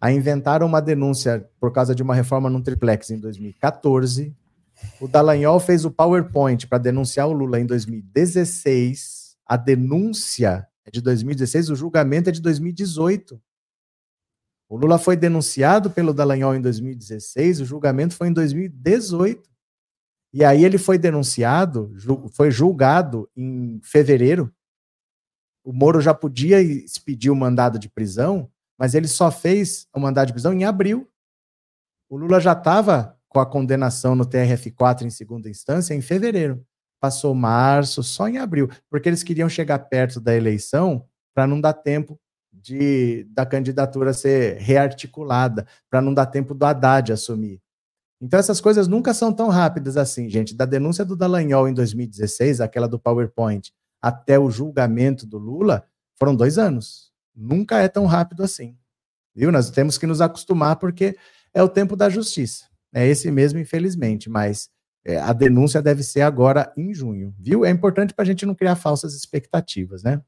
aí 0.00 0.16
inventaram 0.16 0.66
uma 0.66 0.82
denúncia 0.82 1.48
por 1.60 1.70
causa 1.70 1.94
de 1.94 2.02
uma 2.02 2.14
reforma 2.14 2.50
no 2.50 2.60
triplex 2.60 3.10
em 3.10 3.20
2014. 3.20 4.34
O 5.00 5.06
Dallagnol 5.06 5.60
fez 5.60 5.84
o 5.84 5.90
PowerPoint 5.90 6.66
para 6.66 6.78
denunciar 6.78 7.28
o 7.28 7.32
Lula 7.32 7.60
em 7.60 7.66
2016. 7.66 9.36
A 9.46 9.56
denúncia 9.56 10.66
é 10.84 10.90
de 10.90 11.00
2016, 11.00 11.70
o 11.70 11.76
julgamento 11.76 12.30
é 12.30 12.32
de 12.32 12.42
2018. 12.42 13.40
O 14.68 14.76
Lula 14.76 14.98
foi 14.98 15.16
denunciado 15.16 15.88
pelo 15.90 16.12
Dallagnol 16.12 16.56
em 16.56 16.60
2016, 16.60 17.60
o 17.60 17.64
julgamento 17.64 18.14
foi 18.14 18.28
em 18.28 18.32
2018. 18.32 19.48
E 20.36 20.44
aí 20.44 20.66
ele 20.66 20.76
foi 20.76 20.98
denunciado, 20.98 21.94
foi 22.32 22.50
julgado 22.50 23.26
em 23.34 23.80
fevereiro. 23.82 24.54
O 25.64 25.72
Moro 25.72 25.98
já 25.98 26.12
podia 26.12 26.60
expedir 26.60 27.32
o 27.32 27.34
mandado 27.34 27.78
de 27.78 27.88
prisão, 27.88 28.50
mas 28.78 28.94
ele 28.94 29.08
só 29.08 29.30
fez 29.30 29.88
o 29.94 29.98
mandado 29.98 30.26
de 30.26 30.34
prisão 30.34 30.52
em 30.52 30.66
abril. 30.66 31.08
O 32.06 32.18
Lula 32.18 32.38
já 32.38 32.52
estava 32.52 33.18
com 33.30 33.40
a 33.40 33.46
condenação 33.46 34.14
no 34.14 34.26
TRF4 34.26 35.06
em 35.06 35.10
segunda 35.10 35.48
instância 35.48 35.94
em 35.94 36.02
fevereiro. 36.02 36.62
Passou 37.00 37.34
março, 37.34 38.02
só 38.02 38.28
em 38.28 38.36
abril, 38.36 38.68
porque 38.90 39.08
eles 39.08 39.22
queriam 39.22 39.48
chegar 39.48 39.78
perto 39.78 40.20
da 40.20 40.36
eleição 40.36 41.08
para 41.34 41.46
não 41.46 41.58
dar 41.58 41.72
tempo 41.72 42.20
de 42.52 43.24
da 43.30 43.46
candidatura 43.46 44.12
ser 44.12 44.58
rearticulada, 44.58 45.66
para 45.88 46.02
não 46.02 46.12
dar 46.12 46.26
tempo 46.26 46.52
do 46.52 46.66
Haddad 46.66 47.10
assumir. 47.10 47.58
Então 48.20 48.40
essas 48.40 48.60
coisas 48.60 48.88
nunca 48.88 49.12
são 49.12 49.32
tão 49.32 49.48
rápidas 49.48 49.96
assim, 49.96 50.28
gente. 50.28 50.54
Da 50.54 50.64
denúncia 50.64 51.04
do 51.04 51.16
Dallagnol 51.16 51.68
em 51.68 51.74
2016, 51.74 52.60
aquela 52.60 52.88
do 52.88 52.98
PowerPoint, 52.98 53.72
até 54.00 54.38
o 54.38 54.50
julgamento 54.50 55.26
do 55.26 55.38
Lula, 55.38 55.86
foram 56.18 56.34
dois 56.34 56.58
anos. 56.58 57.12
Nunca 57.34 57.78
é 57.80 57.88
tão 57.88 58.06
rápido 58.06 58.42
assim. 58.42 58.76
Viu? 59.34 59.52
Nós 59.52 59.70
temos 59.70 59.98
que 59.98 60.06
nos 60.06 60.20
acostumar 60.20 60.76
porque 60.76 61.16
é 61.52 61.62
o 61.62 61.68
tempo 61.68 61.94
da 61.94 62.08
justiça. 62.08 62.64
É 62.94 63.06
esse 63.06 63.30
mesmo, 63.30 63.58
infelizmente, 63.58 64.30
mas 64.30 64.70
é, 65.04 65.18
a 65.18 65.32
denúncia 65.32 65.82
deve 65.82 66.02
ser 66.02 66.22
agora 66.22 66.72
em 66.76 66.94
junho, 66.94 67.34
viu? 67.38 67.64
É 67.64 67.70
importante 67.70 68.14
para 68.14 68.22
a 68.22 68.26
gente 68.26 68.46
não 68.46 68.54
criar 68.54 68.76
falsas 68.76 69.14
expectativas, 69.14 70.02
né? 70.02 70.22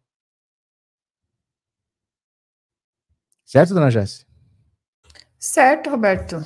Certo, 3.45 3.73
dona 3.73 3.91
Jéssica? 3.91 4.31
Certo, 5.39 5.89
Roberto. 5.89 6.45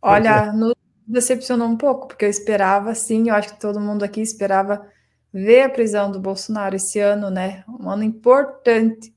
Olha, 0.00 0.52
nos 0.52 0.74
decepcionou 1.08 1.66
um 1.66 1.76
pouco, 1.76 2.08
porque 2.08 2.26
eu 2.26 2.30
esperava, 2.30 2.94
sim, 2.94 3.28
eu 3.28 3.34
acho 3.34 3.54
que 3.54 3.60
todo 3.60 3.80
mundo 3.80 4.04
aqui 4.04 4.20
esperava 4.20 4.86
ver 5.32 5.62
a 5.62 5.70
prisão 5.70 6.10
do 6.10 6.20
Bolsonaro 6.20 6.76
esse 6.76 7.00
ano, 7.00 7.30
né? 7.30 7.64
Um 7.68 7.88
ano 7.88 8.02
importante. 8.02 9.14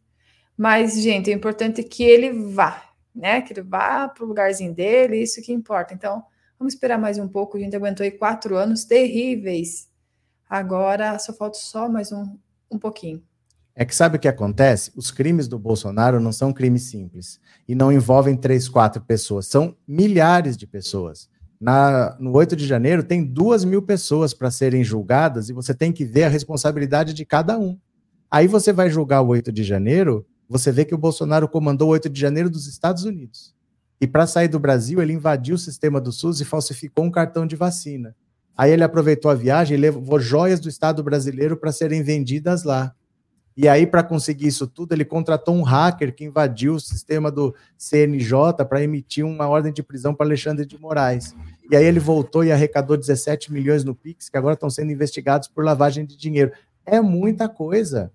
Mas, 0.57 0.99
gente, 1.01 1.29
o 1.29 1.33
importante 1.33 1.81
é 1.81 1.83
que 1.83 2.03
ele 2.03 2.31
vá, 2.31 2.81
né? 3.13 3.41
Que 3.41 3.53
ele 3.53 3.61
vá 3.61 4.07
para 4.07 4.23
o 4.23 4.27
lugarzinho 4.27 4.73
dele, 4.73 5.17
isso 5.17 5.41
que 5.41 5.51
importa. 5.51 5.93
Então, 5.93 6.23
vamos 6.57 6.73
esperar 6.73 6.97
mais 6.97 7.17
um 7.17 7.27
pouco. 7.27 7.57
A 7.57 7.59
gente 7.59 7.75
aguentou 7.75 8.03
aí 8.03 8.11
quatro 8.11 8.55
anos 8.55 8.85
terríveis. 8.85 9.89
Agora 10.49 11.17
só 11.19 11.33
falta 11.33 11.57
só 11.57 11.89
mais 11.89 12.11
um, 12.11 12.37
um 12.69 12.77
pouquinho. 12.77 13.23
É 13.73 13.85
que 13.85 13.95
sabe 13.95 14.17
o 14.17 14.19
que 14.19 14.27
acontece? 14.27 14.91
Os 14.95 15.11
crimes 15.11 15.47
do 15.47 15.57
Bolsonaro 15.57 16.19
não 16.19 16.31
são 16.31 16.51
crimes 16.51 16.83
simples 16.83 17.39
e 17.67 17.73
não 17.73 17.91
envolvem 17.91 18.35
três, 18.35 18.67
quatro 18.67 19.01
pessoas, 19.01 19.47
são 19.47 19.75
milhares 19.87 20.57
de 20.57 20.67
pessoas. 20.67 21.29
Na, 21.61 22.17
no 22.19 22.33
8 22.33 22.55
de 22.55 22.65
janeiro, 22.65 23.03
tem 23.03 23.23
duas 23.23 23.63
mil 23.63 23.83
pessoas 23.83 24.33
para 24.33 24.49
serem 24.49 24.83
julgadas 24.83 25.47
e 25.47 25.53
você 25.53 25.75
tem 25.75 25.91
que 25.91 26.03
ver 26.03 26.23
a 26.23 26.27
responsabilidade 26.27 27.13
de 27.13 27.23
cada 27.23 27.59
um. 27.59 27.77
Aí 28.31 28.47
você 28.47 28.73
vai 28.73 28.89
julgar 28.89 29.21
o 29.21 29.27
8 29.27 29.51
de 29.51 29.63
janeiro, 29.63 30.25
você 30.49 30.71
vê 30.71 30.85
que 30.85 30.95
o 30.95 30.97
Bolsonaro 30.97 31.47
comandou 31.47 31.89
o 31.89 31.91
8 31.91 32.09
de 32.09 32.19
janeiro 32.19 32.49
dos 32.49 32.65
Estados 32.65 33.03
Unidos. 33.03 33.53
E 34.01 34.07
para 34.07 34.25
sair 34.25 34.47
do 34.47 34.59
Brasil, 34.59 34.99
ele 35.03 35.13
invadiu 35.13 35.53
o 35.53 35.59
sistema 35.59 36.01
do 36.01 36.11
SUS 36.11 36.41
e 36.41 36.45
falsificou 36.45 37.05
um 37.05 37.11
cartão 37.11 37.45
de 37.45 37.55
vacina. 37.55 38.15
Aí 38.57 38.71
ele 38.71 38.83
aproveitou 38.83 39.29
a 39.29 39.35
viagem 39.35 39.77
e 39.77 39.79
levou 39.79 40.19
joias 40.19 40.59
do 40.59 40.67
Estado 40.67 41.03
brasileiro 41.03 41.55
para 41.55 41.71
serem 41.71 42.01
vendidas 42.01 42.63
lá. 42.63 42.95
E 43.55 43.67
aí, 43.67 43.85
para 43.85 44.01
conseguir 44.01 44.47
isso 44.47 44.65
tudo, 44.65 44.93
ele 44.93 45.03
contratou 45.03 45.55
um 45.55 45.61
hacker 45.61 46.15
que 46.15 46.23
invadiu 46.23 46.75
o 46.75 46.79
sistema 46.79 47.29
do 47.29 47.53
CNJ 47.77 48.65
para 48.67 48.81
emitir 48.81 49.25
uma 49.25 49.47
ordem 49.47 49.73
de 49.73 49.83
prisão 49.83 50.15
para 50.15 50.25
Alexandre 50.25 50.65
de 50.65 50.79
Moraes. 50.79 51.35
E 51.71 51.75
aí 51.75 51.85
ele 51.85 51.99
voltou 51.99 52.43
e 52.43 52.51
arrecadou 52.51 52.97
17 52.97 53.51
milhões 53.51 53.83
no 53.83 53.95
Pix, 53.95 54.29
que 54.29 54.37
agora 54.37 54.53
estão 54.53 54.69
sendo 54.69 54.91
investigados 54.91 55.47
por 55.47 55.63
lavagem 55.63 56.05
de 56.05 56.17
dinheiro. 56.17 56.51
É 56.85 56.99
muita 56.99 57.47
coisa. 57.47 58.11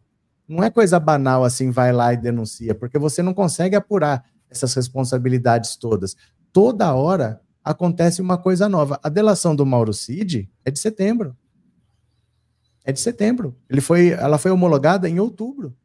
Não 0.47 0.63
é 0.63 0.71
coisa 0.71 1.01
banal 1.01 1.43
assim, 1.43 1.71
vai 1.71 1.93
lá 1.93 2.13
e 2.13 2.17
denuncia, 2.17 2.75
porque 2.75 2.99
você 2.99 3.23
não 3.23 3.35
consegue 3.35 3.75
apurar 3.75 4.25
essas 4.49 4.73
responsabilidades 4.75 5.75
todas. 5.75 6.15
Toda 6.53 6.95
hora 6.95 7.41
acontece 7.65 8.23
uma 8.23 8.39
coisa 8.39 8.69
nova. 8.69 9.01
A 9.03 9.09
delação 9.09 9.57
do 9.57 9.67
Mauro 9.67 9.93
Cid 9.93 10.49
é 10.65 10.71
de 10.71 10.79
setembro 10.79 11.35
é 12.87 12.93
de 12.93 13.01
setembro. 13.01 13.55
Ele 13.69 13.81
foi, 13.81 14.11
ela 14.11 14.39
foi 14.39 14.53
homologada 14.53 15.09
em 15.09 15.19
outubro. 15.19 15.77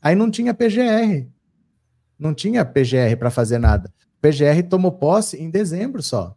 Aí 0.00 0.14
não 0.14 0.30
tinha 0.30 0.54
PGR. 0.54 1.26
Não 2.16 2.32
tinha 2.32 2.64
PGR 2.64 3.16
para 3.18 3.30
fazer 3.30 3.58
nada. 3.58 3.92
O 4.16 4.20
PGR 4.20 4.62
tomou 4.70 4.92
posse 4.92 5.36
em 5.36 5.50
dezembro 5.50 6.00
só. 6.00 6.35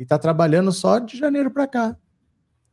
E 0.00 0.02
está 0.02 0.18
trabalhando 0.18 0.72
só 0.72 0.98
de 0.98 1.18
janeiro 1.18 1.50
para 1.50 1.66
cá. 1.66 1.96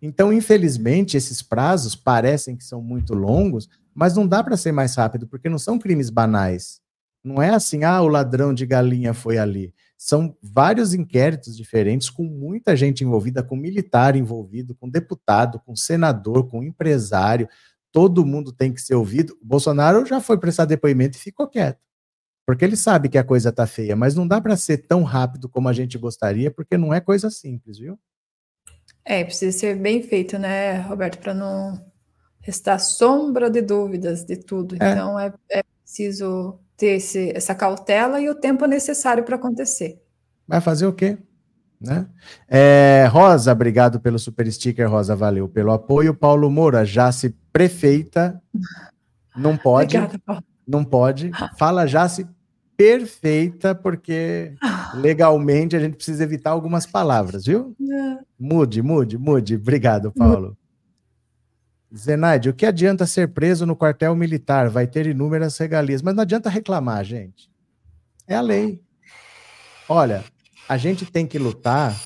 Então, 0.01 0.31
infelizmente, 0.31 1.17
esses 1.17 1.41
prazos 1.41 1.93
parecem 1.93 2.55
que 2.55 2.63
são 2.63 2.81
muito 2.81 3.13
longos, 3.13 3.67
mas 3.93 4.15
não 4.15 4.25
dá 4.25 4.41
para 4.41 4.55
ser 4.55 4.71
mais 4.71 4.95
rápido, 4.95 5.27
porque 5.27 5.49
não 5.49 5.59
são 5.59 5.77
crimes 5.77 6.09
banais. 6.09 6.79
Não 7.21 7.41
é 7.41 7.49
assim, 7.49 7.83
ah, 7.83 8.01
o 8.01 8.07
ladrão 8.07 8.53
de 8.53 8.65
galinha 8.65 9.13
foi 9.13 9.37
ali. 9.37 9.73
São 9.97 10.37
vários 10.41 10.93
inquéritos 10.93 11.57
diferentes, 11.57 12.09
com 12.09 12.23
muita 12.23 12.77
gente 12.77 13.03
envolvida, 13.03 13.43
com 13.43 13.57
militar 13.57 14.15
envolvido, 14.15 14.73
com 14.73 14.87
deputado, 14.87 15.59
com 15.59 15.75
senador, 15.75 16.47
com 16.47 16.63
empresário. 16.63 17.49
Todo 17.91 18.25
mundo 18.25 18.53
tem 18.53 18.71
que 18.71 18.81
ser 18.81 18.95
ouvido. 18.95 19.37
O 19.41 19.45
Bolsonaro 19.45 20.05
já 20.05 20.21
foi 20.21 20.37
prestar 20.37 20.63
depoimento 20.63 21.17
e 21.17 21.21
ficou 21.21 21.45
quieto. 21.45 21.87
Porque 22.47 22.63
ele 22.63 22.77
sabe 22.77 23.10
que 23.10 23.17
a 23.17 23.25
coisa 23.25 23.51
tá 23.51 23.67
feia, 23.67 23.93
mas 23.93 24.15
não 24.15 24.25
dá 24.25 24.39
para 24.39 24.55
ser 24.55 24.77
tão 24.77 25.03
rápido 25.03 25.49
como 25.49 25.67
a 25.67 25.73
gente 25.73 25.97
gostaria, 25.97 26.49
porque 26.49 26.77
não 26.77 26.93
é 26.93 27.01
coisa 27.01 27.29
simples, 27.29 27.77
viu? 27.77 27.99
É, 29.03 29.21
precisa 29.25 29.57
ser 29.57 29.75
bem 29.75 30.01
feito, 30.01 30.39
né, 30.39 30.79
Roberto, 30.79 31.19
para 31.19 31.33
não 31.33 31.77
restar 32.39 32.79
sombra 32.79 33.49
de 33.49 33.62
dúvidas 33.62 34.23
de 34.23 34.38
tudo. 34.38 34.77
É. 34.79 34.91
Então 34.91 35.19
é, 35.19 35.33
é 35.51 35.62
preciso 35.83 36.57
ter 36.77 36.95
esse, 36.95 37.33
essa 37.36 37.53
cautela 37.53 38.21
e 38.21 38.29
o 38.29 38.36
tempo 38.36 38.65
necessário 38.65 39.25
para 39.25 39.36
acontecer. 39.36 40.01
Vai 40.47 40.62
fazer 40.62 40.88
o 40.88 40.93
quê? 40.93 41.17
Né? 41.81 42.07
É, 42.47 43.10
Rosa, 43.12 43.51
obrigado 43.51 43.99
pelo 43.99 44.17
super 44.17 44.49
sticker, 44.49 44.89
Rosa, 44.89 45.17
valeu 45.17 45.49
pelo 45.49 45.73
apoio. 45.73 46.13
Paulo 46.13 46.49
Moura, 46.49 46.86
já 46.86 47.12
se 47.12 47.31
prefeita, 47.51 48.41
não 49.36 49.57
pode, 49.57 49.97
Obrigada, 49.97 50.23
Paulo. 50.25 50.43
não 50.65 50.86
pode. 50.86 51.29
Fala 51.57 51.86
já 51.86 52.07
se 52.07 52.25
perfeita, 52.77 53.73
porque 53.73 54.53
legalmente 54.93 55.75
a 55.75 55.79
gente 55.79 55.95
precisa 55.95 56.23
evitar 56.23 56.51
algumas 56.51 56.85
palavras, 56.85 57.45
viu? 57.45 57.75
Mude, 58.39 58.83
mude, 58.83 59.17
mude. 59.17 59.55
Obrigado, 59.55 60.11
Paulo. 60.11 60.55
Zenaide, 61.95 62.49
o 62.49 62.53
que 62.53 62.65
adianta 62.65 63.07
ser 63.07 63.29
preso 63.29 63.65
no 63.65 63.75
quartel 63.75 64.15
militar? 64.15 64.69
Vai 64.69 64.85
ter 64.85 65.07
inúmeras 65.07 65.57
regalias. 65.57 66.01
Mas 66.01 66.13
não 66.13 66.21
adianta 66.21 66.49
reclamar, 66.49 67.03
gente. 67.03 67.49
É 68.27 68.35
a 68.35 68.41
lei. 68.41 68.81
Olha, 69.89 70.23
a 70.69 70.77
gente 70.77 71.05
tem 71.05 71.25
que 71.25 71.39
lutar 71.39 71.97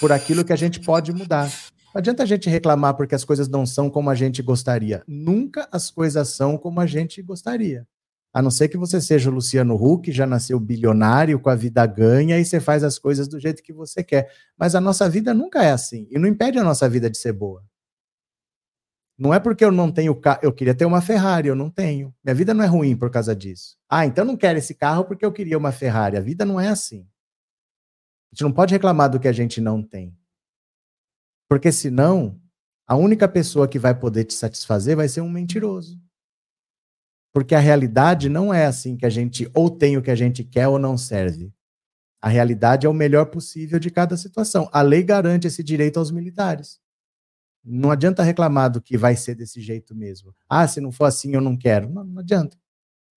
por 0.00 0.10
aquilo 0.10 0.44
que 0.44 0.52
a 0.52 0.56
gente 0.56 0.80
pode 0.80 1.12
mudar. 1.12 1.48
Não 1.94 1.98
adianta 1.98 2.22
a 2.22 2.26
gente 2.26 2.48
reclamar 2.48 2.94
porque 2.94 3.14
as 3.14 3.24
coisas 3.24 3.46
não 3.46 3.64
são 3.64 3.88
como 3.88 4.10
a 4.10 4.14
gente 4.14 4.42
gostaria. 4.42 5.02
Nunca 5.06 5.68
as 5.70 5.90
coisas 5.90 6.28
são 6.30 6.58
como 6.58 6.80
a 6.80 6.86
gente 6.86 7.22
gostaria. 7.22 7.86
A 8.36 8.42
não 8.42 8.50
ser 8.50 8.68
que 8.68 8.76
você 8.76 9.00
seja 9.00 9.30
o 9.30 9.32
Luciano 9.32 9.74
Huck, 9.76 10.12
já 10.12 10.26
nasceu 10.26 10.60
bilionário, 10.60 11.40
com 11.40 11.48
a 11.48 11.54
vida 11.54 11.86
ganha, 11.86 12.38
e 12.38 12.44
você 12.44 12.60
faz 12.60 12.84
as 12.84 12.98
coisas 12.98 13.26
do 13.26 13.40
jeito 13.40 13.62
que 13.62 13.72
você 13.72 14.04
quer. 14.04 14.30
Mas 14.58 14.74
a 14.74 14.80
nossa 14.80 15.08
vida 15.08 15.32
nunca 15.32 15.64
é 15.64 15.70
assim. 15.70 16.06
E 16.10 16.18
não 16.18 16.28
impede 16.28 16.58
a 16.58 16.62
nossa 16.62 16.86
vida 16.86 17.08
de 17.08 17.16
ser 17.16 17.32
boa. 17.32 17.64
Não 19.16 19.32
é 19.32 19.40
porque 19.40 19.64
eu 19.64 19.72
não 19.72 19.90
tenho 19.90 20.14
carro, 20.14 20.40
eu 20.42 20.52
queria 20.52 20.74
ter 20.74 20.84
uma 20.84 21.00
Ferrari, 21.00 21.48
eu 21.48 21.56
não 21.56 21.70
tenho. 21.70 22.14
Minha 22.22 22.34
vida 22.34 22.52
não 22.52 22.62
é 22.62 22.66
ruim 22.66 22.94
por 22.94 23.10
causa 23.10 23.34
disso. 23.34 23.78
Ah, 23.88 24.04
então 24.04 24.22
não 24.22 24.36
quero 24.36 24.58
esse 24.58 24.74
carro 24.74 25.06
porque 25.06 25.24
eu 25.24 25.32
queria 25.32 25.56
uma 25.56 25.72
Ferrari. 25.72 26.18
A 26.18 26.20
vida 26.20 26.44
não 26.44 26.60
é 26.60 26.68
assim. 26.68 27.08
A 28.30 28.34
gente 28.34 28.42
não 28.42 28.52
pode 28.52 28.74
reclamar 28.74 29.08
do 29.08 29.18
que 29.18 29.28
a 29.28 29.32
gente 29.32 29.62
não 29.62 29.82
tem. 29.82 30.14
Porque 31.48 31.72
senão, 31.72 32.38
a 32.86 32.96
única 32.96 33.26
pessoa 33.26 33.66
que 33.66 33.78
vai 33.78 33.98
poder 33.98 34.24
te 34.24 34.34
satisfazer 34.34 34.94
vai 34.94 35.08
ser 35.08 35.22
um 35.22 35.30
mentiroso. 35.30 35.98
Porque 37.36 37.54
a 37.54 37.58
realidade 37.58 38.30
não 38.30 38.54
é 38.54 38.64
assim 38.64 38.96
que 38.96 39.04
a 39.04 39.10
gente 39.10 39.46
ou 39.52 39.68
tem 39.68 39.98
o 39.98 40.02
que 40.02 40.10
a 40.10 40.14
gente 40.14 40.42
quer 40.42 40.68
ou 40.68 40.78
não 40.78 40.96
serve. 40.96 41.52
A 42.18 42.30
realidade 42.30 42.86
é 42.86 42.88
o 42.88 42.94
melhor 42.94 43.26
possível 43.26 43.78
de 43.78 43.90
cada 43.90 44.16
situação. 44.16 44.70
A 44.72 44.80
lei 44.80 45.02
garante 45.02 45.46
esse 45.46 45.62
direito 45.62 45.98
aos 45.98 46.10
militares. 46.10 46.80
Não 47.62 47.90
adianta 47.90 48.22
reclamar 48.22 48.70
do 48.70 48.80
que 48.80 48.96
vai 48.96 49.16
ser 49.16 49.34
desse 49.34 49.60
jeito 49.60 49.94
mesmo. 49.94 50.34
Ah, 50.48 50.66
se 50.66 50.80
não 50.80 50.90
for 50.90 51.04
assim, 51.04 51.34
eu 51.34 51.42
não 51.42 51.58
quero. 51.58 51.90
Não, 51.90 52.04
não 52.04 52.20
adianta. 52.20 52.56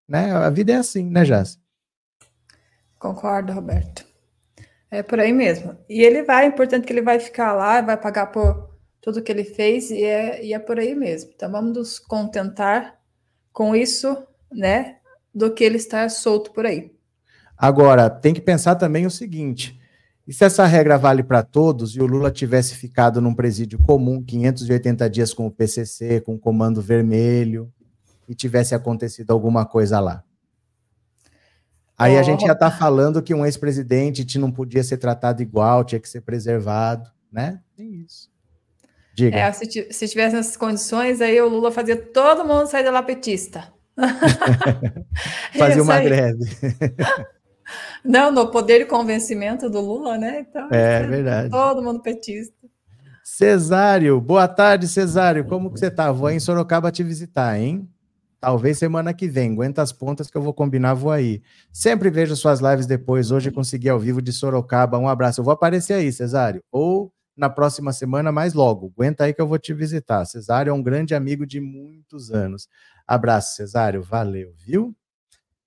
Né? 0.06 0.34
A 0.34 0.50
vida 0.50 0.74
é 0.74 0.76
assim, 0.76 1.10
né, 1.10 1.24
Jás? 1.24 1.58
Concordo, 3.00 3.54
Roberto. 3.54 4.06
É 4.92 5.02
por 5.02 5.22
aí 5.22 5.32
mesmo. 5.32 5.78
E 5.88 6.02
ele 6.02 6.24
vai, 6.24 6.44
é 6.44 6.48
importante 6.50 6.86
que 6.86 6.92
ele 6.92 7.02
vai 7.02 7.22
ficar 7.22 7.54
lá, 7.54 7.80
vai 7.80 7.96
pagar 7.96 8.28
por 8.34 8.70
tudo 9.00 9.24
que 9.24 9.32
ele 9.32 9.46
fez, 9.46 9.90
e 9.90 10.04
é, 10.04 10.44
e 10.44 10.54
é 10.54 10.60
por 10.60 10.78
aí 10.78 10.94
mesmo. 10.94 11.32
Então 11.34 11.50
vamos 11.50 11.74
nos 11.74 12.00
contentar 12.00 12.99
com 13.52 13.76
isso, 13.76 14.18
né? 14.52 14.98
Do 15.34 15.54
que 15.54 15.64
ele 15.64 15.78
estar 15.78 16.10
solto 16.10 16.52
por 16.52 16.66
aí. 16.66 16.92
Agora, 17.58 18.10
tem 18.10 18.34
que 18.34 18.42
pensar 18.42 18.76
também 18.76 19.06
o 19.06 19.12
seguinte: 19.12 19.80
e 20.30 20.34
se 20.34 20.46
essa 20.46 20.66
regra 20.66 20.98
vale 20.98 21.24
para 21.24 21.42
todos 21.42 21.96
e 21.96 22.02
o 22.02 22.06
Lula 22.06 22.30
tivesse 22.30 22.76
ficado 22.76 23.20
num 23.20 23.34
presídio 23.34 23.80
comum, 23.80 24.24
580 24.24 25.10
dias 25.10 25.34
com 25.34 25.48
o 25.48 25.52
PCC, 25.52 26.22
com 26.22 26.36
o 26.36 26.40
Comando 26.40 26.82
Vermelho, 26.82 27.74
e 28.28 28.36
tivesse 28.36 28.76
acontecido 28.76 29.32
alguma 29.32 29.66
coisa 29.66 30.00
lá? 30.00 30.24
Aí 31.98 32.16
oh. 32.16 32.20
a 32.20 32.24
gente 32.24 32.46
já 32.46 32.54
está 32.54 32.70
falando 32.70 33.22
que 33.22 33.34
um 33.34 33.46
ex-presidente 33.46 34.38
não 34.38 34.52
podia 34.52 34.84
ser 34.84 34.98
tratado 34.98 35.42
igual, 35.42 35.84
tinha 35.84 36.00
que 36.00 36.08
ser 36.08 36.22
preservado, 36.22 37.10
né? 37.32 37.60
Tem 37.76 37.92
isso. 37.96 38.30
Diga. 39.20 39.38
É, 39.38 39.52
se, 39.52 39.88
se 39.92 40.08
tivesse 40.08 40.38
essas 40.38 40.56
condições, 40.56 41.20
aí 41.20 41.42
o 41.42 41.50
Lula 41.50 41.72
fazia 41.72 41.98
todo 41.98 42.46
mundo 42.46 42.68
sair 42.68 42.86
da 42.86 42.92
lá 42.92 43.04
petista. 43.04 43.68
fazia 45.58 45.84
uma 45.84 46.00
greve. 46.00 46.46
Não, 48.04 48.32
no 48.32 48.50
poder 48.50 48.80
de 48.80 48.86
convencimento 48.86 49.70
do 49.70 49.82
Lula, 49.82 50.18
né? 50.18 50.40
Então, 50.40 50.70
é, 50.72 51.02
é 51.02 51.04
verdade. 51.08 51.50
Todo 51.50 51.84
mundo 51.84 52.02
petista. 52.02 52.56
Cesário, 53.22 54.22
boa 54.22 54.48
tarde, 54.48 54.88
Cesário. 54.88 55.44
Como 55.44 55.70
que 55.70 55.80
você 55.80 55.92
tá? 55.92 56.12
Vou 56.14 56.28
aí 56.28 56.38
em 56.38 56.40
Sorocaba 56.40 56.90
te 56.90 57.04
visitar, 57.04 57.60
hein? 57.60 57.88
Talvez 58.40 58.78
semana 58.78 59.14
que 59.14 59.28
vem. 59.28 59.52
Aguenta 59.52 59.82
as 59.82 59.92
pontas 59.92 60.32
que 60.32 60.38
eu 60.38 60.42
vou 60.42 60.54
combinar, 60.54 60.94
vou 60.94 61.12
aí. 61.12 61.42
Sempre 61.74 62.10
vejo 62.10 62.38
suas 62.38 62.62
lives 62.62 62.86
depois. 62.86 63.32
Hoje 63.32 63.52
consegui 63.52 63.90
ao 63.90 64.00
vivo 64.00 64.22
de 64.22 64.32
Sorocaba. 64.32 64.98
Um 64.98 65.10
abraço. 65.10 65.42
Eu 65.42 65.46
vou 65.46 65.54
aparecer 65.54 65.94
aí, 65.96 66.10
Cesário. 66.12 66.64
Ou 66.72 67.12
na 67.40 67.50
próxima 67.50 67.94
semana, 67.94 68.32
mais 68.32 68.54
logo. 68.54 68.92
Aguenta 68.94 69.24
aí 69.24 69.34
que 69.34 69.42
eu 69.42 69.48
vou 69.48 69.58
te 69.58 69.74
visitar. 69.74 70.26
Cesário 70.26 70.70
é 70.70 70.74
um 70.74 70.84
grande 70.84 71.16
amigo 71.16 71.46
de 71.46 71.62
muitos 71.62 72.32
anos. 72.32 72.68
Abraço, 73.08 73.56
Cesário. 73.56 74.04
Valeu, 74.04 74.54
viu? 74.58 74.94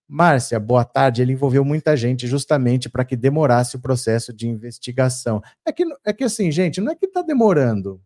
Márcia, 0.07 0.61
boa 0.61 0.85
tarde. 0.85 1.23
Ele 1.23 1.33
envolveu 1.33 1.65
muita 1.65 1.97
gente 1.97 2.27
justamente 2.27 2.91
para 2.91 3.05
que 3.05 3.17
demorasse 3.17 3.77
o 3.77 3.81
processo 3.81 4.33
de 4.35 4.47
investigação. 4.47 5.43
É 5.65 5.73
que, 5.73 5.85
é 6.05 6.13
que 6.13 6.25
assim, 6.25 6.51
gente, 6.53 6.81
não 6.81 6.93
é 6.93 6.95
que 6.95 7.07
está 7.07 7.23
demorando. 7.23 8.01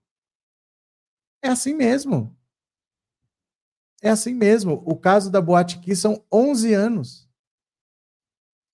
É 1.43 1.49
assim 1.49 1.75
mesmo. 1.75 2.37
É 4.01 4.11
assim 4.11 4.33
mesmo. 4.33 4.81
O 4.87 4.97
caso 4.97 5.31
da 5.31 5.41
Boate 5.41 5.81
Kiss 5.81 6.01
são 6.01 6.25
11 6.33 6.73
anos. 6.73 7.26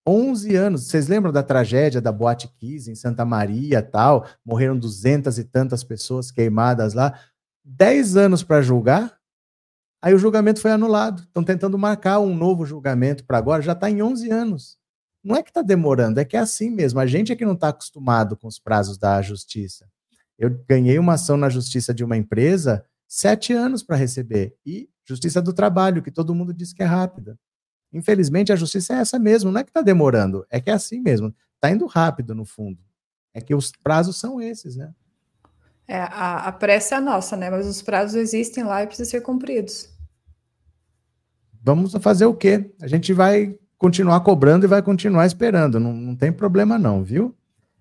11 0.06 0.56
anos. 0.56 0.86
Vocês 0.86 1.06
lembram 1.08 1.32
da 1.32 1.42
tragédia 1.42 2.00
da 2.00 2.10
Boate 2.10 2.48
Kiss 2.48 2.90
em 2.90 2.94
Santa 2.94 3.24
Maria 3.24 3.82
tal? 3.82 4.26
Morreram 4.44 4.78
duzentas 4.78 5.38
e 5.38 5.44
tantas 5.44 5.84
pessoas 5.84 6.30
queimadas 6.30 6.94
lá. 6.94 7.18
10 7.64 8.16
anos 8.16 8.42
para 8.42 8.62
julgar? 8.62 9.16
Aí 10.02 10.12
o 10.12 10.18
julgamento 10.18 10.60
foi 10.60 10.72
anulado. 10.72 11.22
Estão 11.22 11.44
tentando 11.44 11.78
marcar 11.78 12.18
um 12.18 12.34
novo 12.34 12.66
julgamento 12.66 13.24
para 13.24 13.38
agora, 13.38 13.62
já 13.62 13.72
está 13.72 13.88
em 13.88 14.02
11 14.02 14.30
anos. 14.30 14.78
Não 15.22 15.36
é 15.36 15.42
que 15.42 15.50
está 15.50 15.62
demorando, 15.62 16.18
é 16.18 16.24
que 16.24 16.36
é 16.36 16.40
assim 16.40 16.68
mesmo. 16.68 16.98
A 16.98 17.06
gente 17.06 17.30
é 17.30 17.36
que 17.36 17.44
não 17.44 17.52
está 17.52 17.68
acostumado 17.68 18.36
com 18.36 18.48
os 18.48 18.58
prazos 18.58 18.98
da 18.98 19.22
justiça. 19.22 19.88
Eu 20.36 20.50
ganhei 20.68 20.98
uma 20.98 21.14
ação 21.14 21.36
na 21.36 21.48
justiça 21.48 21.94
de 21.94 22.02
uma 22.02 22.16
empresa, 22.16 22.84
sete 23.06 23.52
anos 23.52 23.84
para 23.84 23.94
receber. 23.94 24.56
E 24.66 24.88
justiça 25.06 25.40
do 25.40 25.52
trabalho, 25.52 26.02
que 26.02 26.10
todo 26.10 26.34
mundo 26.34 26.52
diz 26.52 26.72
que 26.72 26.82
é 26.82 26.86
rápida. 26.86 27.38
Infelizmente, 27.92 28.52
a 28.52 28.56
justiça 28.56 28.94
é 28.94 28.98
essa 28.98 29.18
mesmo. 29.18 29.50
Não 29.50 29.60
é 29.60 29.64
que 29.64 29.70
está 29.70 29.82
demorando, 29.82 30.46
é 30.50 30.60
que 30.60 30.70
é 30.70 30.72
assim 30.72 31.00
mesmo. 31.00 31.34
Está 31.54 31.70
indo 31.70 31.86
rápido, 31.86 32.34
no 32.34 32.44
fundo. 32.44 32.78
É 33.34 33.40
que 33.40 33.54
os 33.54 33.72
prazos 33.72 34.18
são 34.18 34.40
esses, 34.40 34.76
né? 34.76 34.92
É, 35.86 35.98
a, 35.98 36.48
a 36.48 36.52
pressa 36.52 36.96
é 36.96 37.00
nossa, 37.00 37.36
né? 37.36 37.50
Mas 37.50 37.66
os 37.66 37.82
prazos 37.82 38.14
existem 38.14 38.64
lá 38.64 38.82
e 38.82 38.86
precisam 38.86 39.10
ser 39.10 39.20
cumpridos 39.20 39.92
vamos 41.62 41.92
fazer 42.00 42.26
o 42.26 42.34
quê? 42.34 42.72
A 42.80 42.88
gente 42.88 43.12
vai 43.12 43.54
continuar 43.78 44.20
cobrando 44.20 44.66
e 44.66 44.68
vai 44.68 44.82
continuar 44.82 45.26
esperando, 45.26 45.78
não, 45.78 45.92
não 45.92 46.16
tem 46.16 46.32
problema 46.32 46.78
não, 46.78 47.02
viu? 47.02 47.34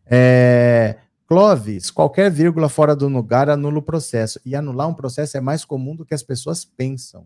É, 0.06 0.98
Clóvis, 1.28 1.90
qualquer 1.90 2.30
vírgula 2.30 2.70
fora 2.70 2.96
do 2.96 3.08
lugar 3.08 3.50
anula 3.50 3.80
o 3.80 3.82
processo. 3.82 4.40
E 4.46 4.56
anular 4.56 4.88
um 4.88 4.94
processo 4.94 5.38
é 5.38 5.42
mais 5.42 5.64
comum 5.64 5.96
do 5.96 6.06
que 6.06 6.14
as 6.14 6.24
pessoas 6.24 6.66
pensam. 6.66 7.26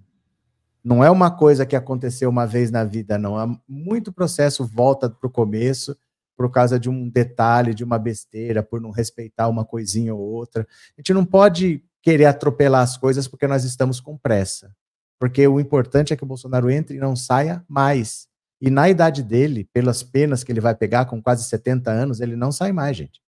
Não 0.86 1.04
é 1.04 1.10
uma 1.10 1.32
coisa 1.32 1.66
que 1.66 1.76
aconteceu 1.76 2.30
uma 2.30 2.46
vez 2.46 2.70
na 2.70 2.84
vida, 2.84 3.18
não. 3.18 3.42
É 3.42 3.60
muito 3.68 4.14
processo 4.14 4.64
volta 4.64 5.10
para 5.10 5.26
o 5.26 5.32
começo 5.32 5.98
por 6.38 6.52
causa 6.52 6.80
de 6.80 6.88
um 6.88 7.10
detalhe, 7.10 7.74
de 7.74 7.84
uma 7.84 7.98
besteira, 7.98 8.62
por 8.62 8.80
não 8.80 8.92
respeitar 8.92 9.48
uma 9.48 9.66
coisinha 9.66 10.14
ou 10.14 10.22
outra. 10.22 10.68
A 10.96 11.02
gente 11.02 11.12
não 11.12 11.26
pode 11.26 11.84
querer 12.04 12.26
atropelar 12.26 12.84
as 12.84 12.98
coisas 12.98 13.28
porque 13.28 13.48
nós 13.48 13.64
estamos 13.64 14.00
com 14.00 14.16
pressa. 14.16 14.72
Porque 15.20 15.48
o 15.48 15.60
importante 15.60 16.14
é 16.14 16.16
que 16.16 16.24
o 16.24 16.28
Bolsonaro 16.28 16.70
entre 16.70 16.98
e 16.98 17.00
não 17.00 17.16
saia 17.16 17.66
mais. 17.68 18.28
E 18.62 18.70
na 18.70 18.88
idade 18.88 19.24
dele, 19.24 19.68
pelas 19.74 20.04
penas 20.04 20.44
que 20.44 20.52
ele 20.52 20.62
vai 20.62 20.76
pegar 20.76 21.06
com 21.06 21.20
quase 21.20 21.46
70 21.46 21.90
anos, 21.90 22.22
ele 22.22 22.36
não 22.36 22.52
sai 22.52 22.72
mais, 22.72 22.96
gente. 22.96 23.20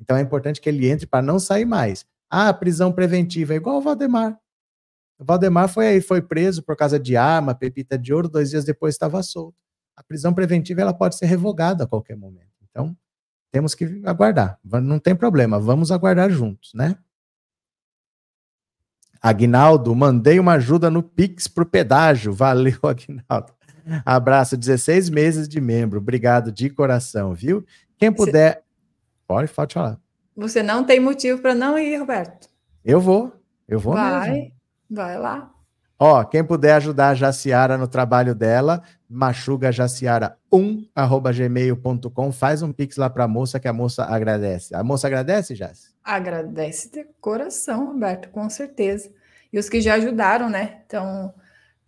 Então 0.00 0.16
é 0.16 0.20
importante 0.22 0.60
que 0.60 0.68
ele 0.68 0.88
entre 0.88 1.06
para 1.06 1.22
não 1.22 1.38
sair 1.38 1.64
mais. 1.64 2.04
Ah, 2.28 2.52
prisão 2.52 2.90
preventiva, 2.90 3.52
é 3.52 3.56
igual 3.58 3.76
o 3.76 3.80
Valdemar. 3.80 4.36
Valdemar 5.18 5.68
foi 5.68 5.86
aí, 5.88 6.00
foi 6.00 6.20
preso 6.20 6.62
por 6.62 6.76
causa 6.76 6.98
de 6.98 7.16
arma, 7.16 7.54
pepita 7.54 7.98
de 7.98 8.12
ouro, 8.12 8.28
dois 8.28 8.50
dias 8.50 8.64
depois 8.64 8.94
estava 8.94 9.22
solto. 9.22 9.56
A 9.96 10.02
prisão 10.02 10.34
preventiva 10.34 10.82
ela 10.82 10.92
pode 10.92 11.16
ser 11.16 11.26
revogada 11.26 11.84
a 11.84 11.86
qualquer 11.86 12.16
momento. 12.16 12.52
Então, 12.70 12.96
temos 13.50 13.74
que 13.74 14.02
aguardar. 14.04 14.58
Não 14.64 14.98
tem 14.98 15.16
problema, 15.16 15.58
vamos 15.58 15.90
aguardar 15.90 16.30
juntos, 16.30 16.72
né? 16.74 16.96
Agnaldo, 19.22 19.94
mandei 19.94 20.38
uma 20.38 20.52
ajuda 20.52 20.90
no 20.90 21.02
Pix 21.02 21.48
pro 21.48 21.64
pedágio. 21.64 22.32
Valeu, 22.32 22.78
Agnaldo. 22.84 23.54
Abraço, 24.04 24.56
16 24.56 25.10
meses 25.10 25.48
de 25.48 25.60
membro. 25.60 25.98
Obrigado 25.98 26.52
de 26.52 26.68
coração, 26.68 27.32
viu? 27.32 27.64
Quem 27.96 28.12
puder. 28.12 28.62
Pode, 29.26 29.50
pode 29.52 29.74
falar. 29.74 29.98
Você 30.36 30.62
não 30.62 30.84
tem 30.84 31.00
motivo 31.00 31.40
para 31.40 31.54
não 31.54 31.78
ir, 31.78 31.96
Roberto. 31.96 32.48
Eu 32.84 33.00
vou. 33.00 33.32
Eu 33.66 33.80
vou 33.80 33.94
vai, 33.94 34.30
mesmo. 34.30 34.55
Vai 34.90 35.18
lá. 35.18 35.50
Ó, 35.98 36.22
quem 36.24 36.44
puder 36.44 36.74
ajudar 36.74 37.08
a 37.08 37.14
Jaciara 37.14 37.78
no 37.78 37.88
trabalho 37.88 38.34
dela, 38.34 38.82
machugajaciara1 39.10 40.88
arroba 40.94 41.32
gmail.com, 41.32 42.32
faz 42.32 42.62
um 42.62 42.70
pix 42.70 42.98
lá 42.98 43.08
para 43.08 43.24
a 43.24 43.28
moça 43.28 43.58
que 43.58 43.66
a 43.66 43.72
moça 43.72 44.04
agradece. 44.04 44.74
A 44.74 44.84
moça 44.84 45.06
agradece, 45.06 45.54
Jaci? 45.54 45.94
Agradece 46.04 46.92
de 46.92 47.04
coração, 47.18 47.86
Roberto, 47.86 48.28
com 48.28 48.48
certeza. 48.50 49.10
E 49.50 49.58
os 49.58 49.70
que 49.70 49.80
já 49.80 49.94
ajudaram, 49.94 50.50
né? 50.50 50.82
Então, 50.84 51.32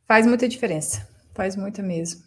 faz 0.06 0.26
muita 0.26 0.48
diferença. 0.48 1.06
Faz 1.34 1.54
muita 1.54 1.82
mesmo. 1.82 2.22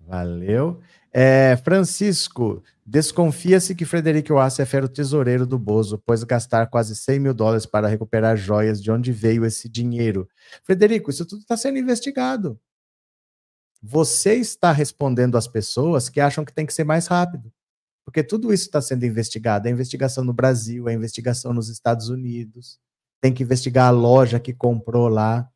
Valeu. 0.00 0.80
É, 1.16 1.56
Francisco, 1.58 2.60
desconfia-se 2.84 3.72
que 3.76 3.84
Frederico 3.84 4.34
Wassef 4.34 4.76
era 4.76 4.86
o 4.86 4.88
tesoureiro 4.88 5.46
do 5.46 5.56
Bozo, 5.56 6.02
pois 6.04 6.24
gastar 6.24 6.66
quase 6.66 6.96
100 6.96 7.20
mil 7.20 7.32
dólares 7.32 7.64
para 7.64 7.86
recuperar 7.86 8.36
joias. 8.36 8.82
De 8.82 8.90
onde 8.90 9.12
veio 9.12 9.44
esse 9.44 9.68
dinheiro? 9.68 10.28
Frederico, 10.64 11.10
isso 11.10 11.24
tudo 11.24 11.42
está 11.42 11.56
sendo 11.56 11.78
investigado. 11.78 12.58
Você 13.80 14.34
está 14.34 14.72
respondendo 14.72 15.38
às 15.38 15.46
pessoas 15.46 16.08
que 16.08 16.18
acham 16.18 16.44
que 16.44 16.52
tem 16.52 16.66
que 16.66 16.74
ser 16.74 16.82
mais 16.82 17.06
rápido. 17.06 17.52
Porque 18.04 18.24
tudo 18.24 18.52
isso 18.52 18.64
está 18.64 18.82
sendo 18.82 19.06
investigado. 19.06 19.68
É 19.68 19.70
investigação 19.70 20.24
no 20.24 20.32
Brasil, 20.32 20.88
é 20.88 20.94
investigação 20.94 21.54
nos 21.54 21.68
Estados 21.68 22.08
Unidos, 22.08 22.80
tem 23.20 23.32
que 23.32 23.44
investigar 23.44 23.86
a 23.86 23.90
loja 23.90 24.40
que 24.40 24.52
comprou 24.52 25.06
lá. 25.06 25.48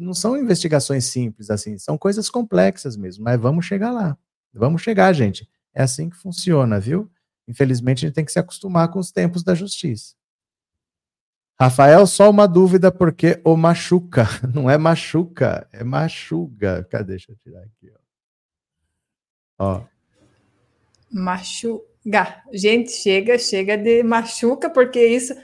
Não 0.00 0.12
são 0.12 0.36
investigações 0.36 1.04
simples 1.04 1.48
assim, 1.48 1.78
são 1.78 1.96
coisas 1.96 2.28
complexas 2.28 2.96
mesmo, 2.96 3.24
mas 3.24 3.40
vamos 3.40 3.64
chegar 3.64 3.92
lá. 3.92 4.18
Vamos 4.52 4.82
chegar, 4.82 5.12
gente. 5.12 5.48
É 5.74 5.82
assim 5.82 6.08
que 6.08 6.16
funciona, 6.16 6.80
viu? 6.80 7.10
Infelizmente, 7.46 8.04
a 8.04 8.08
gente 8.08 8.14
tem 8.14 8.24
que 8.24 8.32
se 8.32 8.38
acostumar 8.38 8.90
com 8.90 8.98
os 8.98 9.12
tempos 9.12 9.42
da 9.42 9.54
justiça. 9.54 10.14
Rafael, 11.58 12.06
só 12.06 12.28
uma 12.28 12.46
dúvida, 12.46 12.92
porque 12.92 13.40
o 13.44 13.56
machuca. 13.56 14.26
Não 14.52 14.68
é 14.68 14.76
machuca, 14.76 15.66
é 15.72 15.82
machuga. 15.82 16.86
Cadê? 16.90 17.12
Deixa 17.12 17.32
eu 17.32 17.36
tirar 17.36 17.60
aqui. 17.60 17.92
Ó. 19.58 19.76
ó. 19.76 19.84
Machuga. 21.10 22.42
Gente, 22.52 22.90
chega, 22.90 23.38
chega 23.38 23.76
de 23.76 24.02
machuca, 24.02 24.68
porque 24.68 25.06
isso. 25.06 25.34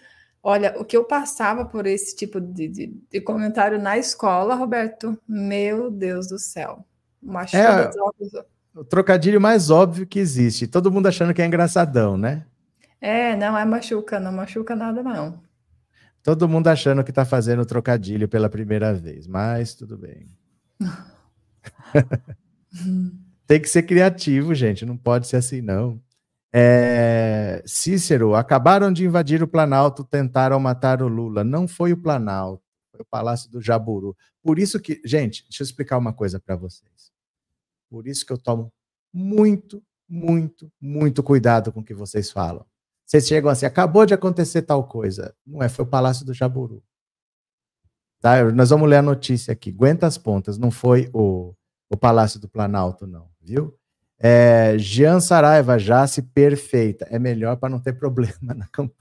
Olha, 0.42 0.74
o 0.78 0.84
que 0.84 0.96
eu 0.96 1.04
passava 1.04 1.64
por 1.64 1.86
esse 1.86 2.16
tipo 2.16 2.40
de, 2.40 2.68
de, 2.68 2.86
de 3.10 3.20
comentário 3.20 3.80
na 3.80 3.96
escola, 3.96 4.56
Roberto, 4.56 5.16
meu 5.26 5.90
Deus 5.90 6.28
do 6.28 6.38
céu. 6.38 6.84
Machuca. 7.22 7.58
É, 7.58 7.90
o 8.74 8.84
trocadilho 8.84 9.40
mais 9.40 9.70
óbvio 9.70 10.06
que 10.06 10.18
existe. 10.18 10.66
Todo 10.66 10.90
mundo 10.90 11.06
achando 11.06 11.34
que 11.34 11.42
é 11.42 11.46
engraçadão, 11.46 12.16
né? 12.16 12.46
É, 13.00 13.36
não 13.36 13.58
é 13.58 13.64
machuca, 13.64 14.20
não 14.20 14.32
machuca 14.32 14.76
nada, 14.76 15.02
não. 15.02 15.40
Todo 16.22 16.48
mundo 16.48 16.68
achando 16.68 17.02
que 17.02 17.10
está 17.10 17.24
fazendo 17.24 17.66
trocadilho 17.66 18.28
pela 18.28 18.48
primeira 18.48 18.94
vez, 18.94 19.26
mas 19.26 19.74
tudo 19.74 19.98
bem. 19.98 20.28
Tem 23.46 23.60
que 23.60 23.68
ser 23.68 23.82
criativo, 23.82 24.54
gente. 24.54 24.86
Não 24.86 24.96
pode 24.96 25.26
ser 25.26 25.36
assim, 25.36 25.60
não. 25.60 26.00
É... 26.52 27.62
Cícero, 27.66 28.34
acabaram 28.34 28.92
de 28.92 29.04
invadir 29.04 29.42
o 29.42 29.48
Planalto, 29.48 30.04
tentaram 30.04 30.60
matar 30.60 31.02
o 31.02 31.08
Lula. 31.08 31.42
Não 31.42 31.66
foi 31.66 31.92
o 31.92 31.96
Planalto, 31.96 32.62
foi 32.92 33.00
o 33.00 33.06
Palácio 33.10 33.50
do 33.50 33.60
Jaburu. 33.60 34.16
Por 34.42 34.60
isso 34.60 34.78
que, 34.78 35.00
gente, 35.04 35.42
deixa 35.42 35.62
eu 35.62 35.64
explicar 35.64 35.98
uma 35.98 36.12
coisa 36.12 36.38
para 36.38 36.54
vocês. 36.54 37.10
Por 37.92 38.06
isso 38.06 38.24
que 38.24 38.32
eu 38.32 38.38
tomo 38.38 38.72
muito, 39.12 39.82
muito, 40.08 40.72
muito 40.80 41.22
cuidado 41.22 41.70
com 41.70 41.80
o 41.80 41.84
que 41.84 41.92
vocês 41.92 42.30
falam. 42.30 42.64
Vocês 43.04 43.26
chegam 43.28 43.50
assim, 43.50 43.66
acabou 43.66 44.06
de 44.06 44.14
acontecer 44.14 44.62
tal 44.62 44.88
coisa. 44.88 45.34
Não 45.46 45.62
é, 45.62 45.68
foi 45.68 45.84
o 45.84 45.88
Palácio 45.88 46.24
do 46.24 46.32
Jaburu. 46.32 46.82
Tá? 48.18 48.50
Nós 48.50 48.70
vamos 48.70 48.88
ler 48.88 48.96
a 48.96 49.02
notícia 49.02 49.52
aqui. 49.52 49.68
Aguenta 49.68 50.06
as 50.06 50.16
pontas, 50.16 50.56
não 50.56 50.70
foi 50.70 51.10
o, 51.12 51.54
o 51.90 51.96
Palácio 51.98 52.40
do 52.40 52.48
Planalto, 52.48 53.06
não, 53.06 53.28
viu? 53.42 53.78
É, 54.18 54.78
Jean 54.78 55.20
Saraiva, 55.20 55.78
Jace, 55.78 56.22
perfeita. 56.22 57.06
É 57.10 57.18
melhor 57.18 57.58
para 57.58 57.68
não 57.68 57.78
ter 57.78 57.92
problema 58.00 58.54
na 58.54 58.66
campanha. 58.68 58.96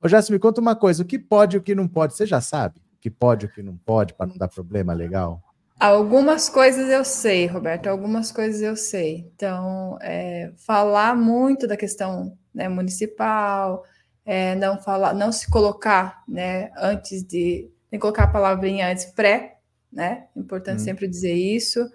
Ô, 0.00 0.06
Jace, 0.06 0.30
me 0.30 0.38
conta 0.38 0.60
uma 0.60 0.76
coisa: 0.76 1.02
o 1.02 1.06
que 1.06 1.18
pode 1.18 1.56
e 1.56 1.58
o 1.58 1.62
que 1.62 1.74
não 1.74 1.88
pode? 1.88 2.14
Você 2.14 2.24
já 2.24 2.40
sabe 2.40 2.78
o 2.78 3.00
que 3.00 3.10
pode 3.10 3.46
e 3.46 3.48
o 3.48 3.52
que 3.52 3.64
não 3.64 3.76
pode 3.76 4.14
para 4.14 4.26
não 4.26 4.36
dar 4.36 4.46
problema 4.46 4.92
legal? 4.92 5.42
Algumas 5.78 6.48
coisas 6.48 6.88
eu 6.88 7.04
sei, 7.04 7.46
Roberto, 7.46 7.86
algumas 7.86 8.32
coisas 8.32 8.62
eu 8.62 8.74
sei. 8.76 9.30
Então, 9.34 9.98
é, 10.00 10.50
falar 10.56 11.14
muito 11.14 11.66
da 11.66 11.76
questão 11.76 12.36
né, 12.54 12.66
municipal, 12.66 13.84
é, 14.24 14.54
não 14.54 14.80
falar, 14.80 15.14
não 15.14 15.30
se 15.30 15.50
colocar 15.50 16.22
né, 16.26 16.70
antes 16.78 17.22
de. 17.22 17.70
Tem 17.90 17.98
que 17.98 18.00
colocar 18.00 18.24
a 18.24 18.28
palavrinha 18.28 18.90
antes 18.90 19.04
pré, 19.04 19.58
né? 19.92 20.24
Importante 20.34 20.80
hum. 20.80 20.84
sempre 20.84 21.06
dizer 21.06 21.34
isso. 21.34 21.86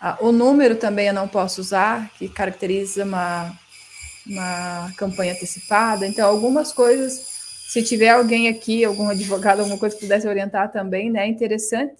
Ah, 0.00 0.16
o 0.20 0.30
número 0.30 0.76
também 0.76 1.08
eu 1.08 1.14
não 1.14 1.26
posso 1.26 1.60
usar, 1.60 2.10
que 2.14 2.28
caracteriza 2.28 3.04
uma, 3.04 3.52
uma 4.26 4.92
campanha 4.96 5.32
antecipada. 5.32 6.06
Então, 6.06 6.28
algumas 6.28 6.72
coisas, 6.72 7.12
se 7.68 7.82
tiver 7.82 8.10
alguém 8.10 8.48
aqui, 8.48 8.84
algum 8.84 9.08
advogado, 9.08 9.60
alguma 9.60 9.78
coisa 9.78 9.96
que 9.96 10.02
pudesse 10.02 10.28
orientar 10.28 10.70
também, 10.70 11.10
né? 11.10 11.24
É 11.24 11.28
interessante, 11.28 11.96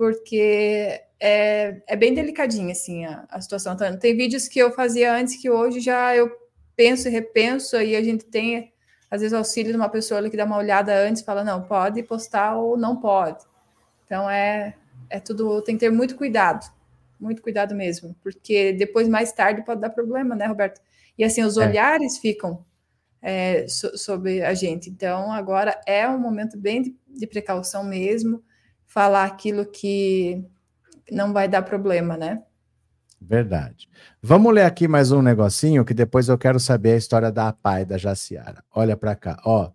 porque 0.00 0.98
é, 1.20 1.82
é 1.86 1.94
bem 1.94 2.14
delicadinha, 2.14 2.72
assim, 2.72 3.04
a, 3.04 3.26
a 3.28 3.38
situação. 3.38 3.74
Então, 3.74 3.98
tem 3.98 4.16
vídeos 4.16 4.48
que 4.48 4.58
eu 4.58 4.72
fazia 4.72 5.14
antes 5.14 5.36
que 5.36 5.50
hoje 5.50 5.78
já 5.78 6.16
eu 6.16 6.32
penso 6.74 7.06
e 7.06 7.10
repenso, 7.10 7.76
aí 7.76 7.94
a 7.94 8.02
gente 8.02 8.24
tem, 8.24 8.72
às 9.10 9.20
vezes, 9.20 9.34
auxílio 9.34 9.72
de 9.72 9.76
uma 9.76 9.90
pessoa 9.90 10.30
que 10.30 10.38
dá 10.38 10.46
uma 10.46 10.56
olhada 10.56 10.94
antes 11.06 11.20
e 11.20 11.24
fala, 11.26 11.44
não, 11.44 11.60
pode 11.64 12.02
postar 12.02 12.56
ou 12.56 12.78
não 12.78 12.96
pode. 12.96 13.44
Então, 14.06 14.30
é, 14.30 14.74
é 15.10 15.20
tudo, 15.20 15.60
tem 15.60 15.74
que 15.74 15.80
ter 15.80 15.90
muito 15.90 16.16
cuidado 16.16 16.64
muito 17.20 17.42
cuidado 17.42 17.74
mesmo, 17.74 18.16
porque 18.22 18.72
depois, 18.72 19.06
mais 19.06 19.30
tarde, 19.30 19.62
pode 19.62 19.82
dar 19.82 19.90
problema, 19.90 20.34
né, 20.34 20.46
Roberto? 20.46 20.80
E 21.18 21.22
assim, 21.22 21.42
os 21.42 21.58
é. 21.58 21.68
olhares 21.68 22.16
ficam 22.16 22.64
é, 23.20 23.68
so, 23.68 23.96
sobre 23.98 24.42
a 24.42 24.54
gente. 24.54 24.88
Então, 24.88 25.30
agora 25.30 25.78
é 25.86 26.08
um 26.08 26.18
momento 26.18 26.56
bem 26.56 26.80
de, 26.80 26.96
de, 27.06 27.26
precaução 27.26 27.84
mesmo, 27.84 28.42
falar 28.90 29.24
aquilo 29.24 29.64
que 29.64 30.44
não 31.10 31.32
vai 31.32 31.48
dar 31.48 31.62
problema, 31.62 32.16
né? 32.16 32.42
Verdade. 33.20 33.88
Vamos 34.20 34.52
ler 34.52 34.64
aqui 34.64 34.88
mais 34.88 35.12
um 35.12 35.22
negocinho 35.22 35.84
que 35.84 35.94
depois 35.94 36.28
eu 36.28 36.36
quero 36.36 36.58
saber 36.58 36.92
a 36.92 36.96
história 36.96 37.30
da 37.30 37.48
APAI 37.48 37.84
da 37.84 37.96
Jaciara. 37.96 38.64
Olha 38.74 38.96
para 38.96 39.14
cá, 39.14 39.40
ó. 39.44 39.70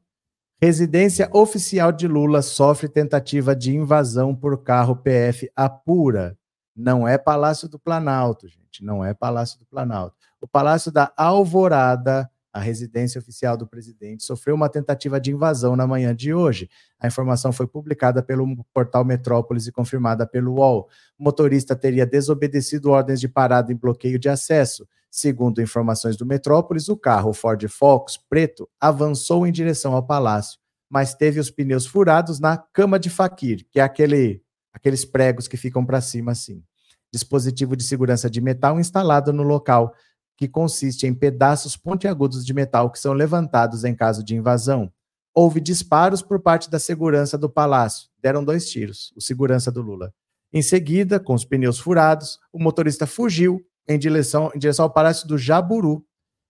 Residência 0.61 1.29
oficial 1.31 1.91
de 1.91 2.07
Lula 2.07 2.41
sofre 2.41 2.89
tentativa 2.89 3.55
de 3.55 3.73
invasão 3.75 4.35
por 4.35 4.61
carro 4.63 4.97
PF 4.97 5.49
apura. 5.55 6.37
Não 6.75 7.07
é 7.07 7.17
Palácio 7.17 7.69
do 7.69 7.79
Planalto, 7.79 8.49
gente, 8.49 8.83
não 8.83 9.03
é 9.03 9.13
Palácio 9.13 9.59
do 9.59 9.65
Planalto. 9.65 10.15
O 10.41 10.47
Palácio 10.47 10.91
da 10.91 11.13
Alvorada, 11.15 12.29
a 12.55 12.59
residência 12.61 13.19
oficial 13.19 13.57
do 13.57 13.67
presidente, 13.67 14.23
sofreu 14.23 14.55
uma 14.55 14.69
tentativa 14.69 15.19
de 15.19 15.29
invasão 15.29 15.75
na 15.75 15.85
manhã 15.85 16.15
de 16.15 16.33
hoje. 16.33 16.69
A 16.97 17.05
informação 17.05 17.51
foi 17.51 17.67
publicada 17.67 18.23
pelo 18.23 18.47
portal 18.73 19.03
Metrópolis 19.03 19.67
e 19.67 19.73
confirmada 19.73 20.25
pelo 20.25 20.53
UOL. 20.53 20.87
O 21.19 21.23
motorista 21.25 21.75
teria 21.75 22.05
desobedecido 22.05 22.91
ordens 22.91 23.19
de 23.19 23.27
parada 23.27 23.73
e 23.73 23.75
bloqueio 23.75 24.17
de 24.17 24.29
acesso. 24.29 24.87
Segundo 25.11 25.61
informações 25.61 26.15
do 26.15 26.25
Metrópolis, 26.25 26.87
o 26.87 26.95
carro 26.95 27.33
Ford 27.33 27.61
Focus 27.67 28.17
preto 28.29 28.69
avançou 28.79 29.45
em 29.45 29.51
direção 29.51 29.93
ao 29.93 30.07
palácio, 30.07 30.57
mas 30.89 31.13
teve 31.13 31.41
os 31.41 31.51
pneus 31.51 31.85
furados 31.85 32.39
na 32.39 32.57
cama 32.57 32.97
de 32.97 33.09
faquir, 33.09 33.67
que 33.69 33.81
é 33.81 33.83
aquele 33.83 34.41
aqueles 34.71 35.03
pregos 35.03 35.45
que 35.45 35.57
ficam 35.57 35.85
para 35.85 35.99
cima 35.99 36.31
assim. 36.31 36.63
Dispositivo 37.11 37.75
de 37.75 37.83
segurança 37.83 38.29
de 38.29 38.39
metal 38.39 38.79
instalado 38.79 39.33
no 39.33 39.43
local, 39.43 39.93
que 40.37 40.47
consiste 40.47 41.07
em 41.07 41.13
pedaços 41.13 41.77
pontiagudos 41.77 42.45
de 42.45 42.53
metal 42.53 42.91
que 42.91 42.99
são 42.99 43.13
levantados 43.13 43.83
em 43.83 43.95
caso 43.95 44.23
de 44.23 44.35
invasão. 44.35 44.91
Houve 45.33 45.59
disparos 45.59 46.21
por 46.21 46.39
parte 46.39 46.69
da 46.69 46.79
segurança 46.79 47.37
do 47.37 47.49
palácio. 47.49 48.09
Deram 48.21 48.43
dois 48.43 48.69
tiros, 48.69 49.13
o 49.15 49.21
segurança 49.21 49.71
do 49.71 49.81
Lula. 49.81 50.13
Em 50.53 50.61
seguida, 50.61 51.19
com 51.19 51.33
os 51.33 51.43
pneus 51.43 51.79
furados, 51.79 52.39
o 52.53 52.61
motorista 52.61 53.05
fugiu 53.05 53.61
em 53.87 53.99
direção, 53.99 54.51
em 54.55 54.59
direção 54.59 54.83
ao 54.83 54.93
Palácio 54.93 55.27
do 55.27 55.37
Jaburu, 55.37 56.05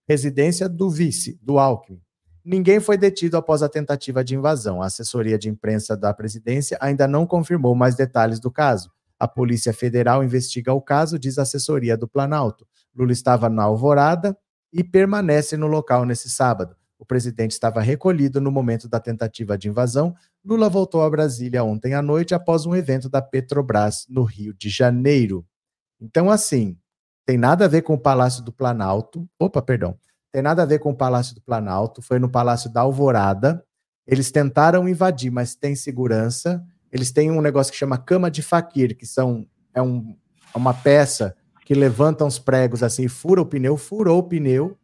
residência 0.08 0.68
do 0.68 0.88
vice, 0.88 1.38
do 1.42 1.58
Alckmin. 1.58 2.00
Ninguém 2.44 2.78
foi 2.78 2.96
detido 2.96 3.36
após 3.36 3.60
a 3.60 3.68
tentativa 3.68 4.22
de 4.22 4.36
invasão. 4.36 4.80
A 4.80 4.86
assessoria 4.86 5.36
de 5.36 5.48
imprensa 5.48 5.96
da 5.96 6.14
presidência 6.14 6.78
ainda 6.80 7.08
não 7.08 7.26
confirmou 7.26 7.74
mais 7.74 7.96
detalhes 7.96 8.38
do 8.38 8.52
caso. 8.52 8.92
A 9.18 9.26
Polícia 9.26 9.72
Federal 9.72 10.22
investiga 10.22 10.72
o 10.72 10.80
caso, 10.80 11.18
diz 11.18 11.38
a 11.38 11.42
assessoria 11.42 11.96
do 11.96 12.08
Planalto. 12.08 12.66
Lula 12.94 13.12
estava 13.12 13.48
na 13.48 13.64
alvorada 13.64 14.36
e 14.72 14.82
permanece 14.84 15.56
no 15.56 15.66
local 15.66 16.04
nesse 16.04 16.28
sábado. 16.28 16.76
O 16.98 17.04
presidente 17.04 17.52
estava 17.52 17.80
recolhido 17.80 18.40
no 18.40 18.50
momento 18.50 18.88
da 18.88 18.98
tentativa 18.98 19.56
de 19.56 19.68
invasão. 19.68 20.14
Lula 20.44 20.68
voltou 20.68 21.02
a 21.02 21.10
Brasília 21.10 21.62
ontem 21.62 21.94
à 21.94 22.02
noite 22.02 22.34
após 22.34 22.66
um 22.66 22.74
evento 22.74 23.08
da 23.08 23.20
Petrobras 23.20 24.06
no 24.08 24.22
Rio 24.22 24.54
de 24.54 24.68
Janeiro. 24.68 25.46
Então, 26.00 26.30
assim, 26.30 26.78
tem 27.24 27.36
nada 27.36 27.66
a 27.66 27.68
ver 27.68 27.82
com 27.82 27.94
o 27.94 28.00
Palácio 28.00 28.42
do 28.42 28.52
Planalto. 28.52 29.28
Opa, 29.38 29.60
perdão 29.60 29.98
tem 30.36 30.42
nada 30.42 30.64
a 30.64 30.66
ver 30.66 30.80
com 30.80 30.90
o 30.90 30.94
Palácio 30.94 31.34
do 31.34 31.40
Planalto, 31.40 32.02
foi 32.02 32.18
no 32.18 32.28
Palácio 32.28 32.70
da 32.70 32.82
Alvorada. 32.82 33.64
Eles 34.06 34.30
tentaram 34.30 34.86
invadir, 34.86 35.30
mas 35.30 35.54
tem 35.54 35.74
segurança. 35.74 36.62
Eles 36.96 37.12
têm 37.12 37.30
um 37.30 37.42
negócio 37.42 37.70
que 37.70 37.78
chama 37.78 37.98
cama 37.98 38.30
de 38.30 38.42
faquir, 38.42 38.96
que 38.96 39.06
são 39.06 39.46
é 39.74 39.82
um, 39.82 40.16
é 40.54 40.58
uma 40.58 40.72
peça 40.72 41.36
que 41.66 41.74
levanta 41.74 42.24
uns 42.24 42.38
pregos 42.38 42.82
assim 42.82 43.06
fura 43.08 43.42
o 43.42 43.46
pneu, 43.46 43.76
furou 43.76 44.18
o 44.18 44.22
pneu. 44.22 44.78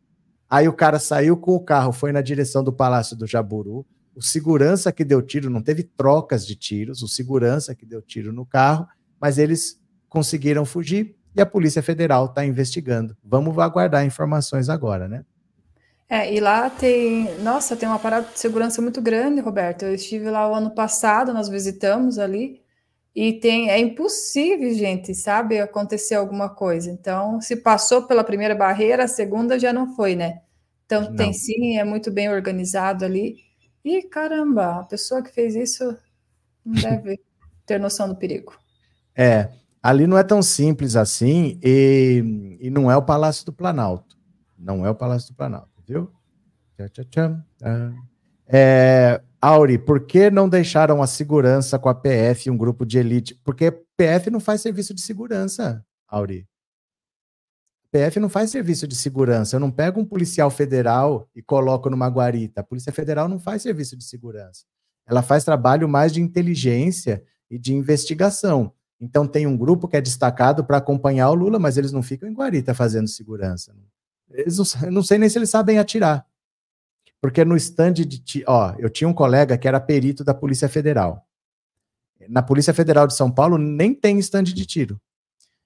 Aí 0.51 0.69
o 0.69 0.73
cara 0.73 0.99
saiu 0.99 1.37
com 1.37 1.55
o 1.55 1.61
carro, 1.61 1.93
foi 1.93 2.13
na 2.13 2.21
direção 2.21 2.63
do 2.63 2.73
Palácio 2.73 3.17
do 3.17 3.27
Jaburu. 3.27 3.87
O 4.15 4.21
segurança 4.21 4.93
que 4.93 5.05
deu 5.05 5.23
tiro, 5.23 5.49
não 5.49 5.63
teve 5.63 5.83
trocas 5.83 6.47
de 6.47 6.55
tiros, 6.55 7.03
o 7.03 7.09
segurança 7.09 7.75
que 7.75 7.87
deu 7.87 8.03
tiro 8.03 8.31
no 8.31 8.45
carro, 8.45 8.87
mas 9.19 9.39
eles 9.39 9.81
conseguiram 10.09 10.67
fugir 10.67 11.17
e 11.35 11.41
a 11.41 11.47
Polícia 11.47 11.83
Federal 11.83 12.27
está 12.27 12.45
investigando. 12.45 13.17
Vamos 13.25 13.57
aguardar 13.59 14.05
informações 14.05 14.69
agora, 14.69 15.09
né? 15.09 15.25
É, 16.13 16.31
e 16.31 16.41
lá 16.41 16.69
tem, 16.69 17.39
nossa, 17.39 17.75
tem 17.75 17.89
uma 17.89 17.99
parada 17.99 18.29
de 18.31 18.39
segurança 18.39 18.83
muito 18.83 19.01
grande, 19.01 19.41
Roberto. 19.41 19.85
Eu 19.85 19.95
estive 19.95 20.29
lá 20.29 20.47
o 20.47 20.55
ano 20.55 20.71
passado, 20.75 21.33
nós 21.33 21.49
visitamos 21.49 22.19
ali, 22.19 22.61
e 23.17 23.33
tem, 23.33 23.71
é 23.71 23.79
impossível, 23.79 24.75
gente, 24.75 25.15
sabe, 25.15 25.59
acontecer 25.59 26.17
alguma 26.17 26.51
coisa. 26.51 26.91
Então, 26.91 27.41
se 27.41 27.57
passou 27.57 28.03
pela 28.03 28.23
primeira 28.23 28.55
barreira, 28.55 29.05
a 29.05 29.09
segunda 29.09 29.59
já 29.59 29.73
não 29.73 29.97
foi, 29.97 30.15
né? 30.15 30.43
Então, 30.85 31.01
não. 31.01 31.17
tem 31.17 31.33
sim, 31.33 31.79
é 31.79 31.85
muito 31.85 32.11
bem 32.11 32.29
organizado 32.29 33.07
ali. 33.07 33.37
E 33.83 34.03
caramba, 34.03 34.81
a 34.81 34.85
pessoa 34.85 35.23
que 35.23 35.33
fez 35.33 35.57
isso 35.57 35.97
não 36.63 36.75
deve 36.83 37.21
ter 37.65 37.81
noção 37.81 38.07
do 38.07 38.17
perigo. 38.17 38.53
É, 39.17 39.49
ali 39.83 40.07
não 40.07 40.19
é 40.19 40.23
tão 40.23 40.43
simples 40.43 40.95
assim, 40.95 41.59
e, 41.63 42.59
e 42.61 42.69
não 42.69 42.91
é 42.91 42.97
o 42.99 43.03
Palácio 43.03 43.47
do 43.47 43.53
Planalto. 43.53 44.15
Não 44.59 44.85
é 44.85 44.91
o 44.91 44.95
Palácio 44.95 45.33
do 45.33 45.37
Planalto 45.37 45.72
viu? 45.93 46.11
Tchau, 46.89 47.05
tchau, 47.05 47.37
ah. 47.63 47.93
É, 48.47 49.23
Auri, 49.41 49.79
por 49.79 50.07
que 50.07 50.31
não 50.31 50.49
deixaram 50.49 51.03
a 51.03 51.07
segurança 51.07 51.79
com 51.79 51.89
a 51.89 51.95
PF, 51.95 52.51
um 52.51 52.57
grupo 52.57 52.85
de 52.85 52.99
elite? 52.99 53.35
Porque 53.45 53.71
PF 53.97 54.31
não 54.31 54.41
faz 54.41 54.61
serviço 54.61 54.93
de 54.93 55.01
segurança, 55.01 55.85
Auri. 56.09 56.47
PF 57.91 58.19
não 58.19 58.29
faz 58.29 58.51
serviço 58.51 58.89
de 58.89 58.95
segurança. 58.95 59.57
Eu 59.57 59.61
não 59.61 59.71
pego 59.71 60.01
um 60.01 60.05
policial 60.05 60.51
federal 60.51 61.29
e 61.37 61.43
coloco 61.43 61.91
numa 61.91 62.09
guarita. 62.09 62.63
A 62.63 62.65
Polícia 62.65 62.91
Federal 62.91 63.29
não 63.29 63.39
faz 63.39 63.63
serviço 63.63 63.97
de 63.97 64.05
segurança. 64.05 64.65
Ela 65.07 65.23
faz 65.23 65.45
trabalho 65.45 65.87
mais 65.87 66.11
de 66.11 66.23
inteligência 66.23 67.23
e 67.51 67.59
de 67.59 67.75
investigação. 67.75 68.73
Então 68.99 69.27
tem 69.27 69.47
um 69.47 69.57
grupo 69.57 69.87
que 69.87 69.97
é 69.97 70.01
destacado 70.01 70.65
para 70.65 70.79
acompanhar 70.79 71.29
o 71.31 71.35
Lula, 71.35 71.59
mas 71.59 71.77
eles 71.77 71.93
não 71.93 72.03
ficam 72.03 72.29
em 72.29 72.33
guarita 72.33 72.73
fazendo 72.73 73.09
segurança. 73.09 73.75
Eles 74.33 74.57
não, 74.57 74.91
não 74.91 75.03
sei 75.03 75.19
nem 75.19 75.29
se 75.29 75.39
eles 75.39 75.51
sabem 75.51 75.79
atirar. 75.79 76.27
Porque 77.21 77.45
no 77.45 77.57
stand 77.57 77.93
de. 77.93 78.45
Ó, 78.47 78.75
eu 78.79 78.91
tinha 78.91 79.09
um 79.09 79.15
colega 79.15 79.57
que 79.57 79.69
era 79.69 79.81
perito 79.81 80.25
da 80.25 80.35
Polícia 80.35 80.69
Federal. 80.69 81.27
Na 82.29 82.43
Polícia 82.43 82.75
Federal 82.75 83.07
de 83.07 83.15
São 83.15 83.31
Paulo 83.31 83.59
nem 83.59 83.95
tem 83.95 84.19
stand 84.19 84.45
de 84.45 84.67
tiro. 84.67 85.01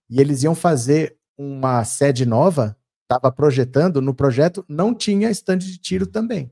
E 0.09 0.21
eles 0.21 0.43
iam 0.43 0.55
fazer 0.55 1.19
uma 1.37 1.85
sede 1.85 2.25
nova, 2.25 2.77
estava 3.03 3.31
projetando, 3.33 4.01
no 4.01 4.15
projeto 4.15 4.65
não 4.69 4.95
tinha 4.95 5.31
stand 5.31 5.59
de 5.59 5.79
tiro 5.79 6.07
também. 6.07 6.51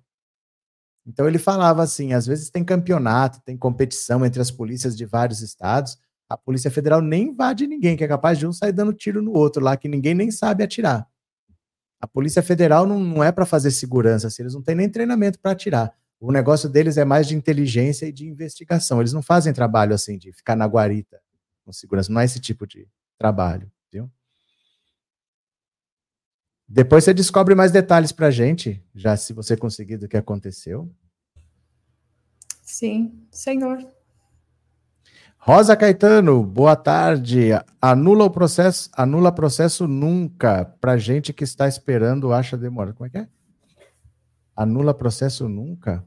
Então 1.07 1.29
ele 1.29 1.39
falava 1.39 1.83
assim: 1.83 2.13
às 2.13 2.27
vezes 2.27 2.51
tem 2.51 2.65
campeonato, 2.65 3.41
tem 3.43 3.57
competição 3.57 4.25
entre 4.25 4.41
as 4.41 4.51
polícias 4.51 4.97
de 4.97 5.05
vários 5.05 5.41
estados, 5.41 5.99
A 6.29 6.37
Polícia 6.37 6.71
Federal 6.71 7.03
nem 7.03 7.29
invade 7.29 7.67
ninguém, 7.67 7.97
que 7.97 8.05
é 8.05 8.09
capaz 8.09 8.39
de 8.39 8.47
um 8.47 8.53
sair 8.53 8.73
dando 8.73 8.93
tiro 8.93 9.21
no 9.23 9.33
outro 9.33 9.63
lá, 9.63 9.77
que 9.77 9.89
ninguém 9.89 10.15
nem 10.15 10.31
sabe 10.31 10.65
atirar. 10.65 11.07
A 12.05 12.07
Polícia 12.07 12.43
Federal 12.43 12.87
não, 12.87 13.01
não 13.01 13.25
é 13.25 13.33
para 13.33 13.47
fazer 13.47 13.71
segurança, 13.71 14.27
assim, 14.27 14.43
eles 14.43 14.53
não 14.53 14.61
têm 14.61 14.75
nem 14.75 14.91
treinamento 14.91 15.39
para 15.39 15.53
atirar. 15.53 15.91
O 16.21 16.31
negócio 16.31 16.69
deles 16.69 16.99
é 16.99 17.05
mais 17.05 17.27
de 17.27 17.35
inteligência 17.35 18.05
e 18.05 18.13
de 18.13 18.27
investigação. 18.29 19.01
Eles 19.01 19.15
não 19.15 19.23
fazem 19.23 19.55
trabalho 19.55 19.95
assim 19.95 20.19
de 20.19 20.31
ficar 20.31 20.55
na 20.55 20.67
guarita 20.67 21.19
com 21.65 21.73
segurança. 21.73 22.13
Não 22.13 22.21
é 22.21 22.27
esse 22.27 22.39
tipo 22.39 22.67
de 22.67 22.87
trabalho, 23.17 23.73
viu? 23.91 24.11
Depois 26.69 27.05
você 27.05 27.15
descobre 27.15 27.55
mais 27.55 27.73
detalhes 27.73 28.13
para 28.13 28.31
gente, 28.31 28.85
já 28.95 29.17
se 29.17 29.33
você 29.33 29.57
conseguir 29.57 29.97
do 29.97 30.07
que 30.07 30.19
aconteceu. 30.19 30.95
Sim, 32.61 33.27
senhor. 33.31 33.79
Rosa 35.47 35.77
Caetano, 35.77 36.43
boa 36.43 36.75
tarde. 36.75 37.51
Anula 37.79 38.25
o 38.25 38.31
processo, 38.31 38.89
anula 38.97 39.31
processo 39.31 39.87
nunca. 39.87 40.65
Para 40.81 40.97
gente 40.97 41.35
que 41.35 41.45
está 41.45 41.69
esperando, 41.69 42.33
acha 42.33 42.57
demora. 42.57 42.95
Como 42.95 43.07
é 43.07 43.11
que 43.11 43.19
é? 43.19 43.29
Anula 44.57 44.95
processo 44.95 45.47
nunca? 45.47 46.03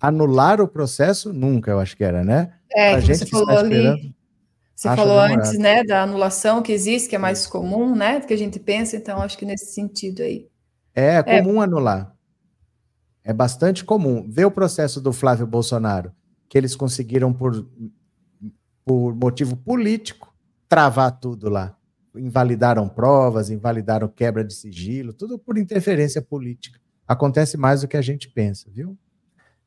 Anular 0.00 0.58
o 0.58 0.66
processo 0.66 1.34
nunca, 1.34 1.70
eu 1.70 1.80
acho 1.80 1.94
que 1.94 2.02
era, 2.02 2.24
né? 2.24 2.54
É, 2.72 2.98
gente 2.98 3.18
você 3.18 3.26
falou 3.26 3.58
ali. 3.58 4.16
Você 4.74 4.88
falou 4.88 5.20
demorado. 5.20 5.38
antes, 5.38 5.58
né, 5.58 5.84
da 5.84 6.02
anulação 6.04 6.62
que 6.62 6.72
existe, 6.72 7.10
que 7.10 7.14
é 7.14 7.18
mais 7.18 7.46
comum, 7.46 7.94
né, 7.94 8.20
do 8.20 8.26
que 8.26 8.32
a 8.32 8.38
gente 8.38 8.58
pensa, 8.58 8.96
então 8.96 9.20
acho 9.20 9.36
que 9.36 9.44
nesse 9.44 9.66
sentido 9.74 10.22
aí. 10.22 10.48
É, 10.94 11.16
é 11.16 11.22
comum 11.22 11.60
é. 11.60 11.64
anular. 11.64 12.16
É 13.22 13.34
bastante 13.34 13.84
comum. 13.84 14.26
Vê 14.26 14.46
o 14.46 14.50
processo 14.50 14.98
do 14.98 15.12
Flávio 15.12 15.46
Bolsonaro, 15.46 16.10
que 16.48 16.56
eles 16.56 16.74
conseguiram 16.74 17.34
por 17.34 17.66
por 18.84 19.14
motivo 19.14 19.56
político, 19.56 20.34
travar 20.68 21.12
tudo 21.12 21.48
lá. 21.48 21.76
Invalidaram 22.14 22.88
provas, 22.88 23.50
invalidaram 23.50 24.08
quebra 24.08 24.44
de 24.44 24.54
sigilo, 24.54 25.12
tudo 25.12 25.38
por 25.38 25.56
interferência 25.56 26.20
política. 26.20 26.78
Acontece 27.06 27.56
mais 27.56 27.80
do 27.80 27.88
que 27.88 27.96
a 27.96 28.02
gente 28.02 28.28
pensa, 28.28 28.70
viu? 28.70 28.96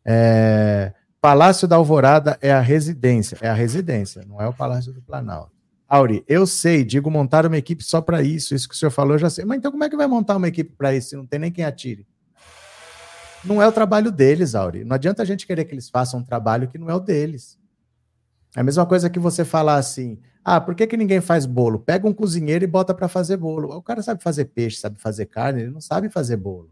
É, 0.03 0.93
Palácio 1.19 1.67
da 1.67 1.75
Alvorada 1.75 2.37
é 2.41 2.51
a 2.51 2.59
residência, 2.59 3.37
é 3.41 3.49
a 3.49 3.53
residência, 3.53 4.23
não 4.27 4.39
é 4.39 4.47
o 4.47 4.53
Palácio 4.53 4.93
do 4.93 5.01
Planalto. 5.01 5.51
Auri, 5.87 6.23
eu 6.27 6.45
sei, 6.45 6.83
digo 6.83 7.09
montar 7.09 7.45
uma 7.45 7.57
equipe 7.57 7.83
só 7.83 8.01
para 8.01 8.21
isso, 8.21 8.53
isso 8.53 8.67
que 8.67 8.75
o 8.75 8.77
senhor 8.77 8.91
falou, 8.91 9.13
eu 9.13 9.19
já 9.19 9.29
sei. 9.29 9.45
Mas 9.45 9.57
então 9.57 9.71
como 9.71 9.83
é 9.83 9.89
que 9.89 9.97
vai 9.97 10.07
montar 10.07 10.35
uma 10.35 10.47
equipe 10.47 10.73
para 10.75 10.93
isso 10.93 11.09
se 11.09 11.15
não 11.15 11.25
tem 11.25 11.39
nem 11.39 11.51
quem 11.51 11.63
atire? 11.63 12.07
Não 13.43 13.61
é 13.61 13.67
o 13.67 13.71
trabalho 13.71 14.11
deles, 14.11 14.55
Auri. 14.55 14.83
Não 14.83 14.95
adianta 14.95 15.21
a 15.21 15.25
gente 15.25 15.45
querer 15.45 15.65
que 15.65 15.73
eles 15.73 15.89
façam 15.89 16.19
um 16.19 16.23
trabalho 16.23 16.67
que 16.67 16.77
não 16.77 16.89
é 16.89 16.95
o 16.95 16.99
deles. 16.99 17.57
É 18.55 18.61
a 18.61 18.63
mesma 18.63 18.85
coisa 18.85 19.09
que 19.09 19.19
você 19.19 19.43
falar 19.43 19.75
assim: 19.75 20.17
ah, 20.43 20.61
por 20.61 20.75
que, 20.75 20.87
que 20.87 20.95
ninguém 20.95 21.19
faz 21.19 21.45
bolo? 21.45 21.79
Pega 21.79 22.07
um 22.07 22.13
cozinheiro 22.13 22.63
e 22.63 22.67
bota 22.67 22.93
para 22.93 23.07
fazer 23.07 23.37
bolo. 23.37 23.75
O 23.75 23.81
cara 23.81 24.01
sabe 24.01 24.23
fazer 24.23 24.45
peixe, 24.45 24.77
sabe 24.77 24.99
fazer 24.99 25.25
carne, 25.25 25.63
ele 25.63 25.71
não 25.71 25.81
sabe 25.81 26.09
fazer 26.09 26.37
bolo. 26.37 26.69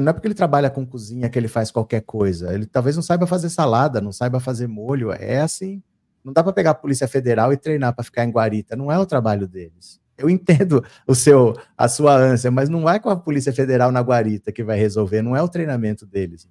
Não 0.00 0.08
é 0.08 0.12
porque 0.12 0.26
ele 0.26 0.34
trabalha 0.34 0.70
com 0.70 0.86
cozinha 0.86 1.28
que 1.28 1.38
ele 1.38 1.48
faz 1.48 1.70
qualquer 1.70 2.00
coisa. 2.00 2.54
Ele 2.54 2.64
talvez 2.64 2.96
não 2.96 3.02
saiba 3.02 3.26
fazer 3.26 3.50
salada, 3.50 4.00
não 4.00 4.12
saiba 4.12 4.40
fazer 4.40 4.66
molho. 4.66 5.12
É 5.12 5.40
assim. 5.40 5.82
Não 6.24 6.32
dá 6.32 6.42
para 6.42 6.52
pegar 6.52 6.70
a 6.70 6.74
Polícia 6.74 7.06
Federal 7.08 7.52
e 7.52 7.56
treinar 7.56 7.94
para 7.94 8.04
ficar 8.04 8.24
em 8.24 8.30
guarita. 8.30 8.76
Não 8.76 8.90
é 8.90 8.98
o 8.98 9.04
trabalho 9.04 9.46
deles. 9.46 10.00
Eu 10.16 10.30
entendo 10.30 10.82
o 11.06 11.14
seu, 11.14 11.54
a 11.76 11.88
sua 11.88 12.14
ânsia, 12.14 12.50
mas 12.50 12.68
não 12.68 12.88
é 12.88 12.98
com 12.98 13.10
a 13.10 13.16
Polícia 13.16 13.52
Federal 13.52 13.92
na 13.92 14.00
guarita 14.00 14.52
que 14.52 14.62
vai 14.62 14.78
resolver. 14.78 15.20
Não 15.20 15.36
é 15.36 15.42
o 15.42 15.48
treinamento 15.48 16.06
deles. 16.06 16.48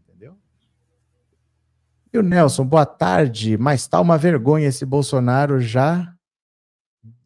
E 2.14 2.18
o 2.18 2.22
Nelson, 2.22 2.66
boa 2.66 2.86
tarde. 2.86 3.57
Mas 3.57 3.88
tá 3.88 4.01
uma 4.01 4.18
vergonha 4.18 4.68
esse 4.68 4.86
Bolsonaro 4.86 5.62
já 5.62 6.14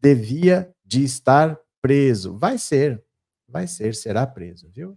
devia 0.00 0.70
de 0.84 1.02
estar 1.02 1.58
preso. 1.82 2.38
Vai 2.38 2.56
ser, 2.56 3.02
vai 3.48 3.66
ser, 3.66 3.94
será 3.96 4.24
preso, 4.26 4.70
viu? 4.72 4.96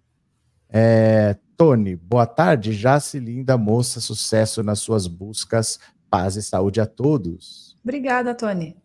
É, 0.69 1.35
Tony, 1.57 1.95
boa 1.95 2.27
tarde. 2.27 2.75
Jace, 2.75 3.19
linda 3.19 3.57
moça, 3.57 3.99
sucesso 3.99 4.61
nas 4.61 4.79
suas 4.79 5.07
buscas. 5.07 5.79
Paz 6.07 6.35
e 6.35 6.43
saúde 6.43 6.79
a 6.79 6.85
todos. 6.85 7.75
Obrigada, 7.83 8.35
Tony. 8.35 8.77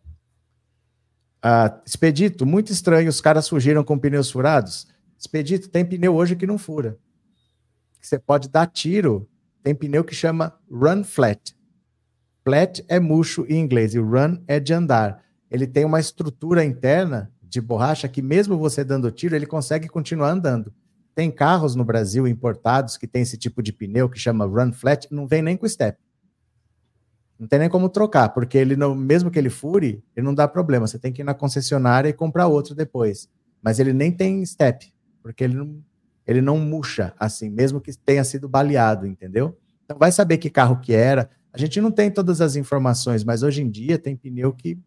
Ah, 1.43 1.83
Expedito, 1.85 2.47
muito 2.47 2.73
estranho, 2.73 3.11
os 3.11 3.21
caras 3.21 3.47
fugiram 3.47 3.85
com 3.85 3.99
pneus 3.99 4.31
furados. 4.31 4.87
Expedito, 5.19 5.69
tem 5.69 5.85
pneu 5.85 6.15
hoje 6.15 6.35
que 6.35 6.47
não 6.47 6.57
fura. 6.57 6.99
Você 8.01 8.19
pode 8.19 8.49
dar 8.49 8.67
tiro 8.67 9.29
tem 9.65 9.75
pneu 9.75 10.05
que 10.05 10.15
chama 10.15 10.55
run 10.71 11.03
flat. 11.03 11.57
Flat 12.45 12.85
é 12.87 13.01
murcho 13.01 13.47
em 13.49 13.59
inglês 13.59 13.95
e 13.95 13.99
run 13.99 14.39
é 14.47 14.61
de 14.61 14.75
andar. 14.75 15.25
Ele 15.51 15.67
tem 15.67 15.87
uma 15.87 15.99
estrutura 15.99 16.63
interna 16.63 17.33
de 17.43 17.63
borracha 17.63 18.07
que 18.07 18.21
mesmo 18.21 18.59
você 18.59 18.85
dando 18.85 19.11
tiro, 19.11 19.35
ele 19.35 19.47
consegue 19.47 19.89
continuar 19.89 20.31
andando. 20.31 20.71
Tem 21.15 21.31
carros 21.31 21.75
no 21.75 21.83
Brasil 21.83 22.29
importados 22.29 22.99
que 22.99 23.07
tem 23.07 23.23
esse 23.23 23.39
tipo 23.39 23.63
de 23.63 23.73
pneu 23.73 24.07
que 24.09 24.19
chama 24.19 24.45
run 24.45 24.71
flat, 24.71 25.09
não 25.11 25.27
vem 25.27 25.41
nem 25.41 25.57
com 25.57 25.67
step. 25.67 25.99
Não 27.39 27.49
tem 27.49 27.61
nem 27.61 27.71
como 27.71 27.89
trocar, 27.89 28.29
porque 28.29 28.59
ele 28.59 28.77
não, 28.77 28.95
mesmo 28.95 29.31
que 29.31 29.39
ele 29.39 29.51
fure, 29.51 30.05
ele 30.15 30.27
não 30.27 30.35
dá 30.35 30.47
problema. 30.47 30.87
Você 30.87 30.99
tem 30.99 31.13
que 31.13 31.23
ir 31.23 31.25
na 31.25 31.35
concessionária 31.35 32.11
e 32.11 32.13
comprar 32.13 32.49
outro 32.49 32.75
depois. 32.75 33.31
Mas 33.63 33.79
ele 33.79 33.95
nem 33.95 34.13
tem 34.13 34.45
step, 34.45 34.93
porque 35.23 35.43
ele 35.43 35.55
não, 35.55 35.83
ele 36.27 36.41
não 36.41 36.59
murcha 36.59 37.13
assim, 37.19 37.51
mesmo 37.51 37.81
que 37.81 37.97
tenha 37.97 38.25
sido 38.25 38.49
baleado, 38.49 39.07
entendeu? 39.07 39.57
Então 39.85 39.99
vai 39.99 40.11
saber 40.11 40.39
que 40.39 40.51
carro 40.51 40.81
que 40.81 40.93
era. 40.93 41.29
A 41.53 41.59
gente 41.59 41.81
não 41.81 41.91
tem 41.91 42.11
todas 42.11 42.41
as 42.41 42.57
informações, 42.57 43.23
mas 43.23 43.43
hoje 43.43 43.63
em 43.63 43.71
dia 43.71 43.99
tem 43.99 44.17
pneu 44.17 44.53
que, 44.53 44.79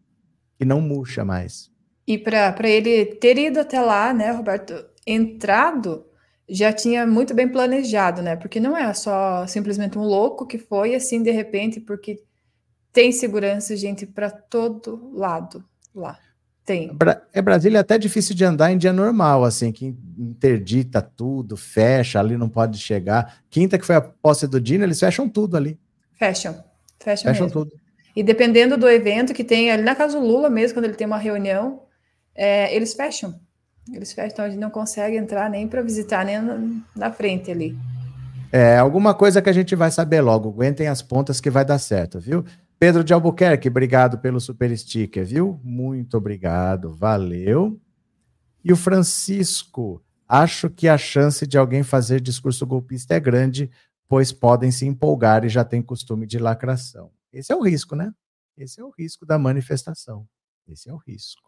que 0.56 0.64
não 0.64 0.80
murcha 0.80 1.24
mais. 1.24 1.70
E 2.06 2.18
para 2.18 2.54
ele 2.68 3.04
ter 3.04 3.38
ido 3.38 3.60
até 3.60 3.80
lá, 3.80 4.12
né, 4.12 4.30
Roberto, 4.30 4.74
entrado, 5.06 6.04
já 6.48 6.72
tinha 6.72 7.06
muito 7.06 7.34
bem 7.34 7.48
planejado, 7.48 8.22
né? 8.22 8.34
Porque 8.34 8.58
não 8.58 8.76
é 8.76 8.92
só 8.94 9.46
simplesmente 9.46 9.98
um 9.98 10.02
louco 10.02 10.46
que 10.46 10.58
foi 10.58 10.94
assim 10.94 11.22
de 11.22 11.30
repente, 11.30 11.80
porque 11.80 12.22
tem 12.92 13.12
segurança, 13.12 13.76
gente, 13.76 14.06
para 14.06 14.30
todo 14.30 15.12
lado 15.14 15.64
lá. 15.94 16.18
Tem. 16.68 16.94
É 17.32 17.40
Brasília 17.40 17.78
é 17.78 17.80
até 17.80 17.96
difícil 17.96 18.34
de 18.34 18.44
andar 18.44 18.70
em 18.70 18.76
dia 18.76 18.92
normal, 18.92 19.42
assim, 19.42 19.72
que 19.72 19.96
interdita 20.18 21.00
tudo, 21.00 21.56
fecha, 21.56 22.20
ali 22.20 22.36
não 22.36 22.46
pode 22.46 22.76
chegar. 22.76 23.38
Quinta, 23.48 23.78
que 23.78 23.86
foi 23.86 23.96
a 23.96 24.02
posse 24.02 24.46
do 24.46 24.60
Dino, 24.60 24.84
eles 24.84 25.00
fecham 25.00 25.26
tudo 25.30 25.56
ali. 25.56 25.80
Fecham. 26.18 26.62
Fecham, 27.00 27.32
fecham 27.32 27.48
tudo. 27.48 27.72
E 28.14 28.22
dependendo 28.22 28.76
do 28.76 28.86
evento 28.86 29.32
que 29.32 29.42
tem, 29.42 29.70
ali 29.70 29.82
na 29.82 29.94
casa 29.94 30.20
do 30.20 30.26
Lula 30.26 30.50
mesmo, 30.50 30.74
quando 30.74 30.84
ele 30.84 30.92
tem 30.92 31.06
uma 31.06 31.16
reunião, 31.16 31.84
é, 32.34 32.74
eles 32.76 32.92
fecham. 32.92 33.40
Eles 33.90 34.12
fecham, 34.12 34.30
então 34.30 34.44
a 34.44 34.50
gente 34.50 34.60
não 34.60 34.68
consegue 34.68 35.16
entrar 35.16 35.48
nem 35.48 35.66
para 35.66 35.80
visitar, 35.80 36.22
nem 36.22 36.38
na, 36.38 36.60
na 36.94 37.10
frente 37.10 37.50
ali. 37.50 37.74
É, 38.52 38.76
alguma 38.76 39.14
coisa 39.14 39.40
que 39.40 39.48
a 39.48 39.54
gente 39.54 39.74
vai 39.74 39.90
saber 39.90 40.20
logo. 40.20 40.50
Aguentem 40.50 40.86
as 40.86 41.00
pontas 41.00 41.40
que 41.40 41.48
vai 41.48 41.64
dar 41.64 41.78
certo, 41.78 42.20
viu? 42.20 42.44
Pedro 42.78 43.02
de 43.02 43.12
Albuquerque, 43.12 43.68
obrigado 43.68 44.18
pelo 44.18 44.40
super 44.40 44.76
sticker, 44.76 45.26
viu? 45.26 45.60
Muito 45.64 46.16
obrigado, 46.16 46.94
valeu. 46.94 47.80
E 48.62 48.72
o 48.72 48.76
Francisco, 48.76 50.00
acho 50.28 50.70
que 50.70 50.86
a 50.86 50.96
chance 50.96 51.44
de 51.44 51.58
alguém 51.58 51.82
fazer 51.82 52.20
discurso 52.20 52.64
golpista 52.64 53.14
é 53.14 53.20
grande, 53.20 53.68
pois 54.06 54.30
podem 54.30 54.70
se 54.70 54.86
empolgar 54.86 55.44
e 55.44 55.48
já 55.48 55.64
tem 55.64 55.82
costume 55.82 56.24
de 56.24 56.38
lacração. 56.38 57.10
Esse 57.32 57.52
é 57.52 57.56
o 57.56 57.62
risco, 57.62 57.96
né? 57.96 58.12
Esse 58.56 58.80
é 58.80 58.84
o 58.84 58.90
risco 58.90 59.26
da 59.26 59.38
manifestação. 59.38 60.24
Esse 60.68 60.88
é 60.88 60.92
o 60.92 60.98
risco. 60.98 61.42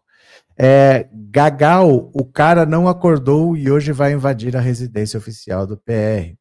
É, 0.57 1.09
Gagal, 1.13 2.11
o 2.13 2.25
cara 2.25 2.65
não 2.65 2.89
acordou 2.89 3.55
e 3.55 3.71
hoje 3.71 3.93
vai 3.93 4.11
invadir 4.11 4.57
a 4.57 4.61
residência 4.61 5.17
oficial 5.17 5.65
do 5.65 5.77
PR. 5.77 6.35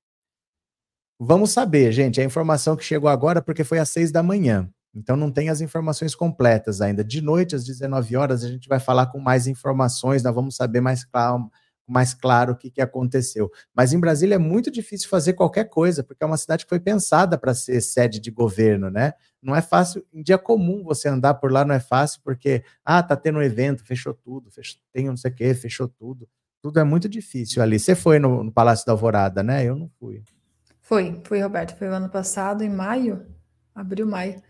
Vamos 1.19 1.51
saber, 1.53 1.93
gente. 1.93 2.21
A 2.21 2.25
informação 2.25 2.77
que 2.77 2.85
chegou 2.85 3.09
agora 3.09 3.41
porque 3.41 3.63
foi 3.63 3.79
às 3.79 3.91
seis 3.91 4.11
da 4.11 4.23
manhã. 4.23 4.69
Então 4.95 5.17
não 5.17 5.31
tem 5.31 5.49
as 5.49 5.61
informações 5.61 6.15
completas 6.15 6.81
ainda. 6.81 7.05
De 7.05 7.21
noite, 7.21 7.55
às 7.55 7.65
19 7.65 8.17
horas, 8.17 8.45
a 8.45 8.49
gente 8.49 8.69
vai 8.69 8.81
falar 8.81 9.07
com 9.07 9.21
mais 9.21 9.47
informações, 9.47 10.23
nós 10.23 10.35
vamos 10.35 10.57
saber 10.57 10.81
mais 10.81 11.05
claro, 11.05 11.51
mais 11.87 12.15
claro 12.15 12.53
o 12.53 12.57
que, 12.57 12.71
que 12.71 12.81
aconteceu. 12.81 13.51
Mas 13.75 13.93
em 13.93 14.01
Brasília 14.01 14.37
é 14.37 14.39
muito 14.39 14.71
difícil 14.71 15.09
fazer 15.09 15.35
qualquer 15.35 15.65
coisa, 15.65 16.03
porque 16.03 16.23
é 16.23 16.27
uma 16.27 16.37
cidade 16.37 16.65
que 16.65 16.69
foi 16.69 16.81
pensada 16.81 17.37
para 17.39 17.55
ser 17.55 17.81
sede 17.81 18.21
de 18.21 18.31
governo, 18.31 18.91
né? 18.91 19.13
Não 19.43 19.57
é 19.57 19.63
fácil, 19.63 20.05
em 20.13 20.23
dia 20.23 20.39
comum 20.39 20.83
você 20.85 21.09
andar 21.09 21.35
por 21.35 21.51
lá 21.51 21.65
não 21.65 21.75
é 21.75 21.81
fácil, 21.81 22.21
porque, 22.23 22.63
ah, 22.85 23.03
tá 23.03 23.17
tendo 23.17 23.39
um 23.39 23.43
evento, 23.43 23.85
fechou 23.85 24.15
tudo, 24.15 24.51
fechou, 24.51 24.81
tem 24.93 25.07
não 25.07 25.17
sei 25.17 25.31
o 25.31 25.35
quê, 25.35 25.55
fechou 25.55 25.89
tudo. 25.89 26.29
Tudo 26.63 26.79
é 26.79 26.85
muito 26.85 27.09
difícil 27.09 27.63
ali. 27.63 27.79
Você 27.79 27.95
foi 27.95 28.19
no, 28.19 28.45
no 28.45 28.53
Palácio 28.53 28.85
da 28.85 28.93
Alvorada, 28.93 29.43
né? 29.43 29.65
Eu 29.65 29.75
não 29.75 29.89
fui. 29.99 30.23
Foi, 30.81 31.21
fui, 31.25 31.41
Roberto. 31.41 31.77
Foi 31.77 31.89
o 31.89 31.93
ano 31.93 32.09
passado, 32.09 32.63
em 32.63 32.69
maio, 32.69 33.27
abril, 33.75 34.07
maio. 34.07 34.43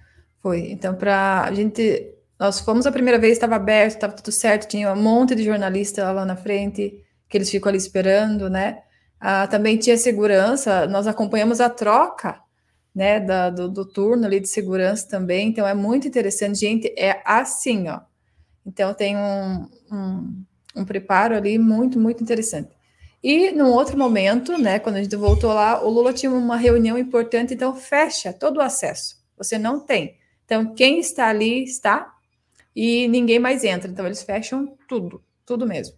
Foi. 0.43 0.71
Então, 0.71 0.95
para 0.95 1.43
a 1.45 1.53
gente. 1.55 2.15
Nós 2.39 2.59
fomos 2.61 2.87
a 2.87 2.93
primeira 2.93 3.19
vez, 3.19 3.35
estava 3.35 3.57
aberto, 3.57 3.97
estava 3.97 4.15
tudo 4.15 4.33
certo, 4.33 4.67
tinha 4.67 4.91
um 4.91 4.97
monte 4.97 5.35
de 5.35 5.45
jornalistas 5.45 6.03
lá 6.03 6.25
na 6.25 6.37
frente, 6.37 7.05
que 7.29 7.37
eles 7.37 7.51
ficam 7.51 7.69
ali 7.69 7.77
esperando, 7.77 8.49
né? 8.49 8.83
Ah, 9.21 9.47
também 9.47 9.77
tinha 9.77 9.99
segurança, 9.99 10.87
nós 10.87 11.07
acompanhamos 11.07 11.61
a 11.61 11.69
troca 11.69 12.41
né, 12.95 13.21
da, 13.21 13.51
do, 13.51 13.69
do, 13.69 13.85
turno 13.85 14.25
ali 14.25 14.41
de 14.41 14.49
segurança 14.49 15.07
também. 15.09 15.49
Então 15.49 15.67
é 15.67 15.75
muito 15.75 16.09
interessante, 16.09 16.59
gente. 16.59 16.93
É 16.97 17.21
assim, 17.27 17.89
ó. 17.89 18.01
Então 18.65 18.95
tem 18.95 19.17
um, 19.17 19.69
um, 19.93 20.45
um 20.77 20.85
preparo 20.85 21.37
ali 21.37 21.59
muito, 21.59 21.99
muito 22.01 22.23
interessante. 22.23 22.71
E 23.23 23.51
num 23.53 23.71
outro 23.71 23.99
momento, 23.99 24.57
né, 24.57 24.79
quando 24.79 24.97
a 24.97 25.03
gente 25.03 25.15
voltou 25.15 25.53
lá, 25.53 25.85
o 25.85 25.91
Lula 25.91 26.13
tinha 26.13 26.33
uma 26.33 26.57
reunião 26.57 26.97
importante, 26.97 27.53
então 27.53 27.77
fecha 27.77 28.33
todo 28.33 28.57
o 28.57 28.63
acesso. 28.63 29.17
Você 29.37 29.59
não 29.59 29.79
tem. 29.79 30.17
Então, 30.51 30.75
quem 30.75 30.99
está 30.99 31.29
ali 31.29 31.63
está 31.63 32.13
e 32.75 33.07
ninguém 33.07 33.39
mais 33.39 33.63
entra. 33.63 33.89
Então, 33.89 34.05
eles 34.05 34.21
fecham 34.21 34.77
tudo, 34.89 35.23
tudo 35.47 35.65
mesmo. 35.65 35.95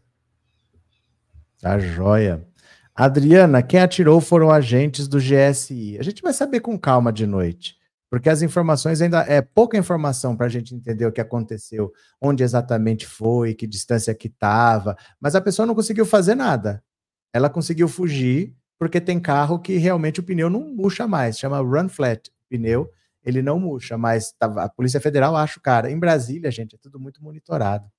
Tá 1.59 1.79
joia. 1.79 2.47
Adriana, 2.95 3.63
quem 3.63 3.81
atirou 3.81 4.21
foram 4.21 4.51
agentes 4.51 5.09
do 5.09 5.17
GSI. 5.17 5.97
A 5.99 6.03
gente 6.03 6.21
vai 6.21 6.35
saber 6.35 6.61
com 6.61 6.79
calma 6.79 7.11
de 7.11 7.27
noite, 7.27 7.79
porque 8.11 8.29
as 8.29 8.43
informações 8.43 9.01
ainda 9.01 9.21
é 9.23 9.41
pouca 9.41 9.79
informação 9.79 10.37
para 10.37 10.45
a 10.45 10.51
gente 10.51 10.75
entender 10.75 11.07
o 11.07 11.13
que 11.13 11.23
aconteceu, 11.23 11.91
onde 12.21 12.43
exatamente 12.43 13.07
foi, 13.07 13.55
que 13.55 13.67
distância 13.67 14.15
que 14.15 14.29
estava, 14.29 14.95
mas 15.19 15.35
a 15.35 15.41
pessoa 15.41 15.65
não 15.65 15.75
conseguiu 15.75 16.05
fazer 16.05 16.35
nada. 16.35 16.85
Ela 17.33 17.49
conseguiu 17.49 17.89
fugir 17.89 18.55
porque 18.79 19.01
tem 19.01 19.19
carro 19.19 19.59
que 19.59 19.79
realmente 19.79 20.21
o 20.21 20.23
pneu 20.23 20.51
não 20.51 20.75
murcha 20.75 21.09
mais, 21.09 21.39
chama 21.39 21.59
run 21.59 21.89
flat 21.89 22.31
pneu, 22.51 22.91
ele 23.25 23.43
não 23.43 23.59
murcha, 23.59 23.97
mas 23.97 24.35
a 24.41 24.69
Polícia 24.69 25.01
Federal 25.01 25.37
acha 25.37 25.59
o 25.59 25.63
cara. 25.63 25.91
Em 25.91 25.99
Brasília, 25.99 26.51
gente, 26.51 26.75
é 26.75 26.79
tudo 26.79 26.99
muito 26.99 27.23
monitorado. 27.23 27.91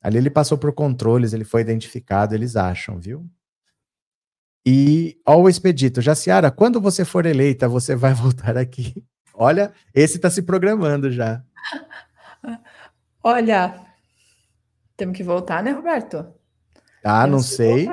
Ali 0.00 0.18
ele 0.18 0.30
passou 0.30 0.58
por 0.58 0.72
controles, 0.72 1.32
ele 1.32 1.44
foi 1.44 1.60
identificado, 1.60 2.34
eles 2.34 2.56
acham, 2.56 2.98
viu? 2.98 3.28
E 4.64 5.20
ó 5.24 5.36
o 5.36 5.48
expedito, 5.48 6.00
Jaciara, 6.00 6.50
quando 6.50 6.80
você 6.80 7.04
for 7.04 7.24
eleita, 7.24 7.68
você 7.68 7.94
vai 7.94 8.12
voltar 8.14 8.56
aqui. 8.56 9.04
Olha, 9.32 9.72
esse 9.94 10.16
está 10.16 10.30
se 10.30 10.42
programando 10.42 11.10
já. 11.10 11.42
Olha, 13.22 13.80
temos 14.96 15.16
que 15.16 15.22
voltar, 15.22 15.62
né, 15.62 15.72
Roberto? 15.72 16.26
Ah, 17.04 17.26
não 17.26 17.40
sei. 17.40 17.88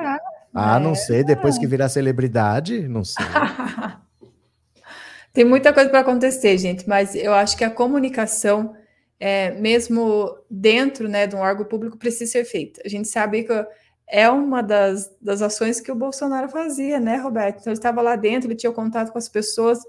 Ah, 0.52 0.78
não 0.80 0.92
é. 0.92 0.94
sei. 0.94 1.22
Depois 1.22 1.58
que 1.58 1.66
virar 1.66 1.88
celebridade, 1.88 2.88
não 2.88 3.04
sei. 3.04 3.24
Tem 5.34 5.44
muita 5.44 5.72
coisa 5.72 5.90
para 5.90 5.98
acontecer, 5.98 6.56
gente, 6.58 6.88
mas 6.88 7.16
eu 7.16 7.34
acho 7.34 7.56
que 7.56 7.64
a 7.64 7.70
comunicação, 7.70 8.76
é, 9.18 9.50
mesmo 9.50 10.32
dentro 10.48 11.08
né, 11.08 11.26
de 11.26 11.34
um 11.34 11.40
órgão 11.40 11.66
público, 11.66 11.98
precisa 11.98 12.30
ser 12.30 12.44
feita. 12.44 12.80
A 12.84 12.88
gente 12.88 13.08
sabe 13.08 13.42
que 13.42 13.66
é 14.06 14.30
uma 14.30 14.62
das, 14.62 15.12
das 15.20 15.42
ações 15.42 15.80
que 15.80 15.90
o 15.90 15.96
Bolsonaro 15.96 16.48
fazia, 16.48 17.00
né, 17.00 17.16
Roberto? 17.16 17.58
Então, 17.58 17.72
ele 17.72 17.78
estava 17.78 18.00
lá 18.00 18.14
dentro, 18.14 18.48
ele 18.48 18.54
tinha 18.54 18.70
contato 18.70 19.10
com 19.10 19.18
as 19.18 19.28
pessoas, 19.28 19.80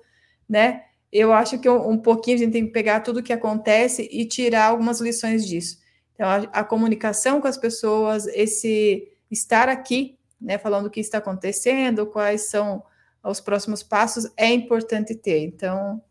né? 0.50 0.82
Eu 1.12 1.32
acho 1.32 1.60
que 1.60 1.70
um, 1.70 1.92
um 1.92 1.98
pouquinho 2.00 2.38
a 2.38 2.40
gente 2.40 2.52
tem 2.52 2.66
que 2.66 2.74
pegar 2.74 3.02
tudo 3.02 3.20
o 3.20 3.24
que 3.24 3.32
acontece 3.32 4.10
e 4.12 4.26
tirar 4.26 4.66
algumas 4.66 5.00
lições 5.00 5.46
disso. 5.46 5.78
Então, 6.16 6.28
a, 6.28 6.38
a 6.38 6.64
comunicação 6.64 7.40
com 7.40 7.48
as 7.48 7.58
pessoas, 7.58 8.26
esse 8.28 9.08
estar 9.30 9.70
aqui, 9.70 10.18
né, 10.42 10.58
falando 10.58 10.88
o 10.88 10.90
que 10.90 11.00
está 11.00 11.20
acontecendo, 11.20 12.08
quais 12.08 12.50
são 12.50 12.84
os 13.30 13.40
próximos 13.40 13.82
passos, 13.82 14.30
é 14.38 14.52
importante 14.54 15.16
ter. 15.16 15.40
Então, 15.40 16.02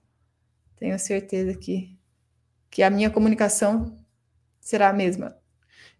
tenho 0.76 0.98
certeza 0.98 1.54
que, 1.54 1.96
que 2.70 2.82
a 2.82 2.90
minha 2.90 3.10
comunicação 3.10 3.96
será 4.60 4.88
a 4.88 4.92
mesma. 4.92 5.36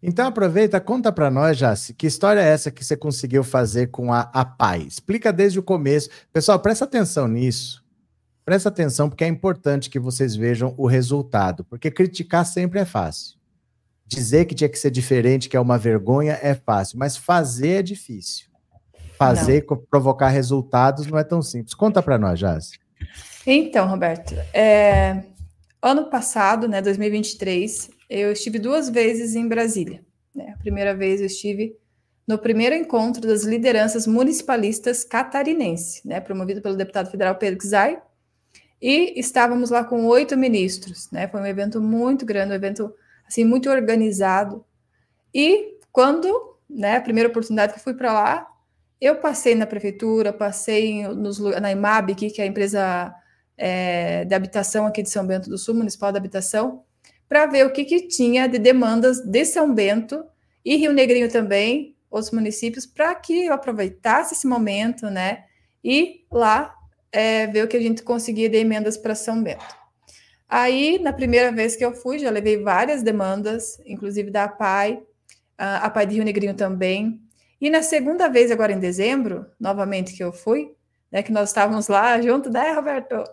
Então 0.03 0.27
aproveita, 0.27 0.81
conta 0.81 1.11
para 1.11 1.31
nós, 1.31 1.57
Jace, 1.57 1.95
que 1.95 2.07
história 2.07 2.41
é 2.41 2.49
essa 2.49 2.71
que 2.71 2.85
você 2.85 2.95
conseguiu 2.95 3.43
fazer 3.43 3.87
com 3.87 4.12
a, 4.12 4.31
a 4.35 4.45
PAI? 4.45 4.83
Explica 4.83 5.33
desde 5.33 5.59
o 5.59 5.62
começo. 5.62 6.11
Pessoal, 6.31 6.61
presta 6.61 6.85
atenção 6.85 7.27
nisso. 7.27 7.83
Presta 8.45 8.69
atenção 8.69 9.09
porque 9.09 9.25
é 9.25 9.29
importante 9.29 9.89
que 9.89 9.99
vocês 9.99 10.37
vejam 10.37 10.75
o 10.77 10.87
resultado, 10.87 11.65
porque 11.65 11.91
criticar 11.91 12.45
sempre 12.45 12.81
é 12.81 12.85
fácil. 12.85 13.39
Dizer 14.07 14.45
que 14.45 14.55
tinha 14.55 14.69
que 14.69 14.79
ser 14.79 14.91
diferente, 14.91 15.49
que 15.49 15.57
é 15.57 15.61
uma 15.61 15.79
vergonha, 15.79 16.39
é 16.43 16.55
fácil, 16.55 16.99
mas 16.99 17.17
fazer 17.17 17.79
é 17.79 17.83
difícil. 17.83 18.54
Fazer, 19.17 19.65
não. 19.69 19.77
provocar 19.77 20.29
resultados 20.29 21.07
não 21.07 21.19
é 21.19 21.25
tão 21.25 21.41
simples. 21.41 21.75
Conta 21.75 22.03
para 22.03 22.19
nós, 22.19 22.39
Jace. 22.39 22.79
Então, 23.47 23.87
Roberto, 23.89 24.35
é... 24.53 25.25
ano 25.81 26.09
passado, 26.11 26.67
né, 26.67 26.81
2023, 26.81 27.91
eu 28.09 28.33
estive 28.33 28.59
duas 28.59 28.89
vezes 28.89 29.35
em 29.35 29.47
Brasília. 29.47 30.05
Né? 30.35 30.55
A 30.55 30.59
primeira 30.59 30.95
vez 30.95 31.21
eu 31.21 31.27
estive 31.27 31.77
no 32.27 32.39
primeiro 32.39 32.75
encontro 32.75 33.27
das 33.27 33.45
lideranças 33.45 34.07
municipalistas 34.07 35.05
catarinense, 35.05 36.07
né, 36.07 36.21
promovido 36.21 36.62
pelo 36.62 36.77
deputado 36.77 37.11
federal 37.11 37.35
Pedro 37.35 37.67
Xay, 37.67 37.99
e 38.81 39.19
estávamos 39.19 39.71
lá 39.71 39.85
com 39.85 40.07
oito 40.07 40.37
ministros, 40.37 41.11
né, 41.11 41.29
foi 41.29 41.41
um 41.41 41.47
evento 41.47 41.81
muito 41.81 42.25
grande, 42.25 42.53
um 42.53 42.57
evento 42.57 42.93
assim, 43.27 43.45
muito 43.45 43.71
organizado. 43.71 44.65
E 45.35 45.79
quando, 45.93 46.57
né, 46.69 46.97
a 46.97 47.01
primeira 47.01 47.29
oportunidade 47.29 47.75
que 47.75 47.81
fui 47.81 47.95
para 47.95 48.12
lá, 48.12 48.47
eu 49.05 49.17
passei 49.17 49.55
na 49.55 49.67
prefeitura, 49.67 50.33
passei 50.33 51.07
nos, 51.09 51.39
na 51.39 51.71
IMAB, 51.71 52.15
que 52.15 52.41
é 52.41 52.45
a 52.45 52.47
empresa 52.47 53.15
é, 53.57 54.25
de 54.25 54.35
habitação 54.35 54.87
aqui 54.87 55.03
de 55.03 55.11
São 55.11 55.27
Bento 55.27 55.51
do 55.51 55.59
Sul, 55.59 55.75
Municipal 55.75 56.11
de 56.11 56.19
Habitação, 56.19 56.83
para 57.29 57.47
ver 57.47 57.67
o 57.67 57.73
que, 57.73 57.85
que 57.85 58.09
tinha 58.09 58.47
de 58.47 58.59
demandas 58.59 59.21
de 59.21 59.45
São 59.45 59.75
Bento 59.75 60.25
e 60.65 60.77
Rio 60.77 60.93
Negrinho 60.93 61.31
também, 61.31 61.95
outros 62.11 62.33
municípios, 62.33 62.87
para 62.87 63.15
que 63.15 63.47
eu 63.47 63.53
aproveitasse 63.53 64.35
esse 64.35 64.47
momento, 64.47 65.11
né, 65.11 65.45
e 65.83 66.25
lá 66.31 66.75
é, 67.13 67.47
ver 67.47 67.65
o 67.65 67.69
que 67.69 67.77
a 67.77 67.81
gente 67.81 68.03
conseguia 68.03 68.49
de 68.49 68.57
emendas 68.57 68.97
para 68.97 69.15
São 69.15 69.43
Bento. 69.43 69.85
Aí, 70.49 70.99
na 70.99 71.13
primeira 71.13 71.51
vez 71.51 71.75
que 71.75 71.85
eu 71.85 71.95
fui, 71.95 72.19
já 72.19 72.31
levei 72.31 72.63
várias 72.63 73.03
demandas, 73.03 73.79
inclusive 73.85 74.31
da 74.31 74.49
PAI, 74.49 75.03
a 75.59 75.91
PAI 75.91 76.07
de 76.07 76.15
Rio 76.17 76.25
Negrinho 76.25 76.55
também. 76.55 77.21
E 77.65 77.71
na 77.71 77.83
segunda 77.83 78.29
vez, 78.29 78.51
agora 78.51 78.75
em 78.75 78.79
dezembro, 78.79 79.47
novamente 79.59 80.12
que 80.12 80.23
eu 80.23 80.31
fui, 80.31 80.77
né, 81.11 81.23
que 81.23 81.33
nós 81.33 81.49
estávamos 81.49 81.89
lá 81.89 82.21
junto, 82.21 82.51
né, 82.51 82.73
Roberto? 82.73 83.25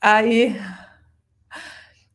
Aí, 0.00 0.58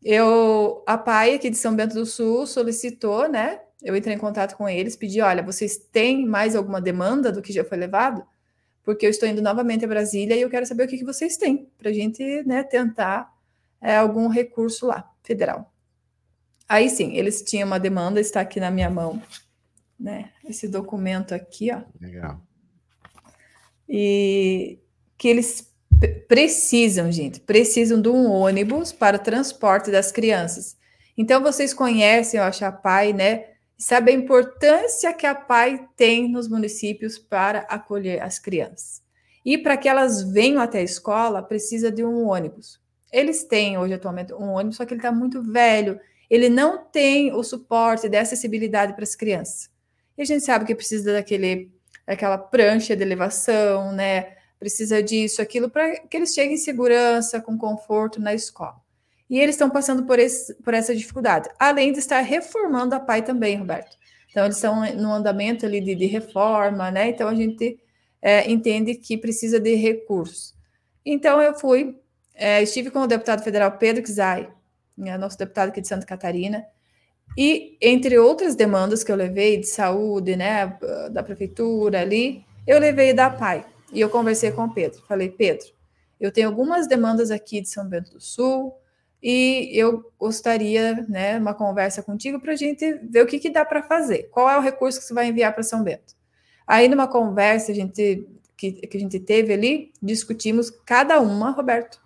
eu, 0.04 0.84
a 0.88 0.98
PAI 0.98 1.36
aqui 1.36 1.52
de 1.52 1.58
São 1.58 1.76
Bento 1.76 1.94
do 1.94 2.08
Sul 2.08 2.48
solicitou, 2.48 3.30
né? 3.30 3.62
Eu 3.84 3.96
entrei 3.96 4.16
em 4.16 4.18
contato 4.18 4.58
com 4.58 4.68
eles, 4.68 4.96
pedi, 4.96 5.22
olha, 5.22 5.44
vocês 5.44 5.78
têm 5.78 6.26
mais 6.26 6.56
alguma 6.56 6.82
demanda 6.82 7.32
do 7.32 7.40
que 7.40 7.54
já 7.54 7.64
foi 7.64 7.78
levado? 7.78 8.26
Porque 8.82 9.06
eu 9.06 9.12
estou 9.12 9.30
indo 9.30 9.40
novamente 9.40 9.86
a 9.86 9.88
Brasília 9.88 10.36
e 10.36 10.42
eu 10.42 10.50
quero 10.50 10.66
saber 10.66 10.86
o 10.86 10.88
que, 10.88 10.98
que 10.98 11.06
vocês 11.06 11.38
têm, 11.38 11.70
para 11.78 11.92
a 11.92 11.94
gente 11.94 12.42
né, 12.48 12.64
tentar 12.64 13.32
é, 13.80 13.96
algum 13.96 14.28
recurso 14.28 14.88
lá, 14.88 15.08
federal. 15.22 15.72
Aí 16.68 16.90
sim, 16.90 17.16
eles 17.16 17.44
tinham 17.44 17.68
uma 17.68 17.80
demanda, 17.80 18.20
está 18.20 18.42
aqui 18.42 18.60
na 18.60 18.72
minha 18.72 18.90
mão, 18.90 19.22
né? 20.00 20.32
Esse 20.43 20.68
documento 20.68 21.34
aqui, 21.34 21.72
ó. 21.72 21.82
Legal. 22.00 22.41
E 23.88 24.80
que 25.18 25.28
eles 25.28 25.74
precisam, 26.28 27.12
gente, 27.12 27.39
precisam 27.39 28.02
de 28.02 28.10
um 28.10 28.30
ônibus 28.30 28.91
para 28.91 29.18
o 29.18 29.20
transporte 29.20 29.89
das 29.89 30.12
crianças. 30.12 30.78
Então, 31.18 31.41
vocês 31.41 31.74
conhecem, 31.74 32.39
eu 32.39 32.43
acho, 32.43 32.64
a 32.64 32.72
PAI, 32.72 33.14
né? 33.14 33.45
Sabe 33.78 34.12
a 34.12 34.16
importância 34.16 35.14
que 35.14 35.26
a 35.26 35.34
PAI 35.34 35.88
tem 35.95 36.30
nos 36.30 36.48
municípios 36.48 37.18
para 37.18 37.60
acolher 37.62 38.22
as 38.22 38.38
crianças. 38.38 39.02
E 39.43 39.58
para 39.58 39.78
que 39.78 39.88
elas 39.88 40.22
venham 40.24 40.62
até 40.62 40.80
a 40.80 40.84
escola, 40.84 41.41
precisa 41.41 41.91
de 41.91 42.04
um 42.04 42.28
ônibus. 42.28 42.80
Eles 43.12 43.43
têm 43.45 43.78
hoje 43.78 43.93
atualmente 43.93 44.34
um 44.34 44.50
ônibus, 44.50 44.78
só 44.78 44.86
que 44.86 44.93
ele 44.93 45.00
está 45.00 45.12
muito 45.12 45.41
velho. 45.41 46.00
Ele 46.30 46.50
não 46.50 46.84
tem 46.86 47.34
o 47.34 47.41
suporte 47.43 48.10
de 48.10 48.18
acessibilidade 48.18 48.93
para 48.93 49.04
as 49.04 49.16
crianças. 49.16 49.70
E 50.18 50.22
a 50.22 50.26
gente 50.26 50.43
sabe 50.43 50.65
que 50.65 50.76
precisa 50.76 51.13
daquele, 51.13 51.72
daquela 52.05 52.38
prancha 52.38 52.95
de 52.95 53.03
elevação, 53.03 53.91
né? 53.91 54.36
Precisa 54.59 55.03
disso, 55.03 55.41
aquilo, 55.41 55.70
para 55.70 55.99
que 55.99 56.18
eles 56.18 56.34
cheguem 56.34 56.55
em 56.55 56.57
segurança, 56.57 57.39
com 57.39 57.57
conforto 57.57 58.20
na 58.20 58.34
escola. 58.34 58.76
E 59.30 59.39
eles 59.39 59.55
estão 59.55 59.70
passando 59.70 60.05
por, 60.05 60.18
esse, 60.18 60.55
por 60.55 60.74
essa 60.74 60.95
dificuldade, 60.95 61.49
além 61.59 61.91
de 61.91 61.99
estar 61.99 62.22
reformando 62.22 62.95
a 62.95 62.99
PAI 62.99 63.22
também, 63.22 63.57
Roberto. 63.57 63.95
Então, 64.32 64.45
eles 64.45 64.57
estão 64.57 64.82
no 64.95 65.13
andamento 65.13 65.65
ali 65.65 65.82
de, 65.82 65.93
de 65.95 66.05
reforma, 66.05 66.89
né? 66.89 67.09
Então, 67.09 67.28
a 67.28 67.36
gente 67.36 67.80
é, 68.22 68.49
entende 68.49 68.95
que 68.95 69.18
precisa 69.18 69.59
de 69.59 69.76
recursos. 69.76 70.55
Então, 71.05 71.41
eu 71.41 71.53
fui 71.53 71.95
é, 72.38 72.61
estive 72.61 72.91
com 72.91 72.99
o 72.99 73.07
deputado 73.07 73.43
federal 73.43 73.72
Pedro 73.78 74.03
Kzai, 74.03 74.47
né, 74.95 75.18
nosso 75.18 75.38
deputado 75.38 75.70
aqui 75.70 75.82
de 75.82 75.88
Santa 75.88 76.05
Catarina, 76.05 76.63
e 77.36 77.78
entre 77.82 78.18
outras 78.18 78.56
demandas 78.56 79.04
que 79.04 79.12
eu 79.12 79.16
levei 79.16 79.58
de 79.58 79.68
saúde, 79.68 80.36
né, 80.36 80.78
da 81.12 81.24
prefeitura 81.24 82.02
ali, 82.02 82.44
eu 82.66 82.80
levei 82.80 83.14
da 83.14 83.30
PAI. 83.30 83.66
E 83.92 84.02
eu 84.02 84.10
conversei 84.10 84.52
com 84.52 84.66
o 84.66 84.74
Pedro. 84.74 85.02
Falei, 85.08 85.30
Pedro, 85.30 85.68
eu 86.20 86.32
tenho 86.32 86.48
algumas 86.48 86.88
demandas 86.88 87.32
aqui 87.32 87.62
de 87.62 87.70
São 87.70 87.88
Bento 87.88 88.12
do 88.12 88.22
Sul 88.22 88.74
e 89.22 89.70
eu 89.74 90.12
gostaria, 90.20 91.06
né, 91.08 91.38
uma 91.38 91.54
conversa 91.54 92.04
contigo 92.04 92.40
para 92.40 92.54
a 92.54 92.56
gente 92.56 93.00
ver 93.10 93.24
o 93.24 93.28
que, 93.28 93.40
que 93.40 93.50
dá 93.50 93.66
para 93.66 93.84
fazer. 93.84 94.30
Qual 94.32 94.50
é 94.50 94.58
o 94.58 94.62
recurso 94.62 95.00
que 95.00 95.06
você 95.06 95.14
vai 95.14 95.28
enviar 95.28 95.54
para 95.54 95.64
São 95.64 95.84
Bento? 95.84 96.16
Aí, 96.66 96.88
numa 96.88 97.08
conversa, 97.08 97.72
a 97.72 97.76
gente 97.76 98.28
que, 98.58 98.72
que 98.72 98.98
a 98.98 99.00
gente 99.00 99.20
teve 99.20 99.54
ali, 99.54 99.94
discutimos 100.02 100.70
cada 100.70 101.20
uma, 101.22 101.52
Roberto. 101.52 102.02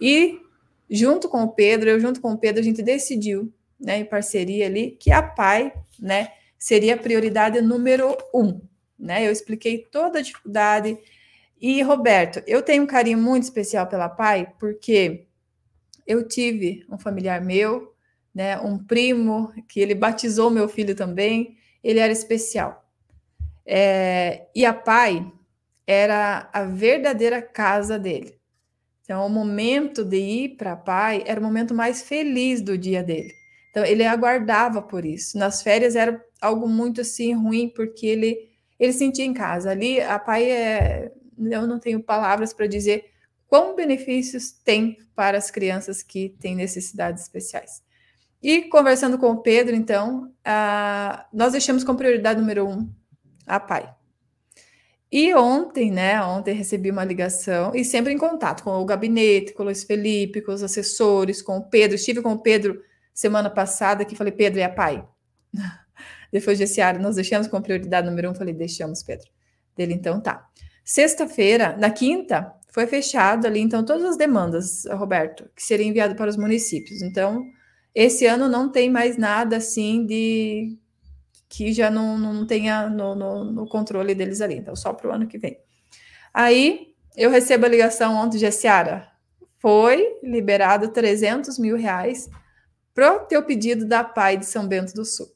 E 0.00 0.40
junto 0.88 1.28
com 1.28 1.42
o 1.42 1.48
Pedro, 1.48 1.90
eu 1.90 2.00
junto 2.00 2.20
com 2.20 2.32
o 2.32 2.38
Pedro, 2.38 2.60
a 2.60 2.64
gente 2.64 2.82
decidiu, 2.82 3.52
né, 3.78 3.98
em 3.98 4.04
parceria 4.04 4.66
ali, 4.66 4.92
que 4.92 5.12
a 5.12 5.22
PAI, 5.22 5.72
né, 5.98 6.32
seria 6.58 6.94
a 6.94 6.98
prioridade 6.98 7.60
número 7.60 8.16
um, 8.34 8.60
né? 8.98 9.26
Eu 9.26 9.30
expliquei 9.30 9.78
toda 9.78 10.18
a 10.18 10.22
dificuldade. 10.22 10.98
E, 11.60 11.80
Roberto, 11.82 12.42
eu 12.46 12.62
tenho 12.62 12.82
um 12.82 12.86
carinho 12.86 13.18
muito 13.18 13.44
especial 13.44 13.86
pela 13.86 14.08
PAI, 14.08 14.52
porque 14.58 15.26
eu 16.06 16.26
tive 16.26 16.84
um 16.90 16.98
familiar 16.98 17.40
meu, 17.40 17.94
né, 18.34 18.58
um 18.58 18.78
primo, 18.78 19.52
que 19.68 19.80
ele 19.80 19.94
batizou 19.94 20.50
meu 20.50 20.68
filho 20.68 20.94
também, 20.94 21.56
ele 21.82 22.00
era 22.00 22.12
especial. 22.12 22.84
É, 23.64 24.46
e 24.54 24.64
a 24.64 24.72
PAI 24.72 25.30
era 25.86 26.48
a 26.52 26.64
verdadeira 26.64 27.40
casa 27.40 27.98
dele. 27.98 28.38
Então, 29.02 29.26
o 29.26 29.30
momento 29.30 30.04
de 30.04 30.18
ir 30.18 30.48
para 30.56 30.72
a 30.72 30.76
PAI 30.76 31.24
era 31.26 31.40
o 31.40 31.42
momento 31.42 31.74
mais 31.74 32.02
feliz 32.02 32.60
do 32.60 32.76
dia 32.76 33.02
dele. 33.02 33.32
Então, 33.78 33.84
ele 33.84 34.04
aguardava 34.04 34.82
por 34.82 35.04
isso. 35.04 35.38
Nas 35.38 35.62
férias 35.62 35.94
era 35.94 36.20
algo 36.40 36.68
muito 36.68 37.00
assim 37.00 37.32
ruim, 37.32 37.68
porque 37.68 38.06
ele, 38.06 38.50
ele 38.78 38.92
sentia 38.92 39.24
em 39.24 39.32
casa. 39.32 39.70
Ali, 39.70 40.00
a 40.00 40.18
PAI 40.18 40.50
é. 40.50 41.12
Eu 41.38 41.68
não 41.68 41.78
tenho 41.78 42.02
palavras 42.02 42.52
para 42.52 42.66
dizer 42.66 43.04
quão 43.46 43.76
benefícios 43.76 44.50
tem 44.50 44.98
para 45.14 45.38
as 45.38 45.52
crianças 45.52 46.02
que 46.02 46.30
têm 46.40 46.56
necessidades 46.56 47.22
especiais. 47.22 47.80
E 48.42 48.62
conversando 48.62 49.16
com 49.16 49.30
o 49.30 49.40
Pedro, 49.40 49.76
então, 49.76 50.32
nós 51.32 51.52
deixamos 51.52 51.84
como 51.84 51.98
prioridade 51.98 52.40
número 52.40 52.66
um 52.66 52.90
a 53.46 53.60
PAI. 53.60 53.94
E 55.10 55.32
ontem, 55.34 55.92
né? 55.92 56.20
Ontem 56.22 56.52
recebi 56.52 56.90
uma 56.90 57.04
ligação 57.04 57.72
e 57.74 57.84
sempre 57.84 58.12
em 58.12 58.18
contato 58.18 58.64
com 58.64 58.72
o 58.72 58.84
gabinete, 58.84 59.54
com 59.54 59.62
o 59.62 59.66
Luiz 59.66 59.84
Felipe, 59.84 60.42
com 60.42 60.52
os 60.52 60.64
assessores, 60.64 61.40
com 61.40 61.58
o 61.58 61.64
Pedro. 61.70 61.94
Estive 61.94 62.20
com 62.20 62.32
o 62.32 62.38
Pedro 62.38 62.82
semana 63.18 63.50
passada 63.50 64.04
que 64.04 64.14
falei, 64.14 64.32
Pedro, 64.32 64.60
é 64.60 64.64
a 64.64 64.68
pai? 64.68 65.04
Depois 66.32 66.56
desse 66.56 66.80
ano, 66.80 67.00
nós 67.00 67.16
deixamos 67.16 67.48
como 67.48 67.64
prioridade 67.64 68.08
número 68.08 68.30
um. 68.30 68.34
Falei, 68.34 68.54
deixamos, 68.54 69.02
Pedro. 69.02 69.28
Dele, 69.76 69.92
então 69.92 70.20
tá. 70.20 70.46
Sexta-feira, 70.84 71.76
na 71.76 71.90
quinta, 71.90 72.54
foi 72.70 72.86
fechado 72.86 73.44
ali, 73.44 73.58
então, 73.60 73.84
todas 73.84 74.04
as 74.04 74.16
demandas, 74.16 74.84
Roberto, 74.92 75.50
que 75.56 75.64
seriam 75.64 75.88
enviadas 75.88 76.16
para 76.16 76.30
os 76.30 76.36
municípios. 76.36 77.02
Então, 77.02 77.44
esse 77.92 78.24
ano 78.24 78.48
não 78.48 78.70
tem 78.70 78.88
mais 78.88 79.16
nada 79.16 79.56
assim 79.56 80.06
de 80.06 80.78
que 81.48 81.72
já 81.72 81.90
não, 81.90 82.16
não 82.16 82.46
tenha 82.46 82.88
no, 82.88 83.16
no, 83.16 83.44
no 83.44 83.68
controle 83.68 84.14
deles 84.14 84.40
ali. 84.40 84.54
Então, 84.54 84.76
só 84.76 84.92
para 84.92 85.10
o 85.10 85.12
ano 85.12 85.26
que 85.26 85.38
vem. 85.38 85.58
Aí, 86.32 86.94
eu 87.16 87.30
recebo 87.30 87.66
a 87.66 87.68
ligação 87.68 88.14
ontem 88.14 88.38
de. 88.38 88.46
Foi 89.56 90.06
liberado 90.22 90.92
300 90.92 91.58
mil 91.58 91.76
reais 91.76 92.30
para 92.98 93.14
o 93.14 93.20
teu 93.20 93.44
pedido 93.44 93.86
da 93.86 94.02
PAI 94.02 94.38
de 94.38 94.46
São 94.46 94.66
Bento 94.66 94.92
do 94.92 95.04
Sul. 95.04 95.28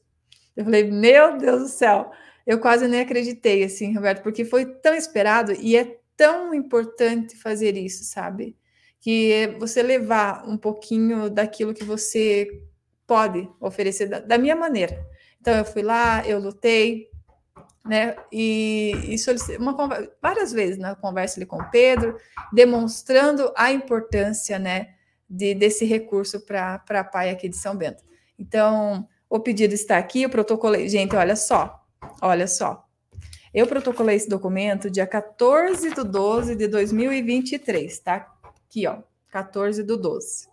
Eu 0.53 0.65
falei, 0.65 0.83
meu 0.83 1.37
Deus 1.37 1.61
do 1.61 1.69
céu, 1.69 2.11
eu 2.45 2.59
quase 2.59 2.89
nem 2.89 2.99
acreditei, 2.99 3.63
assim, 3.63 3.95
Roberto, 3.95 4.21
porque 4.21 4.43
foi 4.43 4.65
tão 4.65 4.93
esperado 4.93 5.53
e 5.53 5.77
é 5.77 5.97
tão 6.17 6.53
importante 6.53 7.37
fazer 7.37 7.77
isso, 7.77 8.03
sabe? 8.03 8.57
Que 8.99 9.55
você 9.61 9.81
levar 9.81 10.45
um 10.45 10.57
pouquinho 10.57 11.29
daquilo 11.29 11.73
que 11.73 11.85
você 11.85 12.49
pode 13.07 13.49
oferecer 13.61 14.07
da, 14.07 14.19
da 14.19 14.37
minha 14.37 14.57
maneira. 14.57 15.01
Então 15.39 15.55
eu 15.55 15.63
fui 15.63 15.83
lá, 15.83 16.21
eu 16.27 16.39
lutei, 16.39 17.07
né? 17.85 18.17
E, 18.29 18.91
e 19.07 19.17
solicitei 19.17 19.55
uma 19.55 19.73
várias 20.21 20.51
vezes 20.51 20.77
na 20.77 20.97
conversa 20.97 21.39
ali 21.39 21.45
com 21.45 21.61
o 21.61 21.69
Pedro, 21.71 22.17
demonstrando 22.51 23.53
a 23.55 23.71
importância, 23.71 24.59
né, 24.59 24.95
de, 25.33 25.55
desse 25.55 25.83
recurso 25.83 26.39
para 26.39 26.81
a 26.87 27.03
PAI 27.03 27.31
aqui 27.31 27.49
de 27.49 27.57
São 27.57 27.75
Bento. 27.75 28.03
Então, 28.37 29.07
o 29.27 29.39
pedido 29.39 29.73
está 29.73 29.97
aqui, 29.97 30.21
eu 30.21 30.29
protocolei. 30.29 30.87
Gente, 30.87 31.15
olha 31.15 31.35
só, 31.35 31.83
olha 32.21 32.47
só. 32.47 32.85
Eu 33.53 33.65
protocolei 33.67 34.15
esse 34.15 34.29
documento 34.29 34.89
dia 34.89 35.07
14 35.07 35.93
de 35.93 36.03
12 36.03 36.55
de 36.55 36.67
2023, 36.67 37.99
tá? 37.99 38.31
Aqui, 38.67 38.87
ó, 38.87 38.99
14 39.29 39.83
do 39.83 39.97
12. 39.97 40.47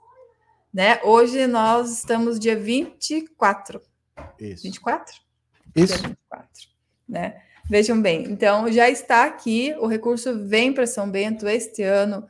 Né? 0.73 1.01
Hoje 1.03 1.47
nós 1.47 1.91
estamos 1.91 2.39
dia 2.39 2.57
24 2.57 3.83
isso. 4.39 4.63
24? 4.63 5.15
Isso. 5.75 5.95
24, 5.95 6.49
né? 7.09 7.43
Vejam 7.69 8.01
bem, 8.01 8.25
então 8.25 8.71
já 8.73 8.91
está 8.91 9.25
aqui, 9.25 9.75
o 9.79 9.87
recurso 9.87 10.45
vem 10.47 10.73
para 10.73 10.87
São 10.87 11.09
Bento 11.09 11.47
este 11.47 11.83
ano. 11.83 12.27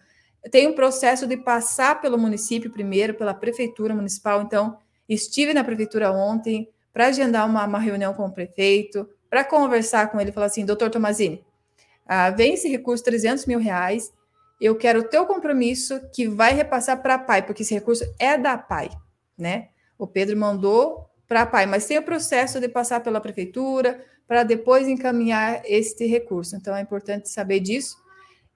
Tem 0.51 0.69
um 0.69 0.75
processo 0.75 1.27
de 1.27 1.37
passar 1.37 2.01
pelo 2.01 2.17
município 2.17 2.71
primeiro, 2.71 3.15
pela 3.15 3.35
prefeitura 3.35 3.95
municipal. 3.95 4.43
Então, 4.43 4.79
estive 5.09 5.53
na 5.53 5.65
prefeitura 5.65 6.13
ontem 6.13 6.69
para 6.93 7.07
agendar 7.07 7.47
uma, 7.47 7.65
uma, 7.65 7.79
reunião 7.79 8.15
com 8.15 8.27
o 8.27 8.33
prefeito, 8.33 9.09
para 9.29 9.45
conversar 9.45 10.11
com 10.11 10.21
ele, 10.21 10.33
falar 10.33 10.47
assim, 10.47 10.65
doutor 10.65 10.91
Tomazini, 10.91 11.45
ah, 12.07 12.31
vem 12.31 12.55
esse 12.55 12.69
recurso, 12.69 13.05
300 13.05 13.47
mil 13.47 13.61
reais, 13.61 14.13
eu 14.61 14.77
quero 14.77 15.01
o 15.01 15.05
teu 15.05 15.25
compromisso 15.25 16.01
que 16.13 16.29
vai 16.29 16.53
repassar 16.53 17.01
para 17.01 17.15
a 17.15 17.19
PAI, 17.19 17.43
porque 17.43 17.63
esse 17.63 17.73
recurso 17.73 18.05
é 18.19 18.37
da 18.37 18.59
PAI, 18.59 18.91
né? 19.39 19.69
O 19.97 20.07
Pedro 20.07 20.37
mandou 20.37 21.09
para 21.27 21.43
a 21.43 21.47
PAI, 21.47 21.67
mas 21.67 21.87
tem 21.87 21.97
o 21.97 22.03
processo 22.03 22.61
de 22.61 22.69
passar 22.69 23.01
pela 23.01 23.21
prefeitura 23.21 24.05
para 24.27 24.43
depois 24.43 24.87
encaminhar 24.87 25.63
este 25.65 26.07
recurso. 26.07 26.57
Então 26.57 26.77
é 26.77 26.81
importante 26.81 27.29
saber 27.29 27.61
disso. 27.61 27.97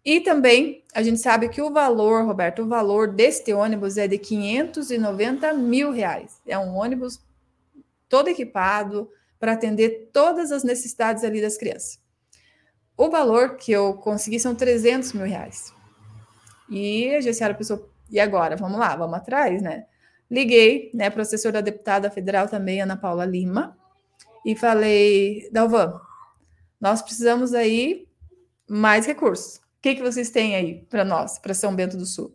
E 0.04 0.20
também 0.20 0.84
a 0.94 1.02
gente 1.02 1.18
sabe 1.18 1.48
que 1.48 1.62
o 1.62 1.72
valor, 1.72 2.24
Roberto, 2.26 2.62
o 2.62 2.68
valor 2.68 3.08
deste 3.08 3.52
ônibus 3.54 3.96
é 3.96 4.06
de 4.06 4.18
590 4.18 5.54
mil 5.54 5.90
reais. 5.90 6.40
É 6.46 6.58
um 6.58 6.76
ônibus 6.76 7.20
todo 8.08 8.28
equipado 8.28 9.08
para 9.40 9.52
atender 9.52 10.10
todas 10.12 10.52
as 10.52 10.62
necessidades 10.62 11.24
ali 11.24 11.40
das 11.40 11.56
crianças. 11.56 11.98
O 12.96 13.08
valor 13.08 13.56
que 13.56 13.72
eu 13.72 13.94
consegui 13.94 14.38
são 14.38 14.54
300 14.54 15.14
mil 15.14 15.26
reais. 15.26 15.72
E 16.70 17.14
a 17.14 17.20
Gessiara 17.20 17.54
pensou, 17.54 17.90
e 18.10 18.20
agora? 18.20 18.56
Vamos 18.56 18.78
lá, 18.78 18.94
vamos 18.94 19.16
atrás, 19.16 19.60
né? 19.60 19.86
Liguei, 20.30 20.90
né, 20.94 21.10
para 21.10 21.18
o 21.18 21.22
assessor 21.22 21.52
da 21.52 21.60
deputada 21.60 22.10
federal 22.10 22.48
também, 22.48 22.80
Ana 22.80 22.96
Paula 22.96 23.24
Lima, 23.24 23.76
e 24.44 24.54
falei, 24.54 25.48
Dalvan, 25.52 26.00
nós 26.80 27.02
precisamos 27.02 27.54
aí 27.54 28.06
mais 28.68 29.06
recursos. 29.06 29.63
Que, 29.84 29.96
que 29.96 30.02
vocês 30.02 30.30
têm 30.30 30.56
aí 30.56 30.82
para 30.88 31.04
nós, 31.04 31.38
para 31.38 31.52
São 31.52 31.76
Bento 31.76 31.94
do 31.94 32.06
Sul? 32.06 32.34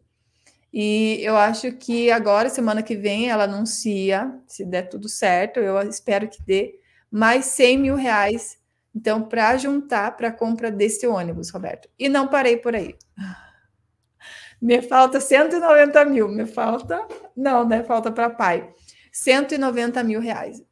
E 0.71 1.17
eu 1.23 1.35
acho 1.35 1.71
que 1.71 2.11
agora, 2.11 2.47
semana 2.47 2.83
que 2.83 2.95
vem, 2.95 3.27
ela 3.27 3.45
anuncia, 3.45 4.39
se 4.45 4.63
der 4.63 4.83
tudo 4.83 5.09
certo, 5.09 5.59
eu 5.59 5.81
espero 5.89 6.29
que 6.29 6.39
dê 6.43 6.79
mais 7.09 7.45
100 7.45 7.77
mil 7.79 7.95
reais, 7.95 8.59
então, 8.95 9.23
para 9.23 9.57
juntar 9.57 10.15
para 10.15 10.27
a 10.27 10.31
compra 10.31 10.69
desse 10.69 11.07
ônibus, 11.07 11.49
Roberto. 11.49 11.89
E 11.97 12.07
não 12.07 12.27
parei 12.27 12.55
por 12.55 12.75
aí. 12.75 12.95
Me 14.61 14.83
falta 14.83 15.19
190 15.19 16.05
mil. 16.05 16.27
Me 16.27 16.45
falta. 16.45 17.03
Não, 17.35 17.67
né? 17.67 17.83
Falta 17.83 18.11
para 18.11 18.29
pai. 18.29 18.71
190 19.11 20.03
mil 20.03 20.19
reais. 20.19 20.63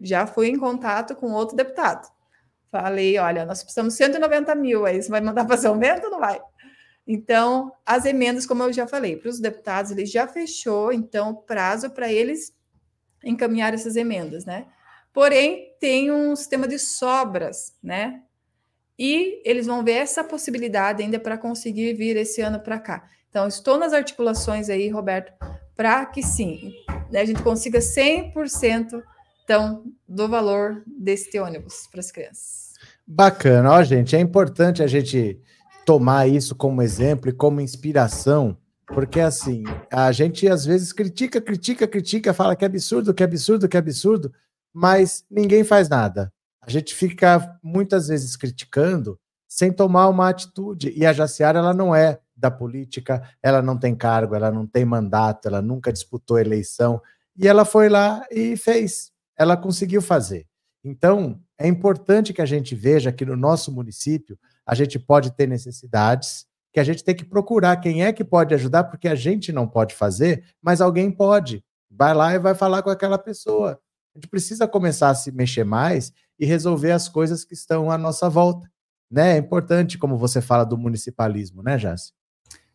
Já 0.00 0.26
fui 0.26 0.48
em 0.48 0.58
contato 0.58 1.14
com 1.14 1.32
outro 1.32 1.54
deputado. 1.54 2.13
Falei: 2.74 3.16
olha, 3.18 3.46
nós 3.46 3.62
precisamos 3.62 3.94
190 3.94 4.52
mil. 4.56 4.84
Aí 4.84 5.00
você 5.00 5.08
vai 5.08 5.20
mandar 5.20 5.46
fazer 5.46 5.68
aumento 5.68 6.06
ou 6.06 6.10
não 6.10 6.18
vai? 6.18 6.40
Então, 7.06 7.72
as 7.86 8.04
emendas, 8.04 8.46
como 8.46 8.64
eu 8.64 8.72
já 8.72 8.84
falei, 8.84 9.16
para 9.16 9.28
os 9.28 9.38
deputados, 9.38 9.92
ele 9.92 10.04
já 10.04 10.26
fechou, 10.26 10.92
então, 10.92 11.30
o 11.30 11.36
prazo 11.36 11.90
para 11.90 12.12
eles 12.12 12.52
encaminhar 13.22 13.72
essas 13.72 13.94
emendas, 13.94 14.44
né? 14.44 14.66
Porém, 15.12 15.72
tem 15.78 16.10
um 16.10 16.34
sistema 16.34 16.66
de 16.66 16.76
sobras, 16.80 17.76
né? 17.80 18.22
E 18.98 19.40
eles 19.44 19.66
vão 19.66 19.84
ver 19.84 19.92
essa 19.92 20.24
possibilidade 20.24 21.00
ainda 21.00 21.20
para 21.20 21.38
conseguir 21.38 21.94
vir 21.94 22.16
esse 22.16 22.40
ano 22.40 22.58
para 22.58 22.80
cá. 22.80 23.08
Então, 23.30 23.46
estou 23.46 23.78
nas 23.78 23.92
articulações 23.92 24.68
aí, 24.68 24.88
Roberto, 24.88 25.32
para 25.76 26.04
que 26.06 26.24
sim, 26.24 26.72
né, 27.08 27.20
a 27.20 27.24
gente 27.24 27.42
consiga 27.42 27.78
100% 27.78 29.00
então, 29.44 29.84
do 30.08 30.26
valor 30.26 30.82
desse 30.86 31.38
ônibus 31.38 31.86
para 31.90 32.00
as 32.00 32.10
crianças. 32.10 32.72
Bacana, 33.06 33.70
ó, 33.70 33.82
gente, 33.82 34.16
é 34.16 34.20
importante 34.20 34.82
a 34.82 34.86
gente 34.86 35.38
tomar 35.84 36.26
isso 36.26 36.54
como 36.54 36.80
exemplo 36.80 37.28
e 37.28 37.32
como 37.32 37.60
inspiração, 37.60 38.56
porque 38.86 39.20
assim, 39.20 39.64
a 39.92 40.10
gente 40.12 40.48
às 40.48 40.64
vezes 40.64 40.92
critica, 40.92 41.40
critica, 41.40 41.86
critica, 41.86 42.32
fala 42.32 42.56
que 42.56 42.64
é 42.64 42.66
absurdo, 42.66 43.12
que 43.12 43.22
é 43.22 43.26
absurdo, 43.26 43.68
que 43.68 43.76
é 43.76 43.80
absurdo, 43.80 44.32
mas 44.72 45.24
ninguém 45.30 45.62
faz 45.62 45.88
nada. 45.88 46.32
A 46.62 46.70
gente 46.70 46.94
fica 46.94 47.58
muitas 47.62 48.08
vezes 48.08 48.36
criticando 48.36 49.18
sem 49.46 49.70
tomar 49.70 50.08
uma 50.08 50.28
atitude. 50.30 50.92
E 50.96 51.04
a 51.04 51.12
Jaciara, 51.12 51.58
ela 51.58 51.74
não 51.74 51.94
é 51.94 52.18
da 52.36 52.50
política, 52.50 53.22
ela 53.42 53.62
não 53.62 53.78
tem 53.78 53.94
cargo, 53.94 54.34
ela 54.34 54.50
não 54.50 54.66
tem 54.66 54.84
mandato, 54.84 55.46
ela 55.46 55.62
nunca 55.62 55.92
disputou 55.92 56.38
eleição. 56.38 57.00
E 57.36 57.46
ela 57.46 57.64
foi 57.64 57.88
lá 57.88 58.24
e 58.30 58.56
fez. 58.56 59.13
Ela 59.36 59.56
conseguiu 59.56 60.00
fazer. 60.00 60.46
Então, 60.84 61.40
é 61.58 61.66
importante 61.66 62.32
que 62.32 62.42
a 62.42 62.46
gente 62.46 62.74
veja 62.74 63.12
que 63.12 63.24
no 63.24 63.36
nosso 63.36 63.72
município 63.72 64.38
a 64.66 64.74
gente 64.74 64.98
pode 64.98 65.34
ter 65.34 65.48
necessidades, 65.48 66.46
que 66.72 66.80
a 66.80 66.84
gente 66.84 67.04
tem 67.04 67.14
que 67.14 67.24
procurar 67.24 67.76
quem 67.76 68.04
é 68.04 68.12
que 68.12 68.24
pode 68.24 68.52
ajudar, 68.54 68.84
porque 68.84 69.08
a 69.08 69.14
gente 69.14 69.52
não 69.52 69.66
pode 69.66 69.94
fazer, 69.94 70.44
mas 70.60 70.80
alguém 70.80 71.10
pode. 71.10 71.64
Vai 71.90 72.12
lá 72.12 72.34
e 72.34 72.38
vai 72.38 72.54
falar 72.54 72.82
com 72.82 72.90
aquela 72.90 73.18
pessoa. 73.18 73.80
A 74.14 74.18
gente 74.18 74.28
precisa 74.28 74.66
começar 74.66 75.10
a 75.10 75.14
se 75.14 75.30
mexer 75.32 75.64
mais 75.64 76.12
e 76.38 76.44
resolver 76.44 76.90
as 76.90 77.08
coisas 77.08 77.44
que 77.44 77.54
estão 77.54 77.90
à 77.90 77.96
nossa 77.96 78.28
volta. 78.28 78.68
Né? 79.10 79.34
É 79.34 79.38
importante, 79.38 79.96
como 79.96 80.18
você 80.18 80.40
fala 80.40 80.64
do 80.64 80.76
municipalismo, 80.76 81.62
né, 81.62 81.78
Jace? 81.78 82.12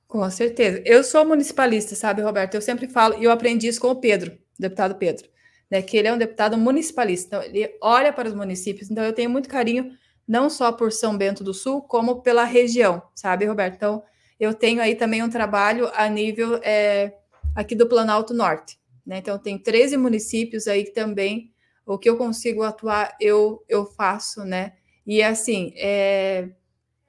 Com 0.07 0.27
certeza. 0.29 0.81
Eu 0.85 1.03
sou 1.03 1.25
municipalista, 1.25 1.93
sabe, 1.95 2.21
Roberto? 2.21 2.55
Eu 2.55 2.61
sempre 2.61 2.87
falo, 2.87 3.15
e 3.19 3.25
eu 3.25 3.31
aprendi 3.31 3.67
isso 3.67 3.81
com 3.81 3.89
o 3.89 3.95
Pedro, 3.95 4.37
deputado 4.57 4.95
Pedro, 4.95 5.29
né? 5.69 5.81
Que 5.81 5.97
ele 5.97 6.07
é 6.07 6.13
um 6.13 6.17
deputado 6.17 6.57
municipalista. 6.57 7.27
Então, 7.27 7.43
ele 7.43 7.75
olha 7.81 8.11
para 8.11 8.27
os 8.27 8.33
municípios. 8.33 8.89
Então, 8.89 9.03
eu 9.03 9.13
tenho 9.13 9.29
muito 9.29 9.49
carinho, 9.49 9.91
não 10.27 10.49
só 10.49 10.71
por 10.71 10.91
São 10.91 11.17
Bento 11.17 11.43
do 11.43 11.53
Sul, 11.53 11.81
como 11.81 12.21
pela 12.21 12.43
região, 12.43 13.01
sabe, 13.15 13.45
Roberto? 13.45 13.75
Então, 13.75 14.03
eu 14.39 14.53
tenho 14.53 14.81
aí 14.81 14.95
também 14.95 15.21
um 15.21 15.29
trabalho 15.29 15.89
a 15.93 16.07
nível 16.07 16.59
é, 16.63 17.13
aqui 17.55 17.75
do 17.75 17.87
Planalto 17.87 18.33
Norte. 18.33 18.79
Né? 19.05 19.17
Então, 19.17 19.37
tem 19.37 19.57
13 19.57 19.97
municípios 19.97 20.67
aí 20.67 20.83
que 20.83 20.91
também 20.91 21.51
o 21.85 21.97
que 21.97 22.09
eu 22.09 22.17
consigo 22.17 22.61
atuar, 22.61 23.15
eu, 23.19 23.63
eu 23.67 23.83
faço, 23.85 24.45
né? 24.45 24.73
E 25.07 25.23
assim, 25.23 25.73
é, 25.75 26.49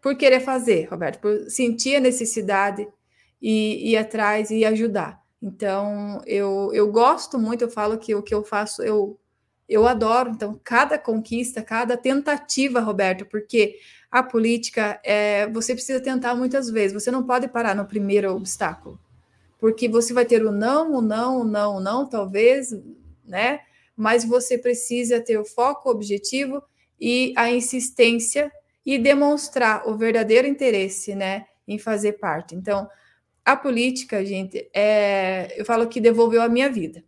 por 0.01 0.17
querer 0.17 0.41
fazer, 0.41 0.89
Roberto, 0.91 1.21
por 1.21 1.51
sentir 1.51 1.97
a 1.97 2.01
necessidade 2.01 2.89
e 3.43 3.91
ir 3.91 3.97
atrás 3.99 4.51
e 4.51 4.65
ajudar. 4.65 5.20
Então, 5.43 6.21
eu, 6.27 6.71
eu 6.75 6.91
gosto 6.91 7.39
muito, 7.39 7.63
eu 7.63 7.71
falo 7.71 7.97
que 7.99 8.15
o 8.15 8.23
que 8.23 8.35
eu 8.35 8.45
faço, 8.45 8.83
eu, 8.83 9.19
eu 9.69 9.87
adoro. 9.87 10.31
Então, 10.31 10.61
cada 10.63 10.99
conquista, 10.99 11.63
cada 11.63 11.97
tentativa, 11.97 12.81
Roberto, 12.81 13.25
porque 13.25 13.79
a 14.11 14.23
política, 14.23 15.01
é, 15.05 15.47
você 15.49 15.73
precisa 15.75 16.01
tentar 16.01 16.35
muitas 16.35 16.69
vezes, 16.69 16.93
você 16.93 17.11
não 17.11 17.25
pode 17.25 17.49
parar 17.49 17.75
no 17.75 17.87
primeiro 17.87 18.35
obstáculo, 18.35 18.99
porque 19.59 19.89
você 19.89 20.13
vai 20.13 20.25
ter 20.25 20.45
o 20.45 20.51
não, 20.53 20.95
o 20.95 21.01
não, 21.01 21.41
o 21.41 21.45
não, 21.45 21.77
o 21.77 21.81
não, 21.81 22.09
talvez, 22.09 22.75
né? 23.25 23.61
Mas 23.97 24.25
você 24.25 24.59
precisa 24.59 25.21
ter 25.21 25.39
o 25.39 25.45
foco, 25.45 25.89
o 25.89 25.93
objetivo 25.93 26.63
e 27.01 27.33
a 27.37 27.51
insistência 27.51 28.51
e 28.85 28.99
demonstrar 28.99 29.89
o 29.89 29.97
verdadeiro 29.97 30.47
interesse, 30.47 31.15
né, 31.15 31.47
em 31.69 31.79
fazer 31.79 32.15
parte. 32.15 32.55
Então, 32.55 32.89
a 33.53 33.57
política, 33.57 34.25
gente, 34.25 34.71
é, 34.75 35.55
eu 35.61 35.65
falo 35.65 35.89
que 35.89 36.01
devolveu 36.01 36.43
a 36.43 36.49
minha 36.49 36.71
vida, 36.71 37.05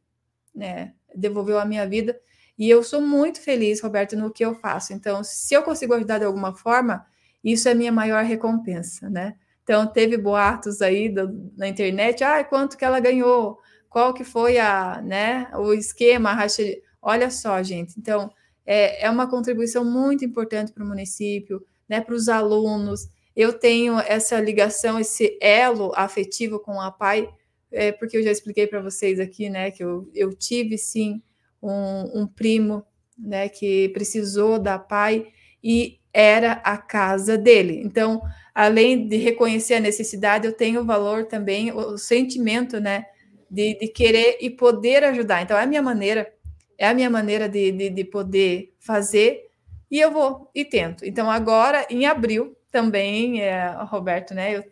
né? 0.54 0.94
Devolveu 1.14 1.58
a 1.58 1.64
minha 1.64 1.86
vida 1.86 2.18
e 2.58 2.68
eu 2.68 2.82
sou 2.82 3.00
muito 3.00 3.40
feliz, 3.40 3.80
Roberto, 3.80 4.16
no 4.16 4.30
que 4.30 4.44
eu 4.44 4.54
faço. 4.54 4.92
Então, 4.92 5.24
se 5.24 5.54
eu 5.54 5.62
consigo 5.62 5.94
ajudar 5.94 6.18
de 6.18 6.24
alguma 6.24 6.54
forma, 6.54 7.04
isso 7.42 7.68
é 7.68 7.74
minha 7.74 7.92
maior 7.92 8.24
recompensa, 8.24 9.08
né? 9.10 9.36
Então, 9.62 9.86
teve 9.86 10.16
boatos 10.16 10.82
aí 10.82 11.08
do, 11.08 11.52
na 11.56 11.68
internet, 11.68 12.22
ah, 12.24 12.42
quanto 12.44 12.76
que 12.76 12.84
ela 12.84 13.00
ganhou, 13.00 13.58
qual 13.88 14.12
que 14.12 14.24
foi 14.24 14.58
a, 14.58 15.00
né, 15.02 15.48
o 15.54 15.72
esquema, 15.72 16.30
a 16.30 16.34
racha... 16.34 16.62
Olha 17.00 17.30
só, 17.30 17.62
gente, 17.62 17.94
então, 17.98 18.30
é, 18.64 19.06
é 19.06 19.10
uma 19.10 19.28
contribuição 19.28 19.84
muito 19.84 20.24
importante 20.24 20.72
para 20.72 20.84
o 20.84 20.86
município, 20.86 21.64
né, 21.88 22.00
para 22.00 22.14
os 22.14 22.28
alunos. 22.28 23.08
Eu 23.34 23.52
tenho 23.52 23.98
essa 24.00 24.38
ligação, 24.40 25.00
esse 25.00 25.38
elo 25.40 25.92
afetivo 25.94 26.58
com 26.60 26.80
a 26.80 26.90
pai, 26.90 27.28
é, 27.70 27.92
porque 27.92 28.16
eu 28.16 28.22
já 28.22 28.30
expliquei 28.30 28.66
para 28.66 28.80
vocês 28.80 29.18
aqui, 29.18 29.48
né, 29.48 29.70
que 29.70 29.82
eu, 29.82 30.08
eu 30.14 30.34
tive 30.34 30.76
sim 30.76 31.22
um, 31.62 32.22
um 32.22 32.26
primo, 32.26 32.84
né, 33.18 33.48
que 33.48 33.88
precisou 33.90 34.58
da 34.58 34.78
pai 34.78 35.26
e 35.62 35.98
era 36.12 36.52
a 36.64 36.76
casa 36.76 37.38
dele. 37.38 37.80
Então, 37.84 38.20
além 38.54 39.08
de 39.08 39.16
reconhecer 39.16 39.74
a 39.74 39.80
necessidade, 39.80 40.46
eu 40.46 40.52
tenho 40.52 40.82
o 40.82 40.84
valor 40.84 41.24
também, 41.24 41.72
o 41.72 41.96
sentimento, 41.96 42.78
né, 42.80 43.06
de, 43.50 43.78
de 43.78 43.88
querer 43.88 44.38
e 44.40 44.50
poder 44.50 45.04
ajudar. 45.04 45.42
Então, 45.42 45.56
é 45.56 45.62
a 45.62 45.66
minha 45.66 45.82
maneira 45.82 46.32
é 46.78 46.88
a 46.88 46.94
minha 46.94 47.08
maneira 47.08 47.48
de, 47.48 47.70
de, 47.70 47.90
de 47.90 48.04
poder 48.04 48.74
fazer 48.80 49.48
e 49.88 50.00
eu 50.00 50.10
vou 50.10 50.50
e 50.52 50.64
tento. 50.64 51.04
Então, 51.04 51.30
agora, 51.30 51.86
em 51.88 52.06
abril, 52.06 52.56
também, 52.72 53.42
é, 53.42 53.68
Roberto, 53.84 54.34
né? 54.34 54.56
Eu 54.56 54.64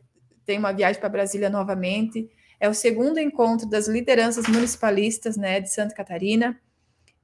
tenho 0.45 0.59
uma 0.59 0.73
viagem 0.73 0.99
para 0.99 1.09
Brasília 1.09 1.51
novamente. 1.51 2.29
É 2.59 2.69
o 2.69 2.75
segundo 2.75 3.21
encontro 3.21 3.69
das 3.69 3.87
lideranças 3.87 4.49
municipalistas, 4.49 5.37
né, 5.37 5.61
de 5.61 5.73
Santa 5.73 5.95
Catarina, 5.95 6.59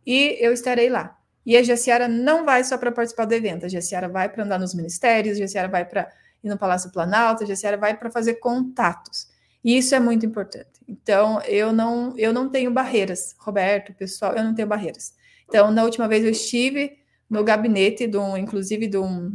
e 0.06 0.36
eu 0.38 0.52
estarei 0.52 0.88
lá. 0.88 1.18
E 1.44 1.56
a 1.56 1.62
Jaciara 1.62 2.08
não 2.08 2.44
vai 2.44 2.62
só 2.64 2.78
para 2.78 2.92
participar 2.92 3.24
do 3.24 3.34
evento, 3.34 3.66
a 3.66 3.68
Jaciara 3.68 4.08
vai 4.08 4.28
para 4.28 4.44
andar 4.44 4.58
nos 4.58 4.74
ministérios, 4.74 5.36
a 5.36 5.40
Jaciara 5.40 5.68
vai 5.68 5.84
para 5.84 6.10
ir 6.42 6.48
no 6.48 6.58
Palácio 6.58 6.90
Planalto, 6.90 7.44
a 7.44 7.46
Jaciara 7.46 7.76
vai 7.76 7.96
para 7.96 8.10
fazer 8.10 8.34
contatos. 8.34 9.28
E 9.64 9.76
isso 9.76 9.94
é 9.94 10.00
muito 10.00 10.24
importante. 10.24 10.80
Então, 10.88 11.40
eu 11.42 11.72
não, 11.72 12.16
eu 12.16 12.32
não 12.32 12.48
tenho 12.48 12.70
barreiras, 12.70 13.34
Roberto, 13.38 13.92
pessoal, 13.94 14.34
eu 14.34 14.44
não 14.44 14.54
tenho 14.54 14.68
barreiras. 14.68 15.14
Então, 15.48 15.70
na 15.70 15.84
última 15.84 16.08
vez 16.08 16.24
eu 16.24 16.30
estive 16.30 16.98
no 17.28 17.42
gabinete, 17.44 18.06
de 18.06 18.16
um, 18.16 18.36
inclusive, 18.36 18.86
de 18.86 18.98
um, 18.98 19.34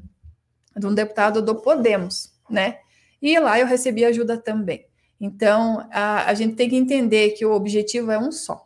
de 0.76 0.86
um 0.86 0.94
deputado 0.94 1.42
do 1.42 1.56
Podemos, 1.56 2.32
né? 2.50 2.80
E 3.22 3.38
lá 3.40 3.60
eu 3.60 3.68
recebi 3.68 4.04
ajuda 4.04 4.38
também. 4.38 4.86
Então, 5.20 5.88
a, 5.92 6.30
a 6.30 6.34
gente 6.34 6.56
tem 6.56 6.70
que 6.70 6.76
entender 6.76 7.32
que 7.32 7.46
o 7.46 7.52
objetivo 7.52 8.12
é 8.12 8.18
um 8.18 8.32
só, 8.32 8.64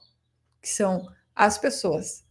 que 0.61 0.69
são 0.69 1.05
as 1.35 1.57
pessoas. 1.57 2.23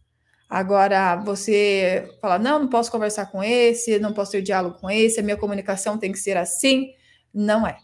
Agora, 0.49 1.15
você 1.17 2.09
fala, 2.21 2.39
não, 2.39 2.59
não 2.59 2.67
posso 2.67 2.91
conversar 2.91 3.27
com 3.27 3.43
esse, 3.43 3.99
não 3.99 4.13
posso 4.13 4.31
ter 4.31 4.41
diálogo 4.41 4.79
com 4.79 4.89
esse, 4.89 5.19
a 5.19 5.23
minha 5.23 5.37
comunicação 5.37 5.97
tem 5.97 6.11
que 6.11 6.17
ser 6.17 6.37
assim. 6.37 6.91
Não 7.33 7.67
é. 7.67 7.77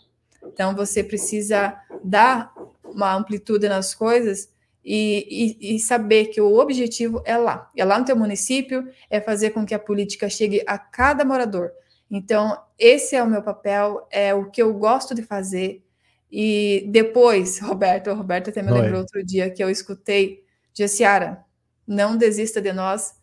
Então, 0.44 0.76
você 0.76 1.04
precisa 1.04 1.76
dar 2.04 2.52
uma 2.84 3.14
amplitude 3.14 3.68
nas 3.70 3.94
coisas 3.94 4.50
e, 4.84 5.58
e, 5.62 5.76
e, 5.76 5.80
saber 5.80 6.28
que 6.28 6.42
o 6.42 6.58
objetivo 6.58 7.22
é 7.26 7.38
lá. 7.38 7.70
É 7.76 7.86
lá 7.86 8.00
no 8.00 8.06
teu 8.06 8.16
município, 8.16 8.88
é 9.10 9.22
fazer 9.22 9.52
com 9.52 9.66
que 9.66 9.76
a 9.76 9.80
política 9.80 10.28
chegue 10.30 10.64
a 10.66 10.78
cada 10.78 11.24
morador. 11.24 11.72
Então, 12.12 12.62
esse 12.78 13.16
é 13.16 13.24
o 13.24 13.30
meu 13.30 13.42
papel, 13.42 14.06
é 14.12 14.36
o 14.36 14.52
que 14.52 14.62
eu 14.62 14.74
gosto 14.74 15.16
de 15.16 15.24
fazer. 15.24 15.82
E 16.30 16.86
depois, 16.90 17.60
Roberto, 17.60 18.10
o 18.12 18.14
Roberto 18.14 18.50
até 18.50 18.62
me 18.62 18.72
lembrou 18.72 19.00
outro 19.00 19.26
dia 19.26 19.50
que 19.50 19.64
eu 19.64 19.70
escutei, 19.70 20.44
Gessiara, 20.74 21.46
não 21.88 22.18
desista 22.18 22.62
de 22.62 22.74
nós, 22.74 23.14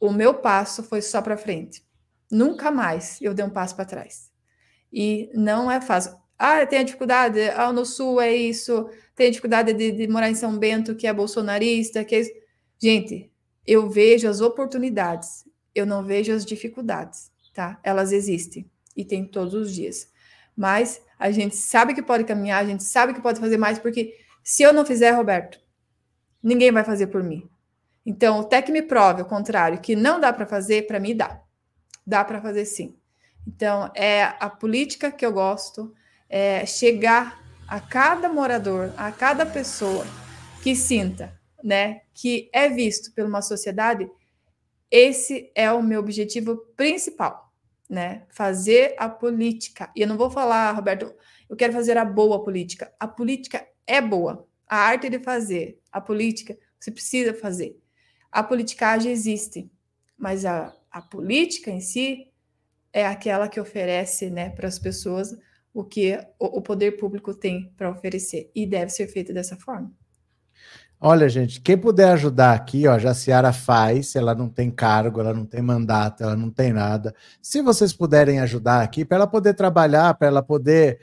o 0.00 0.10
meu 0.10 0.34
passo 0.34 0.82
foi 0.82 1.02
só 1.02 1.20
para 1.20 1.36
frente. 1.36 1.84
Nunca 2.30 2.70
mais 2.70 3.20
eu 3.20 3.34
dei 3.34 3.44
um 3.44 3.50
passo 3.50 3.76
para 3.76 3.84
trás. 3.84 4.30
E 4.92 5.30
não 5.34 5.70
é 5.70 5.80
fácil. 5.80 6.16
Ah, 6.38 6.64
tem 6.66 6.80
a 6.80 6.82
dificuldade, 6.82 7.40
ah, 7.50 7.72
no 7.72 7.86
sul 7.86 8.20
é 8.20 8.34
isso, 8.34 8.88
tem 9.14 9.28
a 9.28 9.30
dificuldade 9.30 9.72
de, 9.72 9.92
de 9.92 10.08
morar 10.08 10.30
em 10.30 10.34
São 10.34 10.58
Bento, 10.58 10.94
que 10.96 11.06
é 11.06 11.12
bolsonarista, 11.12 12.04
que 12.04 12.14
é 12.14 12.20
isso. 12.20 12.32
Gente, 12.78 13.30
eu 13.66 13.88
vejo 13.88 14.28
as 14.28 14.40
oportunidades, 14.40 15.44
eu 15.74 15.86
não 15.86 16.04
vejo 16.04 16.32
as 16.32 16.44
dificuldades, 16.44 17.30
tá? 17.52 17.78
Elas 17.82 18.12
existem 18.12 18.70
e 18.96 19.04
tem 19.04 19.24
todos 19.24 19.54
os 19.54 19.74
dias. 19.74 20.10
Mas 20.56 21.00
a 21.18 21.30
gente 21.30 21.56
sabe 21.56 21.94
que 21.94 22.02
pode 22.02 22.24
caminhar, 22.24 22.62
a 22.62 22.66
gente 22.66 22.82
sabe 22.82 23.14
que 23.14 23.20
pode 23.20 23.40
fazer 23.40 23.56
mais, 23.56 23.78
porque 23.78 24.16
se 24.42 24.62
eu 24.62 24.72
não 24.72 24.84
fizer, 24.84 25.12
Roberto, 25.12 25.60
ninguém 26.42 26.72
vai 26.72 26.84
fazer 26.84 27.06
por 27.06 27.22
mim. 27.22 27.48
Então, 28.04 28.40
até 28.40 28.60
que 28.60 28.72
me 28.72 28.82
prove 28.82 29.22
o 29.22 29.26
contrário, 29.26 29.80
que 29.80 29.94
não 29.94 30.18
dá 30.18 30.32
para 30.32 30.46
fazer, 30.46 30.86
para 30.86 30.98
mim 30.98 31.16
dá. 31.16 31.40
Dá 32.04 32.24
para 32.24 32.40
fazer 32.42 32.64
sim. 32.64 32.96
Então, 33.46 33.90
é 33.94 34.24
a 34.40 34.50
política 34.50 35.10
que 35.10 35.24
eu 35.24 35.32
gosto, 35.32 35.94
é, 36.28 36.66
chegar 36.66 37.42
a 37.68 37.80
cada 37.80 38.28
morador, 38.28 38.92
a 38.96 39.10
cada 39.12 39.46
pessoa 39.46 40.04
que 40.62 40.74
sinta, 40.74 41.32
né, 41.62 42.02
que 42.12 42.50
é 42.52 42.68
visto 42.68 43.12
por 43.14 43.24
uma 43.24 43.40
sociedade, 43.40 44.10
esse 44.92 45.50
é 45.54 45.72
o 45.72 45.82
meu 45.82 46.00
objetivo 46.00 46.58
principal, 46.76 47.50
né? 47.88 48.26
Fazer 48.28 48.94
a 48.98 49.08
política. 49.08 49.90
E 49.96 50.02
eu 50.02 50.06
não 50.06 50.18
vou 50.18 50.30
falar, 50.30 50.70
Roberto, 50.72 51.14
eu 51.48 51.56
quero 51.56 51.72
fazer 51.72 51.96
a 51.96 52.04
boa 52.04 52.44
política. 52.44 52.92
A 53.00 53.08
política 53.08 53.66
é 53.86 54.02
boa. 54.02 54.46
A 54.68 54.76
arte 54.76 55.08
de 55.08 55.18
fazer, 55.18 55.80
a 55.90 55.98
política, 55.98 56.58
você 56.78 56.90
precisa 56.90 57.32
fazer. 57.32 57.80
A 58.30 58.42
politicagem 58.42 59.10
existe, 59.10 59.70
mas 60.16 60.44
a, 60.44 60.74
a 60.90 61.00
política 61.00 61.70
em 61.70 61.80
si 61.80 62.30
é 62.92 63.06
aquela 63.06 63.48
que 63.48 63.58
oferece, 63.58 64.28
né, 64.28 64.50
para 64.50 64.68
as 64.68 64.78
pessoas 64.78 65.34
o 65.72 65.82
que 65.82 66.18
o, 66.38 66.60
poder 66.60 66.98
público 66.98 67.34
tem 67.34 67.72
para 67.78 67.90
oferecer 67.90 68.50
e 68.54 68.66
deve 68.66 68.90
ser 68.90 69.06
feito 69.06 69.32
dessa 69.32 69.56
forma. 69.56 69.90
Olha, 71.04 71.28
gente, 71.28 71.60
quem 71.60 71.76
puder 71.76 72.12
ajudar 72.12 72.54
aqui, 72.54 72.86
ó, 72.86 72.96
já 72.98 73.12
Ciara 73.12 73.52
faz, 73.52 74.14
ela 74.14 74.34
não 74.36 74.48
tem 74.48 74.70
cargo, 74.70 75.20
ela 75.20 75.34
não 75.34 75.44
tem 75.44 75.60
mandato, 75.60 76.22
ela 76.22 76.36
não 76.36 76.48
tem 76.48 76.72
nada. 76.72 77.12
Se 77.40 77.60
vocês 77.60 77.92
puderem 77.92 78.38
ajudar 78.38 78.82
aqui, 78.82 79.04
para 79.04 79.16
ela 79.16 79.26
poder 79.26 79.54
trabalhar, 79.54 80.14
para 80.14 80.28
ela 80.28 80.42
poder 80.42 81.00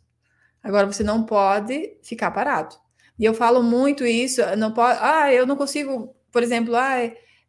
Agora, 0.63 0.87
você 0.87 1.03
não 1.03 1.23
pode 1.23 1.97
ficar 2.01 2.31
parado. 2.31 2.75
E 3.19 3.25
eu 3.25 3.33
falo 3.33 3.61
muito 3.61 4.05
isso, 4.05 4.41
não 4.57 4.71
pode, 4.71 4.97
ah, 5.01 5.31
eu 5.31 5.45
não 5.45 5.55
consigo, 5.55 6.15
por 6.31 6.41
exemplo, 6.41 6.75
ah, 6.75 6.95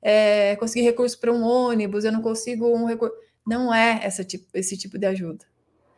é, 0.03 0.57
conseguir 0.57 0.85
recurso 0.85 1.19
para 1.19 1.33
um 1.33 1.43
ônibus, 1.43 2.05
eu 2.05 2.13
não 2.13 2.21
consigo 2.21 2.69
um 2.69 2.85
recurso. 2.85 3.15
Não 3.47 3.73
é 3.73 4.01
essa 4.03 4.25
tipo, 4.25 4.47
esse 4.55 4.77
tipo 4.77 4.99
de 4.99 5.07
ajuda. 5.07 5.45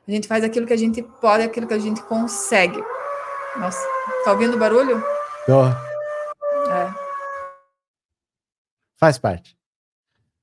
A 0.07 0.11
gente 0.11 0.29
faz 0.29 0.45
aquilo 0.45 0.67
que 0.67 0.73
a 0.73 0.79
gente 0.79 1.03
pode, 1.03 1.43
aquilo 1.43 1.67
que 1.67 1.75
a 1.75 1.79
gente 1.79 2.01
consegue. 2.03 2.81
Nossa, 3.59 3.85
tá 4.25 4.33
ouvindo 4.33 4.55
o 4.55 4.59
barulho? 4.59 5.03
Tô. 5.47 5.67
É. 5.67 6.95
Faz 8.97 9.19
parte. 9.19 9.57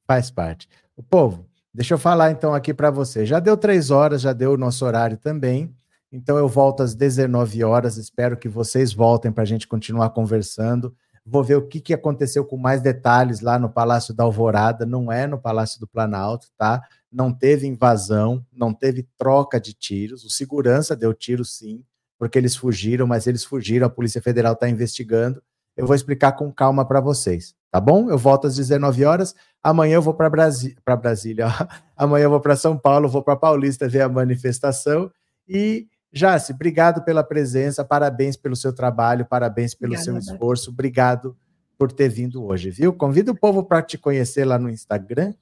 Faz 0.05 0.29
parte. 0.29 0.67
O 0.95 1.03
povo, 1.03 1.49
deixa 1.73 1.93
eu 1.93 1.97
falar 1.97 2.31
então 2.31 2.53
aqui 2.53 2.73
para 2.73 2.91
você. 2.91 3.25
Já 3.25 3.39
deu 3.39 3.55
três 3.55 3.89
horas, 3.89 4.21
já 4.21 4.33
deu 4.33 4.53
o 4.53 4.57
nosso 4.57 4.85
horário 4.85 5.17
também. 5.17 5.73
Então 6.13 6.37
eu 6.37 6.47
volto 6.47 6.83
às 6.83 6.93
19 6.93 7.63
horas. 7.63 7.97
Espero 7.97 8.37
que 8.37 8.47
vocês 8.47 8.93
voltem 8.93 9.31
para 9.31 9.41
a 9.41 9.47
gente 9.47 9.67
continuar 9.67 10.11
conversando. 10.11 10.95
Vou 11.25 11.43
ver 11.43 11.55
o 11.55 11.67
que, 11.67 11.81
que 11.81 11.93
aconteceu 11.93 12.45
com 12.45 12.55
mais 12.55 12.81
detalhes 12.81 13.39
lá 13.39 13.57
no 13.57 13.69
Palácio 13.69 14.13
da 14.13 14.23
Alvorada. 14.23 14.85
Não 14.85 15.11
é 15.11 15.25
no 15.25 15.39
Palácio 15.39 15.79
do 15.79 15.87
Planalto, 15.87 16.47
tá? 16.55 16.83
Não 17.11 17.33
teve 17.33 17.65
invasão, 17.65 18.45
não 18.53 18.73
teve 18.73 19.07
troca 19.17 19.59
de 19.59 19.73
tiros. 19.73 20.23
O 20.23 20.29
segurança 20.29 20.95
deu 20.95 21.13
tiro 21.13 21.43
sim 21.43 21.83
porque 22.23 22.37
eles 22.37 22.55
fugiram, 22.55 23.05
mas 23.05 23.27
eles 23.27 23.43
fugiram, 23.43 23.85
a 23.85 23.89
Polícia 23.89 24.21
Federal 24.21 24.53
está 24.53 24.69
investigando. 24.69 25.43
Eu 25.75 25.85
vou 25.85 25.93
explicar 25.93 26.31
com 26.33 26.49
calma 26.53 26.85
para 26.85 27.01
vocês, 27.01 27.53
tá 27.69 27.81
bom? 27.81 28.09
Eu 28.09 28.17
volto 28.17 28.47
às 28.47 28.55
19 28.55 29.03
horas. 29.03 29.35
Amanhã 29.61 29.95
eu 29.95 30.01
vou 30.01 30.13
para 30.13 30.29
Brasi 30.29 30.77
Brasília. 30.85 31.47
Amanhã 31.97 32.25
eu 32.25 32.29
vou 32.29 32.39
para 32.39 32.55
São 32.55 32.77
Paulo, 32.77 33.09
vou 33.09 33.23
para 33.23 33.35
Paulista 33.35 33.89
ver 33.89 34.03
a 34.03 34.09
manifestação. 34.09 35.11
E, 35.47 35.87
Jace, 36.13 36.53
obrigado 36.53 37.03
pela 37.03 37.23
presença, 37.23 37.83
parabéns 37.83 38.37
pelo 38.37 38.55
seu 38.55 38.71
trabalho, 38.71 39.25
parabéns 39.25 39.73
pelo 39.73 39.93
Obrigada, 39.93 40.21
seu 40.21 40.33
esforço. 40.33 40.69
Obrigado 40.69 41.35
por 41.77 41.91
ter 41.91 42.07
vindo 42.07 42.45
hoje, 42.45 42.69
viu? 42.69 42.93
Convido 42.93 43.31
o 43.31 43.35
povo 43.35 43.63
para 43.63 43.81
te 43.81 43.97
conhecer 43.97 44.45
lá 44.45 44.59
no 44.59 44.69
Instagram. 44.69 45.33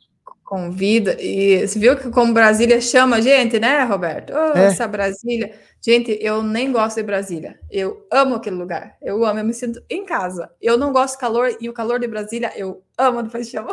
Convida. 0.51 1.15
E 1.21 1.65
você 1.65 1.77
viu 1.77 1.95
que 1.95 2.09
como 2.09 2.33
Brasília 2.33 2.81
chama 2.81 3.17
a 3.17 3.21
gente, 3.21 3.59
né, 3.59 3.83
Roberto? 3.83 4.33
Oh, 4.33 4.57
é. 4.57 4.65
Essa 4.65 4.87
Brasília. 4.87 5.53
Gente, 5.81 6.17
eu 6.21 6.43
nem 6.43 6.71
gosto 6.71 6.97
de 6.97 7.03
Brasília. 7.03 7.59
Eu 7.69 8.05
amo 8.11 8.35
aquele 8.35 8.55
lugar. 8.55 8.97
Eu 9.01 9.25
amo, 9.25 9.39
eu 9.39 9.45
me 9.45 9.53
sinto 9.53 9.81
em 9.89 10.05
casa. 10.05 10.49
Eu 10.61 10.77
não 10.77 10.91
gosto 10.91 11.13
de 11.13 11.19
calor 11.19 11.55
e 11.59 11.69
o 11.69 11.73
calor 11.73 11.99
de 11.99 12.07
Brasília 12.07 12.51
eu 12.55 12.83
amo 12.97 13.23
de 13.23 13.29
paixão. 13.29 13.65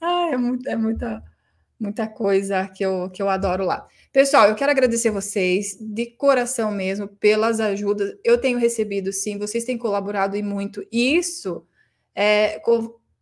ah, 0.00 0.28
é, 0.32 0.36
muito, 0.36 0.68
é 0.68 0.76
muita, 0.76 1.22
muita 1.80 2.06
coisa 2.06 2.68
que 2.68 2.84
eu, 2.84 3.10
que 3.10 3.20
eu 3.20 3.28
adoro 3.28 3.64
lá. 3.64 3.86
Pessoal, 4.16 4.48
eu 4.48 4.54
quero 4.54 4.70
agradecer 4.70 5.10
vocês 5.10 5.76
de 5.78 6.06
coração 6.06 6.70
mesmo 6.70 7.06
pelas 7.06 7.60
ajudas. 7.60 8.16
Eu 8.24 8.38
tenho 8.38 8.58
recebido, 8.58 9.12
sim, 9.12 9.36
vocês 9.36 9.62
têm 9.62 9.76
colaborado 9.76 10.38
e 10.38 10.42
muito. 10.42 10.82
E 10.90 11.18
isso, 11.18 11.66
é, 12.14 12.58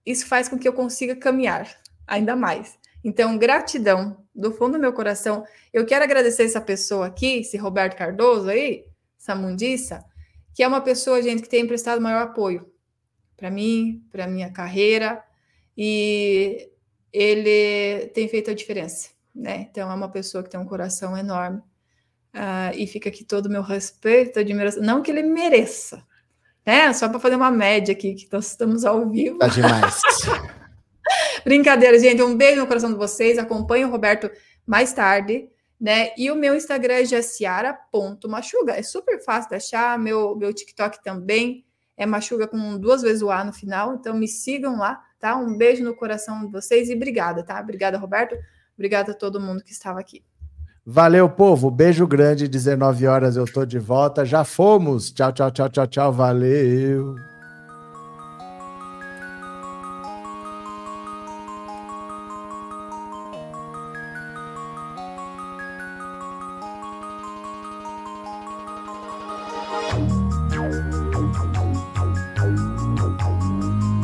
isso 0.07 0.25
faz 0.25 0.49
com 0.49 0.57
que 0.57 0.69
eu 0.69 0.73
consiga 0.73 1.17
caminhar 1.17 1.69
ainda 2.07 2.37
mais. 2.37 2.79
Então, 3.03 3.37
gratidão 3.37 4.25
do 4.33 4.53
fundo 4.53 4.75
do 4.75 4.79
meu 4.79 4.93
coração. 4.93 5.45
Eu 5.73 5.85
quero 5.85 6.05
agradecer 6.05 6.45
essa 6.45 6.61
pessoa 6.61 7.07
aqui, 7.07 7.41
esse 7.41 7.57
Roberto 7.57 7.97
Cardoso 7.97 8.49
aí, 8.49 8.85
essa 9.21 9.35
mundiça, 9.35 10.05
que 10.55 10.63
é 10.63 10.69
uma 10.69 10.81
pessoa, 10.81 11.21
gente, 11.21 11.43
que 11.43 11.49
tem 11.49 11.63
emprestado 11.63 12.01
maior 12.01 12.23
apoio 12.23 12.71
para 13.37 13.51
mim, 13.51 14.07
para 14.13 14.29
minha 14.29 14.53
carreira, 14.53 15.25
e 15.77 16.71
ele 17.13 18.07
tem 18.15 18.29
feito 18.29 18.53
a 18.53 18.55
diferença, 18.55 19.11
né? 19.35 19.67
Então, 19.71 19.91
é 19.91 19.95
uma 19.95 20.11
pessoa 20.11 20.43
que 20.45 20.51
tem 20.51 20.61
um 20.61 20.67
coração 20.67 21.17
enorme. 21.17 21.61
Uh, 22.35 22.75
e 22.75 22.87
fica 22.87 23.09
aqui 23.09 23.25
todo 23.25 23.47
o 23.47 23.51
meu 23.51 23.63
respeito, 23.63 24.39
admiração. 24.39 24.83
Não 24.83 25.03
que 25.03 25.11
ele 25.11 25.23
mereça, 25.23 26.05
né? 26.67 26.93
Só 26.93 27.09
para 27.09 27.21
fazer 27.21 27.37
uma 27.37 27.51
média 27.51 27.93
aqui, 27.93 28.15
que 28.15 28.29
nós 28.33 28.51
estamos 28.51 28.85
ao 28.85 29.09
vivo. 29.09 29.39
Tá 29.39 29.49
demais. 29.49 30.01
Brincadeira, 31.45 31.99
gente. 31.99 32.23
Um 32.23 32.37
beijo 32.37 32.61
no 32.61 32.67
coração 32.67 32.91
de 32.91 32.97
vocês. 32.97 33.39
Acompanhe 33.39 33.85
o 33.85 33.91
Roberto 33.91 34.31
mais 34.67 34.93
tarde. 34.93 35.49
Né? 35.81 36.11
E 36.17 36.31
o 36.31 36.37
meu 36.37 36.57
Instagram 36.57 36.95
é 36.95 37.05
jaciara.machuga. 37.05 38.73
É 38.73 38.83
super 38.83 39.23
fácil 39.23 39.51
de 39.51 39.57
achar. 39.57 39.99
Meu, 39.99 40.35
meu 40.35 40.53
TikTok 40.53 41.03
também 41.05 41.65
é 41.97 42.07
machuga 42.07 42.49
com 42.49 42.79
duas 42.79 43.03
vezes 43.03 43.23
o 43.23 43.31
A 43.31 43.45
no 43.45 43.53
final. 43.53 43.95
Então 43.95 44.15
me 44.15 44.27
sigam 44.27 44.79
lá, 44.79 45.01
tá? 45.21 45.37
Um 45.37 45.57
beijo 45.57 45.85
no 45.85 45.95
coração 45.95 46.45
de 46.45 46.51
vocês 46.51 46.89
e 46.89 46.95
obrigada, 46.95 47.45
tá? 47.45 47.61
Obrigada, 47.61 47.99
Roberto. 47.99 48.37
Obrigada 48.77 49.13
a 49.13 49.15
todo 49.15 49.41
mundo 49.41 49.63
que 49.63 49.73
estava 49.73 50.01
aqui. 50.01 50.23
Valeu, 50.87 51.29
povo. 51.31 51.71
Beijo 51.71 52.07
grande. 52.07 52.47
19 52.47 53.07
horas 53.07 53.37
eu 53.37 53.47
tô 53.47 53.65
de 53.65 53.79
volta. 53.79 54.25
Já 54.25 54.45
fomos. 54.45 55.11
Tchau, 55.11 55.33
tchau, 55.33 55.51
tchau, 55.51 55.69
tchau, 55.69 55.87
tchau. 55.87 56.13
Valeu. 56.13 57.34